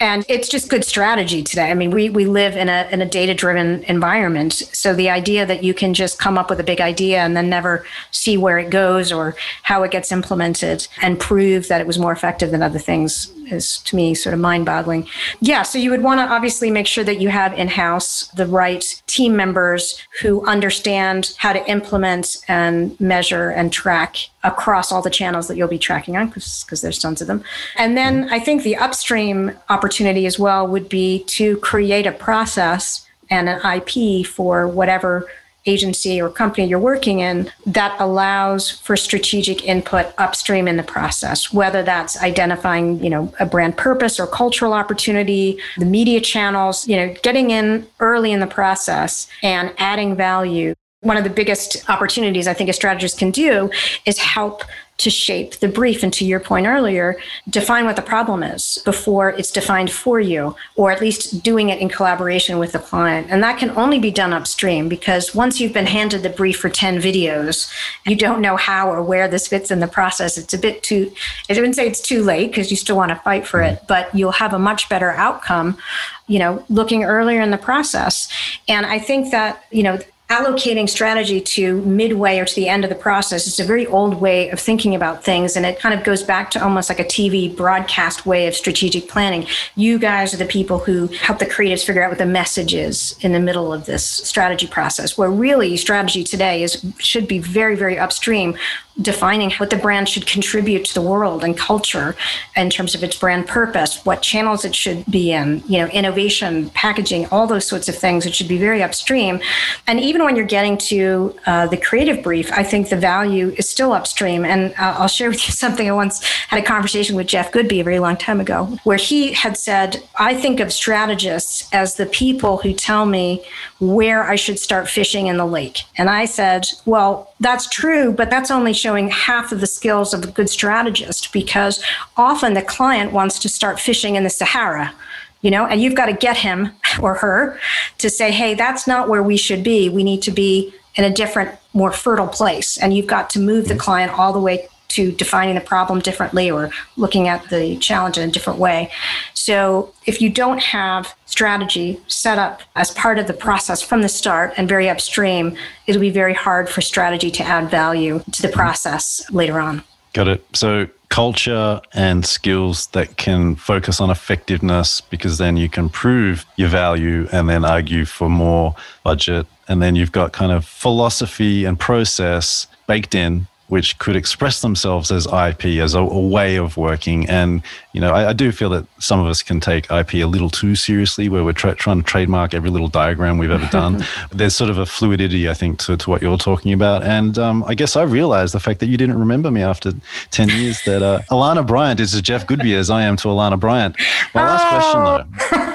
and 0.00 0.24
it's 0.28 0.48
just 0.48 0.70
good 0.70 0.84
strategy 0.84 1.42
today. 1.42 1.70
I 1.70 1.74
mean, 1.74 1.90
we, 1.90 2.08
we 2.08 2.24
live 2.24 2.56
in 2.56 2.70
a, 2.70 2.88
in 2.90 3.02
a 3.02 3.06
data 3.06 3.34
driven 3.34 3.84
environment. 3.84 4.54
So 4.54 4.94
the 4.94 5.10
idea 5.10 5.44
that 5.44 5.62
you 5.62 5.74
can 5.74 5.92
just 5.92 6.18
come 6.18 6.38
up 6.38 6.48
with 6.48 6.58
a 6.58 6.64
big 6.64 6.80
idea 6.80 7.18
and 7.18 7.36
then 7.36 7.50
never 7.50 7.84
see 8.10 8.38
where 8.38 8.58
it 8.58 8.70
goes 8.70 9.12
or 9.12 9.36
how 9.62 9.82
it 9.82 9.90
gets 9.90 10.10
implemented 10.10 10.88
and 11.02 11.20
prove 11.20 11.68
that 11.68 11.82
it 11.82 11.86
was 11.86 11.98
more 11.98 12.12
effective 12.12 12.50
than 12.50 12.62
other 12.62 12.78
things 12.78 13.30
is 13.52 13.78
to 13.78 13.96
me 13.96 14.14
sort 14.14 14.34
of 14.34 14.40
mind 14.40 14.66
boggling. 14.66 15.06
Yeah, 15.40 15.62
so 15.62 15.78
you 15.78 15.90
would 15.90 16.02
want 16.02 16.20
to 16.20 16.32
obviously 16.32 16.70
make 16.70 16.86
sure 16.86 17.04
that 17.04 17.20
you 17.20 17.28
have 17.28 17.52
in 17.54 17.68
house 17.68 18.28
the 18.28 18.46
right 18.46 19.02
team 19.06 19.36
members 19.36 20.00
who 20.20 20.44
understand 20.46 21.34
how 21.38 21.52
to 21.52 21.70
implement 21.70 22.38
and 22.48 22.98
measure 23.00 23.50
and 23.50 23.72
track 23.72 24.16
across 24.42 24.90
all 24.90 25.02
the 25.02 25.10
channels 25.10 25.48
that 25.48 25.56
you'll 25.56 25.68
be 25.68 25.78
tracking 25.78 26.16
on 26.16 26.28
because 26.28 26.80
there's 26.80 26.98
tons 26.98 27.20
of 27.20 27.26
them. 27.26 27.44
And 27.76 27.96
then 27.96 28.28
I 28.30 28.38
think 28.38 28.62
the 28.62 28.76
upstream 28.76 29.52
opportunity 29.68 30.26
as 30.26 30.38
well 30.38 30.66
would 30.66 30.88
be 30.88 31.24
to 31.24 31.56
create 31.58 32.06
a 32.06 32.12
process 32.12 33.06
and 33.30 33.48
an 33.48 33.60
IP 33.64 34.26
for 34.26 34.66
whatever 34.66 35.28
agency 35.66 36.20
or 36.20 36.30
company 36.30 36.66
you're 36.66 36.78
working 36.78 37.20
in 37.20 37.50
that 37.66 37.94
allows 38.00 38.70
for 38.70 38.96
strategic 38.96 39.64
input 39.64 40.06
upstream 40.18 40.66
in 40.66 40.76
the 40.76 40.82
process 40.82 41.52
whether 41.52 41.82
that's 41.82 42.20
identifying 42.22 43.02
you 43.02 43.10
know 43.10 43.32
a 43.40 43.46
brand 43.46 43.76
purpose 43.76 44.18
or 44.18 44.26
cultural 44.26 44.72
opportunity 44.72 45.58
the 45.78 45.84
media 45.84 46.20
channels 46.20 46.88
you 46.88 46.96
know 46.96 47.14
getting 47.22 47.50
in 47.50 47.86
early 48.00 48.32
in 48.32 48.40
the 48.40 48.46
process 48.46 49.28
and 49.42 49.72
adding 49.78 50.16
value. 50.16 50.74
One 51.02 51.16
of 51.16 51.24
the 51.24 51.30
biggest 51.30 51.88
opportunities 51.88 52.46
I 52.46 52.54
think 52.54 52.68
a 52.68 52.74
strategist 52.74 53.18
can 53.18 53.30
do 53.30 53.70
is 54.04 54.18
help 54.18 54.62
to 55.00 55.10
shape 55.10 55.56
the 55.56 55.68
brief. 55.68 56.02
And 56.02 56.12
to 56.12 56.24
your 56.24 56.40
point 56.40 56.66
earlier, 56.66 57.16
define 57.48 57.86
what 57.86 57.96
the 57.96 58.02
problem 58.02 58.42
is 58.42 58.78
before 58.84 59.30
it's 59.30 59.50
defined 59.50 59.90
for 59.90 60.20
you, 60.20 60.54
or 60.76 60.90
at 60.90 61.00
least 61.00 61.42
doing 61.42 61.70
it 61.70 61.80
in 61.80 61.88
collaboration 61.88 62.58
with 62.58 62.72
the 62.72 62.78
client. 62.78 63.26
And 63.30 63.42
that 63.42 63.58
can 63.58 63.70
only 63.70 63.98
be 63.98 64.10
done 64.10 64.32
upstream 64.32 64.88
because 64.88 65.34
once 65.34 65.58
you've 65.58 65.72
been 65.72 65.86
handed 65.86 66.22
the 66.22 66.28
brief 66.28 66.58
for 66.58 66.68
10 66.68 67.00
videos, 67.00 67.72
you 68.06 68.14
don't 68.14 68.42
know 68.42 68.56
how 68.56 68.90
or 68.90 69.02
where 69.02 69.26
this 69.26 69.48
fits 69.48 69.70
in 69.70 69.80
the 69.80 69.88
process. 69.88 70.36
It's 70.36 70.54
a 70.54 70.58
bit 70.58 70.82
too, 70.82 71.12
I 71.48 71.54
wouldn't 71.54 71.76
say 71.76 71.86
it's 71.86 72.02
too 72.02 72.22
late 72.22 72.48
because 72.48 72.70
you 72.70 72.76
still 72.76 72.96
want 72.96 73.08
to 73.08 73.16
fight 73.16 73.46
for 73.46 73.62
it, 73.62 73.80
but 73.88 74.14
you'll 74.14 74.32
have 74.32 74.52
a 74.52 74.58
much 74.58 74.88
better 74.88 75.12
outcome 75.12 75.78
you 76.26 76.38
know 76.38 76.64
looking 76.68 77.02
earlier 77.02 77.40
in 77.40 77.50
the 77.50 77.58
process 77.58 78.28
and 78.68 78.86
i 78.86 79.00
think 79.00 79.32
that 79.32 79.64
you 79.72 79.82
know 79.82 79.98
allocating 80.30 80.88
strategy 80.88 81.40
to 81.40 81.82
midway 81.82 82.38
or 82.38 82.44
to 82.44 82.54
the 82.54 82.68
end 82.68 82.84
of 82.84 82.88
the 82.88 82.96
process. 82.96 83.48
Is 83.48 83.58
a 83.58 83.64
very 83.64 83.86
old 83.88 84.20
way 84.20 84.48
of 84.50 84.60
thinking 84.60 84.94
about 84.94 85.24
things 85.24 85.56
and 85.56 85.66
it 85.66 85.80
kind 85.80 85.92
of 85.92 86.04
goes 86.04 86.22
back 86.22 86.50
to 86.52 86.62
almost 86.62 86.88
like 86.88 87.00
a 87.00 87.04
tv 87.04 87.54
broadcast 87.54 88.24
way 88.24 88.46
of 88.46 88.54
strategic 88.54 89.08
planning. 89.08 89.46
You 89.74 89.98
guys 89.98 90.32
are 90.32 90.36
the 90.36 90.44
people 90.44 90.78
who 90.78 91.08
help 91.08 91.40
the 91.40 91.46
creatives 91.46 91.84
figure 91.84 92.04
out 92.04 92.10
what 92.10 92.18
the 92.18 92.26
message 92.26 92.74
is 92.74 93.16
in 93.20 93.32
the 93.32 93.40
middle 93.40 93.72
of 93.72 93.86
this 93.86 94.06
strategy 94.06 94.68
process 94.68 95.18
where 95.18 95.30
really 95.30 95.76
strategy 95.76 96.22
today 96.22 96.62
is 96.62 96.84
should 96.98 97.26
be 97.26 97.40
very 97.40 97.74
very 97.74 97.98
upstream 97.98 98.56
defining 99.00 99.50
what 99.52 99.70
the 99.70 99.76
brand 99.76 100.08
should 100.08 100.26
contribute 100.26 100.84
to 100.84 100.94
the 100.94 101.02
world 101.02 101.44
and 101.44 101.56
culture 101.56 102.16
in 102.56 102.70
terms 102.70 102.94
of 102.94 103.02
its 103.02 103.16
brand 103.16 103.46
purpose, 103.46 104.04
what 104.04 104.22
channels 104.22 104.64
it 104.64 104.74
should 104.74 105.04
be 105.06 105.32
in, 105.32 105.62
you 105.66 105.78
know, 105.78 105.86
innovation, 105.88 106.70
packaging, 106.70 107.26
all 107.26 107.46
those 107.46 107.66
sorts 107.66 107.88
of 107.88 107.96
things. 107.96 108.26
It 108.26 108.34
should 108.34 108.48
be 108.48 108.58
very 108.58 108.82
upstream. 108.82 109.40
And 109.86 110.00
even 110.00 110.24
when 110.24 110.36
you're 110.36 110.44
getting 110.44 110.76
to 110.78 111.36
uh, 111.46 111.66
the 111.66 111.76
creative 111.76 112.22
brief, 112.22 112.52
I 112.52 112.62
think 112.62 112.88
the 112.88 112.96
value 112.96 113.54
is 113.56 113.68
still 113.68 113.92
upstream. 113.92 114.44
And 114.44 114.72
uh, 114.72 114.96
I'll 114.98 115.08
share 115.08 115.30
with 115.30 115.46
you 115.46 115.52
something. 115.64 115.88
I 115.88 115.92
once 115.92 116.24
had 116.48 116.62
a 116.62 116.66
conversation 116.66 117.16
with 117.16 117.26
Jeff 117.26 117.52
Goodby 117.52 117.80
a 117.80 117.84
very 117.84 117.98
long 117.98 118.16
time 118.16 118.40
ago, 118.40 118.78
where 118.84 118.98
he 118.98 119.32
had 119.32 119.56
said, 119.56 120.02
I 120.16 120.34
think 120.34 120.60
of 120.60 120.72
strategists 120.72 121.68
as 121.72 121.94
the 121.94 122.06
people 122.06 122.58
who 122.58 122.72
tell 122.72 123.06
me 123.06 123.42
where 123.78 124.24
I 124.24 124.36
should 124.36 124.58
start 124.58 124.88
fishing 124.88 125.28
in 125.28 125.36
the 125.36 125.46
lake. 125.46 125.84
And 125.96 126.10
I 126.10 126.26
said, 126.26 126.68
well, 126.84 127.29
that's 127.40 127.68
true, 127.68 128.12
but 128.12 128.28
that's 128.28 128.50
only 128.50 128.74
showing 128.74 129.08
half 129.08 129.50
of 129.50 129.60
the 129.60 129.66
skills 129.66 130.12
of 130.12 130.22
a 130.22 130.30
good 130.30 130.50
strategist 130.50 131.32
because 131.32 131.82
often 132.16 132.52
the 132.52 132.62
client 132.62 133.12
wants 133.12 133.38
to 133.40 133.48
start 133.48 133.80
fishing 133.80 134.14
in 134.14 134.24
the 134.24 134.30
Sahara, 134.30 134.94
you 135.40 135.50
know, 135.50 135.66
and 135.66 135.80
you've 135.80 135.94
got 135.94 136.06
to 136.06 136.12
get 136.12 136.36
him 136.36 136.70
or 137.02 137.14
her 137.14 137.58
to 137.98 138.10
say, 138.10 138.30
hey, 138.30 138.54
that's 138.54 138.86
not 138.86 139.08
where 139.08 139.22
we 139.22 139.38
should 139.38 139.64
be. 139.64 139.88
We 139.88 140.04
need 140.04 140.22
to 140.22 140.30
be 140.30 140.74
in 140.96 141.04
a 141.04 141.10
different, 141.10 141.50
more 141.72 141.92
fertile 141.92 142.28
place. 142.28 142.76
And 142.76 142.94
you've 142.94 143.06
got 143.06 143.30
to 143.30 143.38
move 143.38 143.68
the 143.68 143.74
mm-hmm. 143.74 143.80
client 143.80 144.18
all 144.18 144.32
the 144.32 144.40
way 144.40 144.68
to 144.90 145.12
defining 145.12 145.54
the 145.54 145.60
problem 145.60 146.00
differently 146.00 146.50
or 146.50 146.70
looking 146.96 147.28
at 147.28 147.48
the 147.48 147.76
challenge 147.78 148.18
in 148.18 148.28
a 148.28 148.32
different 148.32 148.58
way. 148.58 148.90
So 149.34 149.92
if 150.06 150.20
you 150.20 150.30
don't 150.30 150.62
have 150.62 151.14
strategy 151.26 152.00
set 152.06 152.38
up 152.38 152.62
as 152.76 152.90
part 152.90 153.18
of 153.18 153.26
the 153.26 153.32
process 153.32 153.80
from 153.82 154.02
the 154.02 154.08
start 154.08 154.52
and 154.56 154.68
very 154.68 154.88
upstream, 154.88 155.56
it'll 155.86 156.00
be 156.00 156.10
very 156.10 156.34
hard 156.34 156.68
for 156.68 156.80
strategy 156.80 157.30
to 157.30 157.42
add 157.42 157.70
value 157.70 158.22
to 158.32 158.42
the 158.42 158.48
process 158.48 159.28
later 159.30 159.58
on. 159.58 159.82
Got 160.12 160.28
it. 160.28 160.44
So 160.54 160.88
culture 161.08 161.80
and 161.92 162.24
skills 162.24 162.86
that 162.88 163.16
can 163.16 163.56
focus 163.56 164.00
on 164.00 164.10
effectiveness 164.10 165.00
because 165.00 165.38
then 165.38 165.56
you 165.56 165.68
can 165.68 165.88
prove 165.88 166.46
your 166.56 166.68
value 166.68 167.28
and 167.32 167.48
then 167.48 167.64
argue 167.64 168.04
for 168.04 168.28
more 168.28 168.74
budget. 169.04 169.46
And 169.68 169.82
then 169.82 169.96
you've 169.96 170.12
got 170.12 170.32
kind 170.32 170.52
of 170.52 170.64
philosophy 170.64 171.64
and 171.64 171.78
process 171.78 172.66
baked 172.86 173.14
in 173.14 173.46
which 173.70 173.98
could 173.98 174.16
express 174.16 174.60
themselves 174.60 175.10
as 175.10 175.26
IP, 175.26 175.64
as 175.80 175.94
a, 175.94 176.00
a 176.00 176.20
way 176.20 176.56
of 176.56 176.76
working. 176.76 177.28
And, 177.30 177.62
you 177.92 178.00
know, 178.00 178.12
I, 178.12 178.30
I, 178.30 178.32
do 178.32 178.50
feel 178.50 178.68
that 178.70 178.84
some 178.98 179.20
of 179.20 179.26
us 179.26 179.42
can 179.42 179.60
take 179.60 179.90
IP 179.90 180.14
a 180.14 180.24
little 180.24 180.50
too 180.50 180.74
seriously, 180.74 181.28
where 181.28 181.44
we're 181.44 181.52
tra- 181.52 181.76
trying 181.76 182.02
to 182.02 182.02
trademark 182.02 182.52
every 182.52 182.68
little 182.68 182.88
diagram 182.88 183.38
we've 183.38 183.50
ever 183.50 183.68
done. 183.68 184.04
There's 184.32 184.56
sort 184.56 184.70
of 184.70 184.78
a 184.78 184.86
fluidity, 184.86 185.48
I 185.48 185.54
think, 185.54 185.78
to, 185.80 185.96
to 185.96 186.10
what 186.10 186.20
you're 186.20 186.36
talking 186.36 186.72
about. 186.72 187.04
And 187.04 187.38
um, 187.38 187.64
I 187.64 187.74
guess 187.74 187.94
I 187.94 188.02
realized 188.02 188.54
the 188.54 188.60
fact 188.60 188.80
that 188.80 188.88
you 188.88 188.96
didn't 188.96 189.18
remember 189.18 189.50
me 189.50 189.62
after 189.62 189.92
10 190.32 190.48
years 190.48 190.82
that 190.82 191.02
uh, 191.02 191.20
Alana 191.30 191.64
Bryant 191.64 192.00
is 192.00 192.12
as 192.12 192.22
Jeff 192.22 192.46
Goodby 192.46 192.74
as 192.74 192.90
I 192.90 193.02
am 193.02 193.16
to 193.18 193.28
Alana 193.28 193.58
Bryant. 193.58 193.96
My 194.34 194.42
last 194.42 194.94
oh. 194.96 195.24
question, 195.38 195.66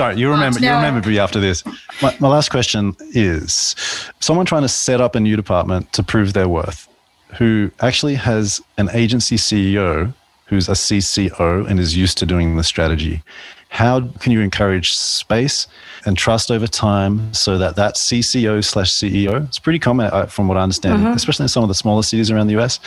Sorry, 0.00 0.16
you 0.16 0.30
remember, 0.30 0.60
you 0.60 0.70
remember 0.70 1.06
me 1.06 1.18
after 1.18 1.40
this. 1.40 1.62
My, 2.00 2.16
my 2.20 2.28
last 2.28 2.48
question 2.48 2.96
is 3.10 3.76
someone 4.18 4.46
trying 4.46 4.62
to 4.62 4.68
set 4.68 4.98
up 4.98 5.14
a 5.14 5.20
new 5.20 5.36
department 5.36 5.92
to 5.92 6.02
prove 6.02 6.32
their 6.32 6.48
worth, 6.48 6.88
who 7.36 7.70
actually 7.80 8.14
has 8.14 8.62
an 8.78 8.88
agency 8.94 9.36
CEO 9.36 10.14
who's 10.46 10.70
a 10.70 10.72
CCO 10.72 11.68
and 11.68 11.78
is 11.78 11.98
used 11.98 12.16
to 12.16 12.24
doing 12.24 12.56
the 12.56 12.64
strategy. 12.64 13.22
How 13.70 14.00
can 14.18 14.32
you 14.32 14.40
encourage 14.40 14.92
space 14.94 15.66
and 16.04 16.18
trust 16.18 16.50
over 16.50 16.66
time 16.66 17.32
so 17.32 17.56
that 17.58 17.76
that 17.76 17.94
CCO 17.94 18.64
slash 18.64 18.90
CEO, 18.90 19.46
it's 19.46 19.58
pretty 19.58 19.78
common 19.78 20.10
uh, 20.12 20.26
from 20.26 20.48
what 20.48 20.56
I 20.58 20.62
understand, 20.62 20.98
mm-hmm. 20.98 21.12
especially 21.12 21.44
in 21.44 21.48
some 21.48 21.62
of 21.62 21.68
the 21.68 21.74
smaller 21.74 22.02
cities 22.02 22.30
around 22.30 22.48
the 22.48 22.58
US. 22.58 22.80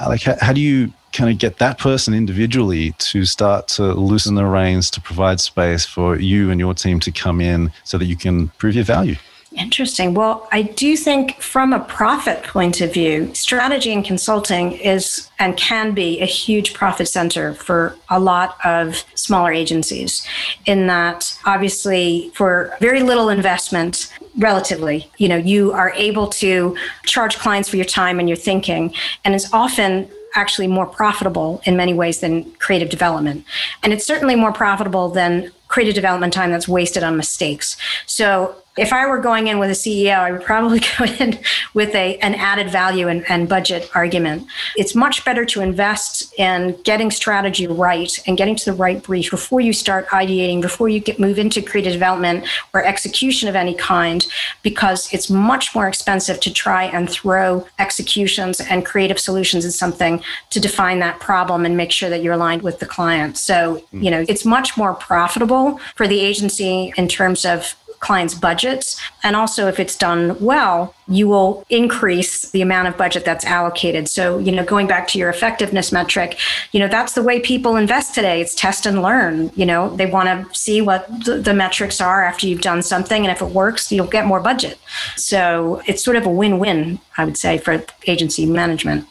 Uh, 0.00 0.08
like, 0.08 0.22
how, 0.22 0.36
how 0.40 0.52
do 0.52 0.60
you 0.60 0.92
kind 1.12 1.30
of 1.30 1.38
get 1.38 1.58
that 1.58 1.78
person 1.78 2.14
individually 2.14 2.92
to 2.98 3.24
start 3.24 3.68
to 3.68 3.92
loosen 3.92 4.34
the 4.34 4.44
reins 4.44 4.90
to 4.90 5.00
provide 5.00 5.38
space 5.38 5.84
for 5.84 6.18
you 6.18 6.50
and 6.50 6.60
your 6.60 6.74
team 6.74 6.98
to 7.00 7.12
come 7.12 7.40
in 7.40 7.70
so 7.84 7.98
that 7.98 8.06
you 8.06 8.16
can 8.16 8.48
prove 8.58 8.74
your 8.74 8.84
value? 8.84 9.16
Interesting. 9.56 10.12
Well, 10.12 10.46
I 10.52 10.62
do 10.62 10.96
think 10.98 11.40
from 11.40 11.72
a 11.72 11.80
profit 11.80 12.42
point 12.42 12.82
of 12.82 12.92
view, 12.92 13.34
strategy 13.34 13.90
and 13.90 14.04
consulting 14.04 14.72
is 14.72 15.30
and 15.38 15.56
can 15.56 15.94
be 15.94 16.20
a 16.20 16.26
huge 16.26 16.74
profit 16.74 17.08
center 17.08 17.54
for 17.54 17.96
a 18.10 18.20
lot 18.20 18.58
of 18.66 19.02
smaller 19.14 19.50
agencies. 19.50 20.26
In 20.66 20.86
that, 20.88 21.38
obviously, 21.46 22.30
for 22.34 22.76
very 22.80 23.02
little 23.02 23.30
investment, 23.30 24.12
relatively, 24.36 25.10
you 25.16 25.28
know, 25.28 25.36
you 25.36 25.72
are 25.72 25.90
able 25.96 26.26
to 26.26 26.76
charge 27.06 27.38
clients 27.38 27.70
for 27.70 27.76
your 27.76 27.86
time 27.86 28.20
and 28.20 28.28
your 28.28 28.36
thinking. 28.36 28.92
And 29.24 29.34
it's 29.34 29.50
often 29.54 30.10
actually 30.34 30.66
more 30.66 30.84
profitable 30.84 31.62
in 31.64 31.78
many 31.78 31.94
ways 31.94 32.20
than 32.20 32.44
creative 32.56 32.90
development. 32.90 33.46
And 33.82 33.94
it's 33.94 34.06
certainly 34.06 34.36
more 34.36 34.52
profitable 34.52 35.08
than 35.08 35.50
creative 35.68 35.94
development 35.94 36.34
time 36.34 36.50
that's 36.50 36.68
wasted 36.68 37.02
on 37.02 37.16
mistakes. 37.16 37.78
So 38.04 38.54
if 38.76 38.92
I 38.92 39.06
were 39.06 39.18
going 39.18 39.46
in 39.46 39.58
with 39.58 39.70
a 39.70 39.74
CEO, 39.74 40.18
I 40.18 40.32
would 40.32 40.42
probably 40.42 40.80
go 40.98 41.04
in 41.04 41.38
with 41.74 41.94
a, 41.94 42.16
an 42.18 42.34
added 42.34 42.70
value 42.70 43.08
and, 43.08 43.24
and, 43.30 43.46
budget 43.46 43.88
argument. 43.94 44.46
It's 44.76 44.94
much 44.94 45.24
better 45.24 45.44
to 45.46 45.60
invest 45.60 46.34
in 46.36 46.76
getting 46.82 47.10
strategy 47.10 47.66
right 47.66 48.12
and 48.26 48.36
getting 48.36 48.56
to 48.56 48.64
the 48.64 48.72
right 48.72 49.00
brief 49.02 49.30
before 49.30 49.60
you 49.60 49.72
start 49.72 50.08
ideating, 50.08 50.60
before 50.60 50.88
you 50.88 50.98
get 50.98 51.20
move 51.20 51.38
into 51.38 51.62
creative 51.62 51.92
development 51.92 52.44
or 52.74 52.84
execution 52.84 53.48
of 53.48 53.54
any 53.54 53.74
kind, 53.74 54.26
because 54.62 55.12
it's 55.12 55.30
much 55.30 55.74
more 55.74 55.86
expensive 55.86 56.40
to 56.40 56.52
try 56.52 56.84
and 56.84 57.08
throw 57.08 57.66
executions 57.78 58.60
and 58.60 58.84
creative 58.84 59.18
solutions 59.18 59.64
in 59.64 59.70
something 59.70 60.20
to 60.50 60.58
define 60.58 60.98
that 60.98 61.20
problem 61.20 61.64
and 61.64 61.76
make 61.76 61.92
sure 61.92 62.10
that 62.10 62.22
you're 62.22 62.34
aligned 62.34 62.62
with 62.62 62.80
the 62.80 62.86
client. 62.86 63.38
So, 63.38 63.76
hmm. 63.90 64.02
you 64.02 64.10
know, 64.10 64.24
it's 64.28 64.44
much 64.44 64.76
more 64.76 64.94
profitable 64.94 65.78
for 65.94 66.08
the 66.08 66.20
agency 66.20 66.92
in 66.96 67.06
terms 67.06 67.44
of 67.44 67.76
clients' 68.06 68.34
budgets. 68.34 69.00
And 69.24 69.34
also, 69.34 69.66
if 69.66 69.80
it's 69.80 69.96
done 69.96 70.38
well, 70.38 70.94
you 71.08 71.26
will 71.26 71.64
increase 71.70 72.50
the 72.52 72.62
amount 72.62 72.86
of 72.86 72.96
budget 72.96 73.24
that's 73.24 73.44
allocated. 73.44 74.08
So, 74.08 74.38
you 74.38 74.52
know, 74.52 74.64
going 74.64 74.86
back 74.86 75.08
to 75.08 75.18
your 75.18 75.28
effectiveness 75.28 75.90
metric, 75.90 76.38
you 76.70 76.78
know, 76.78 76.86
that's 76.86 77.14
the 77.14 77.22
way 77.22 77.40
people 77.40 77.74
invest 77.74 78.14
today. 78.14 78.40
It's 78.40 78.54
test 78.54 78.86
and 78.86 79.02
learn. 79.02 79.50
You 79.56 79.66
know, 79.66 79.94
they 79.96 80.06
want 80.06 80.28
to 80.28 80.54
see 80.54 80.80
what 80.80 81.08
the, 81.24 81.38
the 81.38 81.54
metrics 81.54 82.00
are 82.00 82.24
after 82.24 82.46
you've 82.46 82.60
done 82.60 82.82
something. 82.82 83.26
And 83.26 83.32
if 83.32 83.42
it 83.42 83.50
works, 83.50 83.90
you'll 83.90 84.06
get 84.06 84.24
more 84.24 84.40
budget. 84.40 84.78
So 85.16 85.82
it's 85.86 86.04
sort 86.04 86.16
of 86.16 86.26
a 86.26 86.30
win 86.30 86.60
win, 86.60 87.00
I 87.18 87.24
would 87.24 87.36
say, 87.36 87.58
for 87.58 87.84
agency 88.06 88.46
management. 88.46 89.06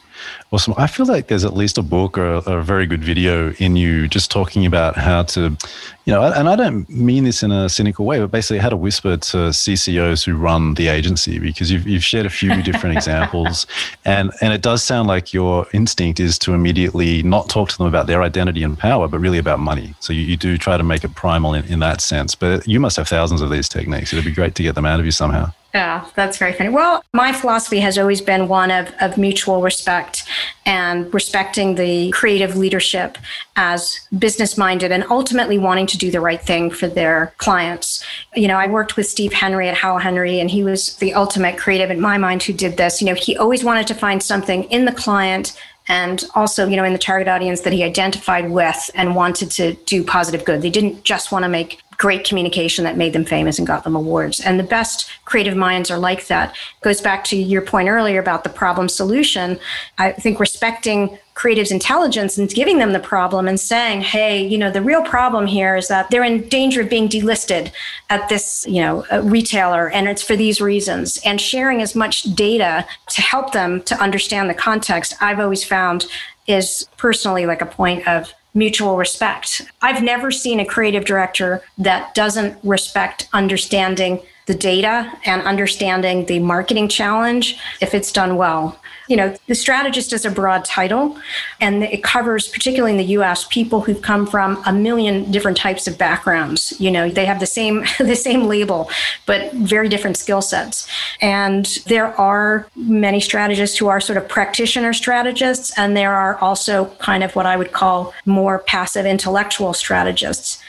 Awesome. 0.51 0.73
I 0.77 0.87
feel 0.87 1.05
like 1.05 1.27
there's 1.27 1.43
at 1.43 1.53
least 1.53 1.77
a 1.77 1.81
book 1.81 2.17
or 2.17 2.35
a, 2.35 2.37
a, 2.39 2.63
very 2.63 2.85
good 2.85 3.03
video 3.03 3.51
in 3.53 3.75
you 3.75 4.07
just 4.07 4.31
talking 4.31 4.65
about 4.65 4.95
how 4.95 5.23
to, 5.23 5.57
you 6.05 6.13
know, 6.13 6.23
and 6.23 6.47
I 6.47 6.55
don't 6.55 6.87
mean 6.89 7.25
this 7.25 7.43
in 7.43 7.51
a 7.51 7.67
cynical 7.67 8.05
way, 8.05 8.19
but 8.19 8.31
basically 8.31 8.59
how 8.59 8.69
to 8.69 8.77
whisper 8.77 9.17
to 9.17 9.37
CCOs 9.37 10.25
who 10.25 10.35
run 10.35 10.75
the 10.75 10.87
agency 10.87 11.39
because 11.39 11.71
you've, 11.71 11.87
you've 11.87 12.03
shared 12.03 12.25
a 12.25 12.29
few 12.29 12.61
different 12.63 12.95
examples. 12.95 13.67
And, 14.05 14.31
and 14.41 14.53
it 14.53 14.61
does 14.61 14.83
sound 14.83 15.07
like 15.07 15.33
your 15.33 15.67
instinct 15.73 16.19
is 16.19 16.39
to 16.39 16.53
immediately 16.53 17.23
not 17.23 17.49
talk 17.49 17.69
to 17.69 17.77
them 17.77 17.87
about 17.87 18.07
their 18.07 18.23
identity 18.23 18.63
and 18.63 18.77
power, 18.77 19.07
but 19.07 19.19
really 19.19 19.39
about 19.39 19.59
money. 19.59 19.95
So 19.99 20.13
you, 20.13 20.21
you 20.21 20.37
do 20.37 20.57
try 20.57 20.77
to 20.77 20.83
make 20.83 21.03
it 21.03 21.15
primal 21.15 21.53
in, 21.53 21.65
in 21.65 21.79
that 21.79 22.01
sense. 22.01 22.35
But 22.35 22.67
you 22.67 22.79
must 22.79 22.97
have 22.97 23.07
thousands 23.07 23.41
of 23.41 23.49
these 23.49 23.67
techniques. 23.67 24.13
It'd 24.13 24.25
be 24.25 24.31
great 24.31 24.55
to 24.55 24.63
get 24.63 24.75
them 24.75 24.85
out 24.85 24.99
of 24.99 25.05
you 25.05 25.11
somehow. 25.11 25.51
Yeah, 25.75 26.05
that's 26.15 26.37
very 26.37 26.53
funny. 26.53 26.69
Well, 26.69 27.03
my 27.11 27.33
philosophy 27.33 27.81
has 27.81 27.97
always 27.97 28.21
been 28.21 28.47
one 28.47 28.71
of, 28.71 28.93
of 29.01 29.17
mutual 29.17 29.61
respect 29.61 30.23
and 30.65 31.13
respecting 31.13 31.75
the 31.75 32.11
creative 32.11 32.55
leadership 32.55 33.17
as 33.57 33.99
business 34.17 34.57
minded 34.57 34.93
and 34.93 35.03
ultimately 35.09 35.57
wanting 35.57 35.85
to 35.87 35.97
do 35.97 36.09
the 36.09 36.21
right 36.21 36.41
thing 36.41 36.71
for 36.71 36.87
their 36.87 37.33
clients. 37.39 38.01
You 38.37 38.47
know, 38.47 38.55
I 38.55 38.67
worked 38.67 38.95
with 38.95 39.05
Steve 39.05 39.33
Henry 39.33 39.67
at 39.67 39.75
Howell 39.75 39.99
Henry, 39.99 40.39
and 40.39 40.49
he 40.49 40.63
was 40.63 40.95
the 40.95 41.13
ultimate 41.13 41.57
creative 41.57 41.91
in 41.91 41.99
my 41.99 42.17
mind 42.17 42.43
who 42.43 42.53
did 42.53 42.77
this. 42.77 43.01
You 43.01 43.07
know, 43.07 43.13
he 43.13 43.35
always 43.35 43.65
wanted 43.65 43.85
to 43.87 43.95
find 43.95 44.23
something 44.23 44.63
in 44.71 44.85
the 44.85 44.93
client 44.93 45.59
and 45.87 46.23
also 46.33 46.67
you 46.67 46.75
know 46.75 46.83
in 46.83 46.93
the 46.93 46.99
target 46.99 47.27
audience 47.27 47.61
that 47.61 47.73
he 47.73 47.83
identified 47.83 48.49
with 48.49 48.89
and 48.95 49.15
wanted 49.15 49.51
to 49.51 49.73
do 49.85 50.03
positive 50.03 50.43
good 50.43 50.61
they 50.61 50.69
didn't 50.69 51.03
just 51.03 51.31
want 51.31 51.43
to 51.43 51.49
make 51.49 51.79
great 51.97 52.25
communication 52.25 52.83
that 52.83 52.97
made 52.97 53.13
them 53.13 53.25
famous 53.25 53.57
and 53.57 53.67
got 53.67 53.83
them 53.83 53.95
awards. 53.95 54.39
And 54.39 54.59
the 54.59 54.63
best 54.63 55.09
creative 55.25 55.55
minds 55.55 55.89
are 55.89 55.97
like 55.97 56.27
that. 56.27 56.55
Goes 56.81 57.01
back 57.01 57.23
to 57.25 57.37
your 57.37 57.61
point 57.61 57.89
earlier 57.89 58.19
about 58.19 58.43
the 58.43 58.49
problem 58.49 58.89
solution. 58.89 59.59
I 59.97 60.11
think 60.11 60.39
respecting 60.39 61.17
creatives' 61.35 61.71
intelligence 61.71 62.37
and 62.37 62.49
giving 62.49 62.77
them 62.77 62.93
the 62.93 62.99
problem 62.99 63.47
and 63.47 63.59
saying, 63.59 64.01
hey, 64.01 64.45
you 64.45 64.57
know, 64.57 64.71
the 64.71 64.81
real 64.81 65.03
problem 65.03 65.45
here 65.45 65.75
is 65.75 65.89
that 65.89 66.09
they're 66.09 66.23
in 66.23 66.47
danger 66.47 66.81
of 66.81 66.89
being 66.89 67.09
delisted 67.09 67.71
at 68.09 68.29
this, 68.29 68.65
you 68.67 68.81
know, 68.81 69.05
retailer, 69.23 69.89
and 69.89 70.07
it's 70.07 70.21
for 70.21 70.37
these 70.37 70.61
reasons. 70.61 71.19
And 71.25 71.39
sharing 71.41 71.81
as 71.81 71.93
much 71.93 72.23
data 72.35 72.85
to 73.09 73.21
help 73.21 73.51
them 73.51 73.81
to 73.83 73.95
understand 74.01 74.49
the 74.49 74.53
context, 74.53 75.13
I've 75.21 75.39
always 75.39 75.63
found 75.63 76.05
is 76.47 76.87
personally 76.97 77.45
like 77.45 77.61
a 77.61 77.65
point 77.65 78.07
of 78.07 78.33
mutual 78.55 78.97
respect. 78.97 79.61
I've 79.81 80.01
never 80.01 80.31
seen 80.31 80.59
a 80.59 80.65
creative 80.65 81.05
director 81.05 81.61
that 81.77 82.15
doesn't 82.15 82.57
respect 82.63 83.27
understanding 83.33 84.21
the 84.45 84.53
data 84.53 85.11
and 85.25 85.41
understanding 85.41 86.25
the 86.25 86.39
marketing 86.39 86.87
challenge 86.87 87.57
if 87.81 87.93
it's 87.93 88.11
done 88.11 88.35
well. 88.35 88.79
You 89.07 89.17
know, 89.17 89.35
the 89.47 89.53
strategist 89.53 90.13
is 90.13 90.25
a 90.25 90.31
broad 90.31 90.65
title 90.65 91.17
and 91.61 91.83
it 91.83 92.03
covers, 92.03 92.47
particularly 92.47 92.91
in 92.91 92.97
the 92.97 93.13
US, 93.19 93.45
people 93.47 93.81
who've 93.81 94.01
come 94.01 94.25
from 94.25 94.61
a 94.65 94.73
million 94.73 95.31
different 95.31 95.57
types 95.57 95.87
of 95.87 95.97
backgrounds. 95.97 96.73
You 96.79 96.89
know, 96.89 97.09
they 97.09 97.25
have 97.25 97.39
the 97.39 97.45
same 97.45 97.85
the 97.99 98.15
same 98.15 98.45
label, 98.45 98.89
but 99.25 99.53
very 99.53 99.89
different 99.89 100.17
skill 100.17 100.41
sets. 100.41 100.87
And 101.21 101.65
there 101.85 102.19
are 102.19 102.67
many 102.75 103.19
strategists 103.19 103.77
who 103.77 103.87
are 103.87 104.01
sort 104.01 104.17
of 104.17 104.27
practitioner 104.27 104.93
strategists, 104.93 105.77
and 105.77 105.95
there 105.95 106.13
are 106.13 106.37
also 106.39 106.85
kind 106.99 107.23
of 107.23 107.35
what 107.35 107.45
I 107.45 107.57
would 107.57 107.73
call 107.73 108.13
more 108.25 108.59
passive 108.59 109.05
intellectual 109.05 109.73
strategists. 109.73 110.63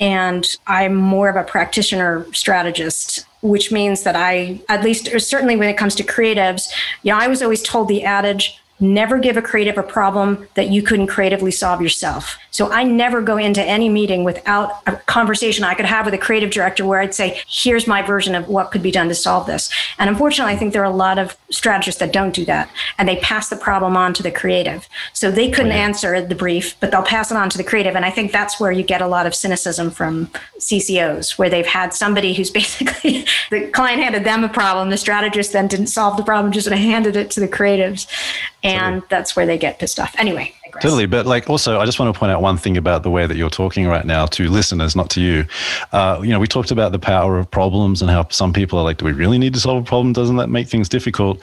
And 0.00 0.46
I'm 0.66 0.94
more 0.94 1.28
of 1.28 1.36
a 1.36 1.44
practitioner 1.44 2.26
strategist 2.32 3.26
which 3.42 3.72
means 3.72 4.04
that 4.04 4.14
I, 4.16 4.60
at 4.68 4.84
least 4.84 5.08
certainly 5.20 5.56
when 5.56 5.68
it 5.68 5.76
comes 5.76 5.96
to 5.96 6.04
creatives, 6.04 6.68
know, 7.10 7.18
I 7.18 7.26
was 7.26 7.42
always 7.42 7.60
told 7.60 7.88
the 7.88 8.04
adage 8.04 8.58
never 8.80 9.18
give 9.18 9.36
a 9.36 9.42
creative 9.42 9.78
a 9.78 9.82
problem 9.82 10.48
that 10.54 10.68
you 10.68 10.82
couldn't 10.82 11.06
creatively 11.06 11.50
solve 11.50 11.80
yourself. 11.80 12.38
So 12.52 12.70
I 12.70 12.84
never 12.84 13.22
go 13.22 13.38
into 13.38 13.62
any 13.62 13.88
meeting 13.88 14.24
without 14.24 14.82
a 14.86 14.96
conversation 14.96 15.64
I 15.64 15.74
could 15.74 15.86
have 15.86 16.04
with 16.04 16.14
a 16.14 16.18
creative 16.18 16.50
director 16.50 16.84
where 16.84 17.00
I'd 17.00 17.14
say, 17.14 17.40
here's 17.48 17.86
my 17.86 18.02
version 18.02 18.34
of 18.34 18.46
what 18.46 18.70
could 18.70 18.82
be 18.82 18.90
done 18.90 19.08
to 19.08 19.14
solve 19.14 19.46
this. 19.46 19.70
And 19.98 20.10
unfortunately, 20.10 20.52
I 20.52 20.56
think 20.56 20.74
there 20.74 20.82
are 20.82 20.92
a 20.92 20.94
lot 20.94 21.18
of 21.18 21.34
strategists 21.50 21.98
that 22.00 22.12
don't 22.12 22.34
do 22.34 22.44
that 22.44 22.70
and 22.98 23.08
they 23.08 23.16
pass 23.16 23.48
the 23.48 23.56
problem 23.56 23.96
on 23.96 24.12
to 24.14 24.22
the 24.22 24.30
creative. 24.30 24.86
So 25.14 25.30
they 25.30 25.50
couldn't 25.50 25.72
oh, 25.72 25.76
yeah. 25.76 25.84
answer 25.84 26.20
the 26.20 26.34
brief, 26.34 26.78
but 26.78 26.90
they'll 26.90 27.02
pass 27.02 27.30
it 27.30 27.38
on 27.38 27.48
to 27.50 27.58
the 27.58 27.64
creative. 27.64 27.96
And 27.96 28.04
I 28.04 28.10
think 28.10 28.32
that's 28.32 28.60
where 28.60 28.70
you 28.70 28.82
get 28.82 29.00
a 29.00 29.08
lot 29.08 29.26
of 29.26 29.34
cynicism 29.34 29.90
from 29.90 30.26
CCOs, 30.58 31.38
where 31.38 31.48
they've 31.48 31.66
had 31.66 31.94
somebody 31.94 32.34
who's 32.34 32.50
basically 32.62 33.24
the 33.50 33.68
client 33.68 34.02
handed 34.02 34.24
them 34.24 34.44
a 34.44 34.48
problem, 34.48 34.90
the 34.90 34.98
strategist 34.98 35.54
then 35.54 35.68
didn't 35.68 35.86
solve 35.86 36.18
the 36.18 36.22
problem, 36.22 36.52
just 36.52 36.68
handed 36.68 37.16
it 37.16 37.30
to 37.30 37.40
the 37.40 37.48
creatives 37.48 38.06
and 38.62 39.02
that's 39.08 39.34
where 39.34 39.46
they 39.46 39.58
get 39.58 39.78
pissed 39.78 39.98
off. 39.98 40.14
Anyway. 40.18 40.54
Totally. 40.80 41.06
But 41.06 41.26
like 41.26 41.50
also, 41.50 41.78
I 41.78 41.84
just 41.84 41.98
want 41.98 42.12
to 42.12 42.18
point 42.18 42.32
out 42.32 42.40
one 42.40 42.56
thing 42.56 42.76
about 42.76 43.02
the 43.02 43.10
way 43.10 43.26
that 43.26 43.36
you're 43.36 43.50
talking 43.50 43.86
right 43.86 44.04
now 44.04 44.26
to 44.26 44.48
listeners, 44.48 44.96
not 44.96 45.10
to 45.10 45.20
you. 45.20 45.44
Uh, 45.92 46.20
you 46.22 46.30
know, 46.30 46.40
we 46.40 46.46
talked 46.46 46.70
about 46.70 46.92
the 46.92 46.98
power 46.98 47.38
of 47.38 47.50
problems 47.50 48.00
and 48.00 48.10
how 48.10 48.26
some 48.30 48.52
people 48.52 48.78
are 48.78 48.84
like, 48.84 48.98
do 48.98 49.04
we 49.04 49.12
really 49.12 49.38
need 49.38 49.54
to 49.54 49.60
solve 49.60 49.82
a 49.82 49.86
problem? 49.86 50.12
Doesn't 50.12 50.36
that 50.36 50.48
make 50.48 50.68
things 50.68 50.88
difficult? 50.88 51.40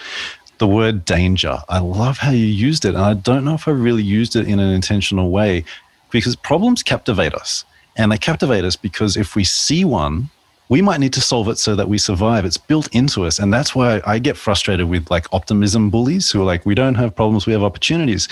The 0.58 0.68
word 0.68 1.06
danger. 1.06 1.60
I 1.70 1.80
love 1.80 2.18
how 2.18 2.32
you 2.32 2.46
used 2.46 2.86
it. 2.86 2.96
And 2.96 3.04
I 3.04 3.14
don't 3.14 3.46
know 3.46 3.54
if 3.54 3.68
I 3.68 3.72
really 3.72 4.04
used 4.04 4.36
it 4.36 4.48
in 4.48 4.60
an 4.60 4.72
intentional 4.72 5.30
way 5.30 5.64
because 6.12 6.36
problems 6.36 6.84
captivate 6.84 7.34
us. 7.34 7.66
And 7.96 8.12
they 8.12 8.18
captivate 8.18 8.64
us 8.64 8.76
because 8.76 9.16
if 9.16 9.36
we 9.36 9.44
see 9.44 9.86
one, 9.86 10.30
we 10.70 10.82
might 10.84 10.99
need 10.99 11.13
to 11.13 11.22
solve 11.22 11.49
it 11.49 11.57
so 11.57 11.76
that 11.76 11.89
we 11.89 11.97
survive. 11.97 12.45
It's 12.45 12.57
built 12.57 12.88
into 12.93 13.26
us. 13.26 13.39
And 13.39 13.51
that's 13.51 13.76
why 13.76 14.01
I 14.05 14.20
get 14.20 14.38
frustrated 14.38 14.88
with 14.88 15.09
like 15.09 15.26
optimism 15.34 15.89
bullies 15.89 16.30
who 16.30 16.41
are 16.41 16.45
like, 16.45 16.65
we 16.65 16.76
don't 16.76 16.95
have 16.95 17.15
problems, 17.15 17.47
we 17.47 17.53
have 17.53 17.63
opportunities. 17.63 18.28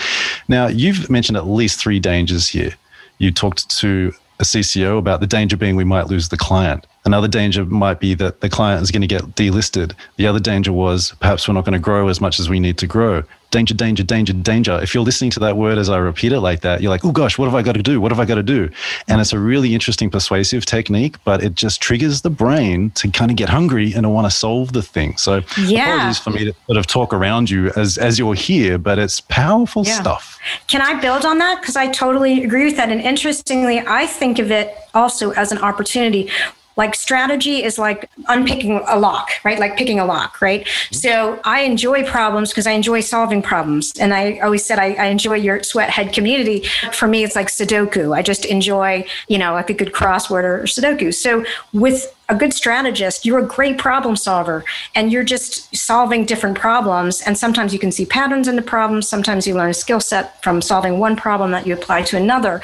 Now, 0.48 0.68
you've 0.68 1.10
mentioned 1.10 1.38
at 1.38 1.48
least 1.48 1.80
three 1.80 2.00
dangers 2.00 2.48
here. 2.48 2.76
You 3.18 3.32
talked 3.32 3.68
to 3.80 4.14
a 4.40 4.44
CCO 4.44 5.00
about 5.00 5.20
the 5.20 5.26
danger 5.26 5.58
being 5.58 5.76
we 5.76 5.84
might 5.84 6.08
lose 6.08 6.30
the 6.30 6.38
client. 6.38 6.86
Another 7.06 7.28
danger 7.28 7.66
might 7.66 8.00
be 8.00 8.14
that 8.14 8.42
the 8.42 8.50
client 8.50 8.84
is 8.84 8.92
going 8.92 9.02
to 9.02 9.08
get 9.08 9.24
delisted. 9.36 9.94
The 10.18 10.28
other 10.28 10.40
danger 10.40 10.72
was 10.72 11.16
perhaps 11.20 11.48
we're 11.48 11.56
not 11.56 11.66
going 11.66 11.74
to 11.74 11.80
grow 11.80 12.08
as 12.08 12.22
much 12.22 12.40
as 12.40 12.50
we 12.50 12.60
need 12.60 12.78
to 12.78 12.88
grow 12.88 13.24
danger, 13.52 13.74
danger, 13.74 14.04
danger, 14.04 14.34
danger. 14.34 14.80
If 14.82 14.94
you're 14.94 15.04
listening 15.04 15.32
to 15.32 15.40
that 15.42 15.58
word 15.58 15.78
as 15.78 15.90
I 15.90 15.98
repeat 15.98 16.32
it 16.32 16.42
like 16.42 16.62
that, 16.62 16.82
you're 16.82 16.90
like, 16.90 17.06
oh 17.06 17.12
gosh, 17.12 17.38
what 17.38 17.46
have 17.46 17.56
I 17.56 17.62
got 17.62 17.76
to 17.76 17.84
do? 17.84 18.02
What 18.02 18.12
have 18.12 18.20
I 18.20 18.26
got 18.26 18.36
to 18.36 18.44
do? 18.44 18.70
And 19.08 19.22
it's 19.22 19.34
a 19.34 19.40
really 19.40 19.74
interesting 19.74 20.10
persuasive 20.10 20.66
technique, 20.66 21.16
but 21.24 21.44
it 21.44 21.56
just 21.56 21.82
triggers 21.82 22.22
the 22.22 22.30
brain 22.30 22.90
to 22.92 23.10
kind 23.10 23.32
of 23.32 23.38
get 23.38 23.50
hungry 23.50 23.94
and 23.94 24.04
to 24.04 24.10
want 24.10 24.26
to 24.26 24.32
solve 24.32 24.74
the 24.74 24.82
thing. 24.82 25.18
So 25.18 25.42
yeah. 25.58 25.96
apologies 25.96 26.20
for 26.20 26.30
me 26.32 26.46
to 26.46 26.54
sort 26.66 26.78
of 26.78 26.88
talk 26.88 27.14
around 27.14 27.50
you 27.50 27.72
as, 27.76 27.98
as 27.98 28.20
you're 28.20 28.36
here, 28.36 28.78
but 28.78 29.00
it's 29.00 29.22
powerful 29.22 29.84
yeah. 29.86 30.00
stuff. 30.00 30.40
Can 30.68 30.82
I 30.82 31.00
build 31.00 31.26
on 31.26 31.38
that? 31.40 31.62
Because 31.62 31.76
I 31.76 31.88
totally 31.88 32.44
agree 32.44 32.66
with 32.66 32.78
that. 32.78 32.90
And 32.90 33.02
interestingly, 33.02 33.80
I 33.80 34.08
think 34.08 34.40
of 34.40 34.52
it 34.52 34.76
also 34.94 35.32
as 35.32 35.52
an 35.52 35.60
opportunity 35.60 36.30
like 36.78 36.96
strategy 36.96 37.64
is 37.64 37.78
like 37.78 38.10
unpicking 38.28 38.82
a 38.88 38.98
lock, 38.98 39.32
right? 39.44 39.60
Like 39.60 39.76
picking 39.76 40.00
a 40.00 40.06
lock, 40.06 40.42
right? 40.42 40.64
Mm-hmm. 40.64 40.96
So 40.96 41.40
I 41.44 41.62
enjoy 41.62 42.06
problems 42.06 42.52
because 42.52 42.68
I 42.68 42.72
enjoy 42.72 43.02
solving 43.02 43.42
problems. 43.42 43.94
And 44.00 44.14
I 44.14 44.38
always 44.40 44.64
said 44.64 44.80
I, 44.80 44.94
I 44.94 45.06
enjoy 45.08 45.36
your 45.36 45.64
sweathead 45.64 46.14
community. 46.14 46.62
For 46.94 47.08
me, 47.08 47.24
it's 47.24 47.36
like 47.36 47.48
Sudoku. 47.48 48.16
I 48.16 48.22
just 48.22 48.46
enjoy, 48.46 49.06
you 49.28 49.38
know, 49.38 49.54
like 49.54 49.70
a 49.70 49.74
good 49.74 49.92
crossword 49.92 50.44
or 50.44 50.64
Sudoku. 50.64 51.14
So 51.14 51.44
with 51.74 52.14
a 52.30 52.36
good 52.36 52.54
strategist, 52.54 53.26
you're 53.26 53.40
a 53.40 53.46
great 53.46 53.78
problem 53.78 54.16
solver 54.16 54.66
and 54.96 55.12
you're 55.12 55.24
just 55.24 55.76
solving 55.76 56.26
different 56.26 56.58
problems. 56.58 57.22
And 57.22 57.38
sometimes 57.38 57.74
you 57.74 57.80
can 57.80 57.92
see 57.92 58.06
patterns 58.06 58.48
in 58.48 58.56
the 58.56 58.62
problems. 58.62 59.08
Sometimes 59.08 59.48
you 59.48 59.56
learn 59.56 59.70
a 59.70 59.74
skill 59.74 60.02
set 60.02 60.42
from 60.44 60.62
solving 60.62 61.00
one 61.00 61.16
problem 61.16 61.52
that 61.52 61.66
you 61.66 61.74
apply 61.74 62.04
to 62.04 62.18
another. 62.18 62.62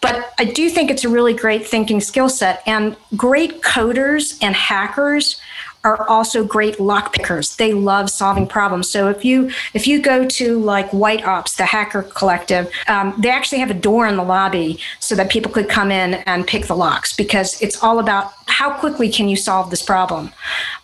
But 0.00 0.32
I 0.38 0.44
do 0.44 0.70
think 0.70 0.90
it's 0.90 1.04
a 1.04 1.08
really 1.08 1.34
great 1.34 1.66
thinking 1.66 2.00
skill 2.00 2.28
set. 2.28 2.62
And 2.66 2.96
great 3.16 3.62
coders 3.62 4.38
and 4.42 4.54
hackers 4.54 5.40
are 5.84 6.08
also 6.08 6.44
great 6.44 6.78
lock 6.78 7.12
pickers. 7.12 7.56
They 7.56 7.72
love 7.72 8.08
solving 8.08 8.46
problems. 8.46 8.90
So 8.90 9.08
if 9.08 9.24
you 9.24 9.50
if 9.74 9.86
you 9.86 10.00
go 10.00 10.26
to 10.26 10.58
like 10.58 10.90
White 10.92 11.24
Ops, 11.24 11.56
the 11.56 11.64
hacker 11.64 12.02
collective, 12.02 12.70
um, 12.88 13.14
they 13.18 13.30
actually 13.30 13.58
have 13.58 13.70
a 13.70 13.74
door 13.74 14.06
in 14.06 14.16
the 14.16 14.22
lobby 14.22 14.78
so 15.00 15.14
that 15.16 15.30
people 15.30 15.50
could 15.50 15.68
come 15.68 15.90
in 15.90 16.14
and 16.14 16.46
pick 16.46 16.66
the 16.66 16.76
locks 16.76 17.14
because 17.14 17.60
it's 17.60 17.82
all 17.82 17.98
about 17.98 18.41
how 18.52 18.70
quickly 18.78 19.08
can 19.10 19.28
you 19.28 19.36
solve 19.36 19.70
this 19.70 19.82
problem. 19.82 20.30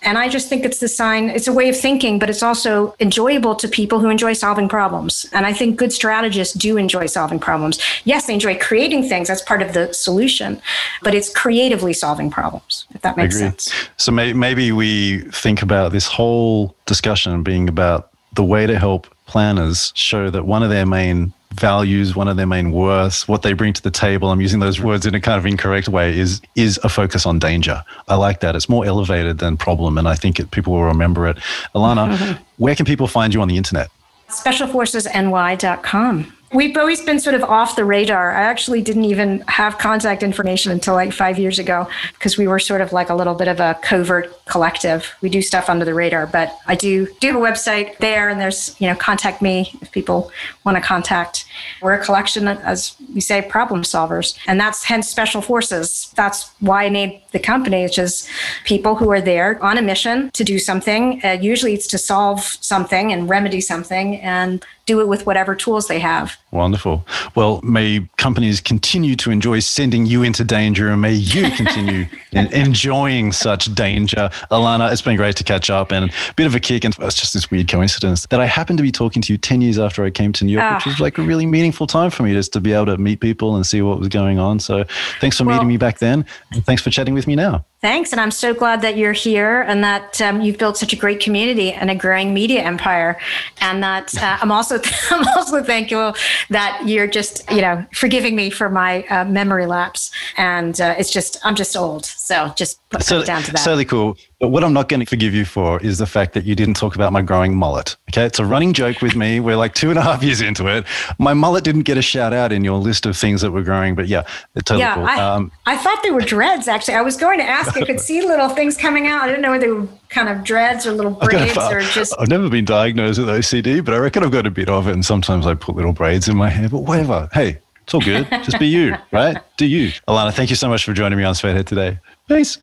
And 0.02 0.16
I 0.16 0.28
just 0.28 0.48
think 0.48 0.64
it's 0.64 0.80
the 0.80 0.88
sign. 0.88 1.28
It's 1.28 1.46
a 1.46 1.52
way 1.52 1.68
of 1.68 1.76
thinking, 1.76 2.18
but 2.18 2.30
it's 2.30 2.42
also 2.42 2.94
enjoyable 2.98 3.54
to 3.56 3.68
people 3.68 4.00
who 4.00 4.08
enjoy 4.08 4.32
solving 4.32 4.68
problems. 4.68 5.26
And 5.32 5.44
I 5.44 5.52
think 5.52 5.76
good 5.76 5.92
strategists 5.92 6.54
do 6.54 6.76
enjoy 6.76 7.06
solving 7.06 7.38
problems. 7.38 7.78
Yes, 8.04 8.26
they 8.26 8.34
enjoy 8.34 8.56
creating 8.58 9.08
things. 9.08 9.28
That's 9.28 9.42
part 9.42 9.60
of 9.60 9.74
the 9.74 9.92
solution, 9.92 10.62
but 11.02 11.14
it's 11.14 11.30
creatively 11.32 11.92
solving 11.92 12.30
problems. 12.30 12.86
If 12.94 13.02
that 13.02 13.16
makes 13.16 13.38
sense. 13.38 13.72
So 13.96 14.12
may- 14.12 14.32
maybe 14.32 14.72
we 14.72 15.20
think 15.30 15.62
about 15.62 15.92
this 15.92 16.06
whole 16.06 16.74
discussion 16.86 17.42
being 17.42 17.68
about 17.68 18.10
the 18.32 18.44
way 18.44 18.66
to 18.66 18.78
help 18.78 19.06
planners 19.26 19.92
show 19.94 20.30
that 20.30 20.46
one 20.46 20.62
of 20.62 20.70
their 20.70 20.86
main 20.86 21.34
values, 21.52 22.14
one 22.14 22.28
of 22.28 22.36
their 22.36 22.46
main 22.46 22.72
worths, 22.72 23.26
what 23.26 23.42
they 23.42 23.52
bring 23.52 23.72
to 23.72 23.82
the 23.82 23.90
table. 23.90 24.30
I'm 24.30 24.40
using 24.40 24.60
those 24.60 24.80
words 24.80 25.06
in 25.06 25.14
a 25.14 25.20
kind 25.20 25.38
of 25.38 25.46
incorrect 25.46 25.88
way. 25.88 26.18
Is 26.18 26.40
is 26.54 26.78
a 26.84 26.88
focus 26.88 27.26
on 27.26 27.38
danger. 27.38 27.82
I 28.08 28.16
like 28.16 28.40
that. 28.40 28.56
It's 28.56 28.68
more 28.68 28.84
elevated 28.84 29.38
than 29.38 29.56
problem, 29.56 29.98
and 29.98 30.08
I 30.08 30.14
think 30.14 30.38
it, 30.38 30.50
people 30.50 30.72
will 30.72 30.84
remember 30.84 31.26
it. 31.26 31.38
Alana, 31.74 32.38
where 32.56 32.74
can 32.74 32.86
people 32.86 33.06
find 33.06 33.34
you 33.34 33.40
on 33.40 33.48
the 33.48 33.56
internet? 33.56 33.88
Specialforcesny.com. 34.28 36.37
We've 36.50 36.74
always 36.78 37.02
been 37.02 37.20
sort 37.20 37.34
of 37.34 37.42
off 37.44 37.76
the 37.76 37.84
radar. 37.84 38.34
I 38.34 38.40
actually 38.40 38.80
didn't 38.80 39.04
even 39.04 39.40
have 39.48 39.76
contact 39.76 40.22
information 40.22 40.72
until 40.72 40.94
like 40.94 41.12
five 41.12 41.38
years 41.38 41.58
ago 41.58 41.86
because 42.14 42.38
we 42.38 42.48
were 42.48 42.58
sort 42.58 42.80
of 42.80 42.90
like 42.90 43.10
a 43.10 43.14
little 43.14 43.34
bit 43.34 43.48
of 43.48 43.60
a 43.60 43.78
covert 43.82 44.32
collective. 44.46 45.14
We 45.20 45.28
do 45.28 45.42
stuff 45.42 45.68
under 45.68 45.84
the 45.84 45.92
radar, 45.92 46.26
but 46.26 46.58
I 46.66 46.74
do 46.74 47.06
do 47.20 47.26
have 47.26 47.36
a 47.36 47.38
website 47.38 47.98
there, 47.98 48.30
and 48.30 48.40
there's 48.40 48.74
you 48.80 48.88
know 48.88 48.96
contact 48.96 49.42
me 49.42 49.78
if 49.82 49.92
people 49.92 50.32
want 50.64 50.76
to 50.76 50.80
contact. 50.80 51.44
We're 51.82 51.92
a 51.92 52.02
collection, 52.02 52.48
as 52.48 52.96
we 53.14 53.20
say, 53.20 53.42
problem 53.42 53.82
solvers, 53.82 54.38
and 54.46 54.58
that's 54.58 54.84
hence 54.84 55.06
special 55.06 55.42
forces. 55.42 56.10
That's 56.16 56.50
why 56.60 56.84
I 56.84 56.88
named 56.88 57.20
the 57.32 57.40
company, 57.40 57.82
which 57.82 57.98
is 57.98 58.26
people 58.64 58.94
who 58.94 59.10
are 59.10 59.20
there 59.20 59.62
on 59.62 59.76
a 59.76 59.82
mission 59.82 60.30
to 60.30 60.44
do 60.44 60.58
something. 60.58 61.20
Uh, 61.22 61.32
usually, 61.42 61.74
it's 61.74 61.88
to 61.88 61.98
solve 61.98 62.40
something 62.40 63.12
and 63.12 63.28
remedy 63.28 63.60
something, 63.60 64.16
and 64.22 64.64
do 64.88 65.00
it 65.00 65.06
with 65.06 65.26
whatever 65.26 65.54
tools 65.54 65.86
they 65.86 66.00
have. 66.00 66.36
Wonderful. 66.50 67.06
Well, 67.34 67.60
may 67.62 68.08
companies 68.16 68.62
continue 68.62 69.16
to 69.16 69.30
enjoy 69.30 69.58
sending 69.58 70.06
you 70.06 70.22
into 70.22 70.44
danger 70.44 70.88
and 70.88 71.02
may 71.02 71.12
you 71.12 71.50
continue 71.50 72.06
enjoying 72.32 73.32
such 73.32 73.74
danger. 73.74 74.30
Alana, 74.50 74.90
it's 74.90 75.02
been 75.02 75.16
great 75.16 75.36
to 75.36 75.44
catch 75.44 75.68
up 75.68 75.92
and 75.92 76.10
a 76.10 76.34
bit 76.36 76.46
of 76.46 76.54
a 76.54 76.60
kick. 76.60 76.84
And 76.84 76.96
it's 77.00 77.16
just 77.16 77.34
this 77.34 77.50
weird 77.50 77.68
coincidence 77.68 78.26
that 78.26 78.40
I 78.40 78.46
happened 78.46 78.78
to 78.78 78.82
be 78.82 78.90
talking 78.90 79.20
to 79.20 79.32
you 79.32 79.36
10 79.36 79.60
years 79.60 79.78
after 79.78 80.04
I 80.04 80.10
came 80.10 80.32
to 80.34 80.44
New 80.44 80.52
York, 80.52 80.64
oh. 80.70 80.74
which 80.76 80.86
was 80.86 81.00
like 81.00 81.18
a 81.18 81.22
really 81.22 81.44
meaningful 81.44 81.86
time 81.86 82.10
for 82.10 82.22
me 82.22 82.32
just 82.32 82.54
to 82.54 82.60
be 82.60 82.72
able 82.72 82.86
to 82.86 82.96
meet 82.96 83.20
people 83.20 83.56
and 83.56 83.66
see 83.66 83.82
what 83.82 83.98
was 83.98 84.08
going 84.08 84.38
on. 84.38 84.58
So 84.58 84.84
thanks 85.20 85.36
for 85.36 85.44
well, 85.44 85.56
meeting 85.56 85.68
me 85.68 85.76
back 85.76 85.98
then. 85.98 86.24
And 86.52 86.64
thanks 86.64 86.80
for 86.80 86.88
chatting 86.88 87.12
with 87.12 87.26
me 87.26 87.36
now. 87.36 87.66
Thanks. 87.80 88.10
And 88.10 88.20
I'm 88.20 88.32
so 88.32 88.52
glad 88.52 88.82
that 88.82 88.96
you're 88.96 89.12
here 89.12 89.60
and 89.62 89.84
that 89.84 90.20
um, 90.20 90.40
you've 90.40 90.58
built 90.58 90.76
such 90.76 90.92
a 90.92 90.96
great 90.96 91.20
community 91.20 91.72
and 91.72 91.90
a 91.90 91.94
growing 91.94 92.34
media 92.34 92.62
empire. 92.62 93.20
And 93.60 93.82
that 93.84 94.20
uh, 94.20 94.38
I'm 94.40 94.50
also 94.50 94.80
I'm 95.10 95.28
also 95.36 95.62
thankful 95.62 96.14
that 96.50 96.82
you're 96.86 97.06
just, 97.06 97.50
you 97.50 97.60
know, 97.60 97.84
forgiving 97.94 98.36
me 98.36 98.50
for 98.50 98.68
my 98.68 99.04
uh, 99.08 99.24
memory 99.24 99.66
lapse. 99.66 100.10
And 100.36 100.80
uh, 100.80 100.94
it's 100.98 101.10
just, 101.10 101.38
I'm 101.44 101.54
just 101.54 101.76
old. 101.76 102.04
So 102.04 102.52
just 102.56 102.86
put 102.90 103.02
so, 103.02 103.24
down 103.24 103.42
to 103.42 103.52
that. 103.52 103.58
Certainly 103.58 103.86
cool. 103.86 104.16
But 104.40 104.48
what 104.48 104.62
I'm 104.62 104.72
not 104.72 104.88
going 104.88 105.00
to 105.00 105.06
forgive 105.06 105.34
you 105.34 105.44
for 105.44 105.80
is 105.82 105.98
the 105.98 106.06
fact 106.06 106.32
that 106.34 106.44
you 106.44 106.54
didn't 106.54 106.74
talk 106.74 106.94
about 106.94 107.12
my 107.12 107.22
growing 107.22 107.56
mullet. 107.56 107.96
Okay. 108.10 108.24
It's 108.24 108.38
a 108.38 108.44
running 108.44 108.72
joke 108.72 109.02
with 109.02 109.16
me. 109.16 109.40
We're 109.40 109.56
like 109.56 109.74
two 109.74 109.90
and 109.90 109.98
a 109.98 110.02
half 110.02 110.22
years 110.22 110.40
into 110.40 110.68
it. 110.68 110.84
My 111.18 111.34
mullet 111.34 111.64
didn't 111.64 111.82
get 111.82 111.98
a 111.98 112.02
shout 112.02 112.32
out 112.32 112.52
in 112.52 112.62
your 112.62 112.78
list 112.78 113.04
of 113.04 113.16
things 113.16 113.40
that 113.40 113.50
were 113.50 113.64
growing. 113.64 113.96
But 113.96 114.06
yeah, 114.06 114.22
it's 114.54 114.64
totally 114.64 114.80
yeah, 114.80 114.94
cool. 114.94 115.06
I, 115.06 115.16
um, 115.18 115.50
I 115.66 115.76
thought 115.76 116.00
they 116.04 116.12
were 116.12 116.20
dreads, 116.20 116.68
actually. 116.68 116.94
I 116.94 117.02
was 117.02 117.16
going 117.16 117.38
to 117.38 117.44
ask. 117.44 117.76
I 117.76 117.84
could 117.84 118.00
see 118.08 118.20
little 118.20 118.48
things 118.48 118.76
coming 118.76 119.08
out. 119.08 119.22
I 119.22 119.26
didn't 119.26 119.42
know 119.42 119.50
whether 119.50 119.66
they 119.66 119.72
were 119.72 119.88
kind 120.08 120.28
of 120.28 120.44
dreads 120.44 120.86
or 120.86 120.92
little 120.92 121.12
braids 121.12 121.58
or 121.58 121.80
just. 121.80 122.14
I've 122.20 122.28
never 122.28 122.48
been 122.48 122.64
diagnosed 122.64 123.18
with 123.18 123.28
OCD, 123.28 123.84
but 123.84 123.92
I 123.92 123.98
reckon 123.98 124.22
I've 124.22 124.30
got 124.30 124.46
a 124.46 124.52
bit 124.52 124.68
of 124.68 124.86
it. 124.86 124.92
And 124.92 125.04
sometimes 125.04 125.48
I 125.48 125.54
put 125.54 125.74
little 125.74 125.92
braids 125.92 126.28
in 126.28 126.36
my 126.36 126.48
hair, 126.48 126.68
but 126.68 126.80
whatever. 126.84 127.28
Hey, 127.32 127.58
it's 127.82 127.92
all 127.92 128.00
good. 128.00 128.28
Just 128.30 128.60
be 128.60 128.68
you, 128.68 128.94
right? 129.10 129.38
Do 129.56 129.66
you. 129.66 129.88
Alana, 130.06 130.32
thank 130.32 130.50
you 130.50 130.56
so 130.56 130.68
much 130.68 130.84
for 130.84 130.92
joining 130.92 131.18
me 131.18 131.24
on 131.24 131.34
Sweathead 131.34 131.66
today. 131.66 131.98
Peace. 132.28 132.62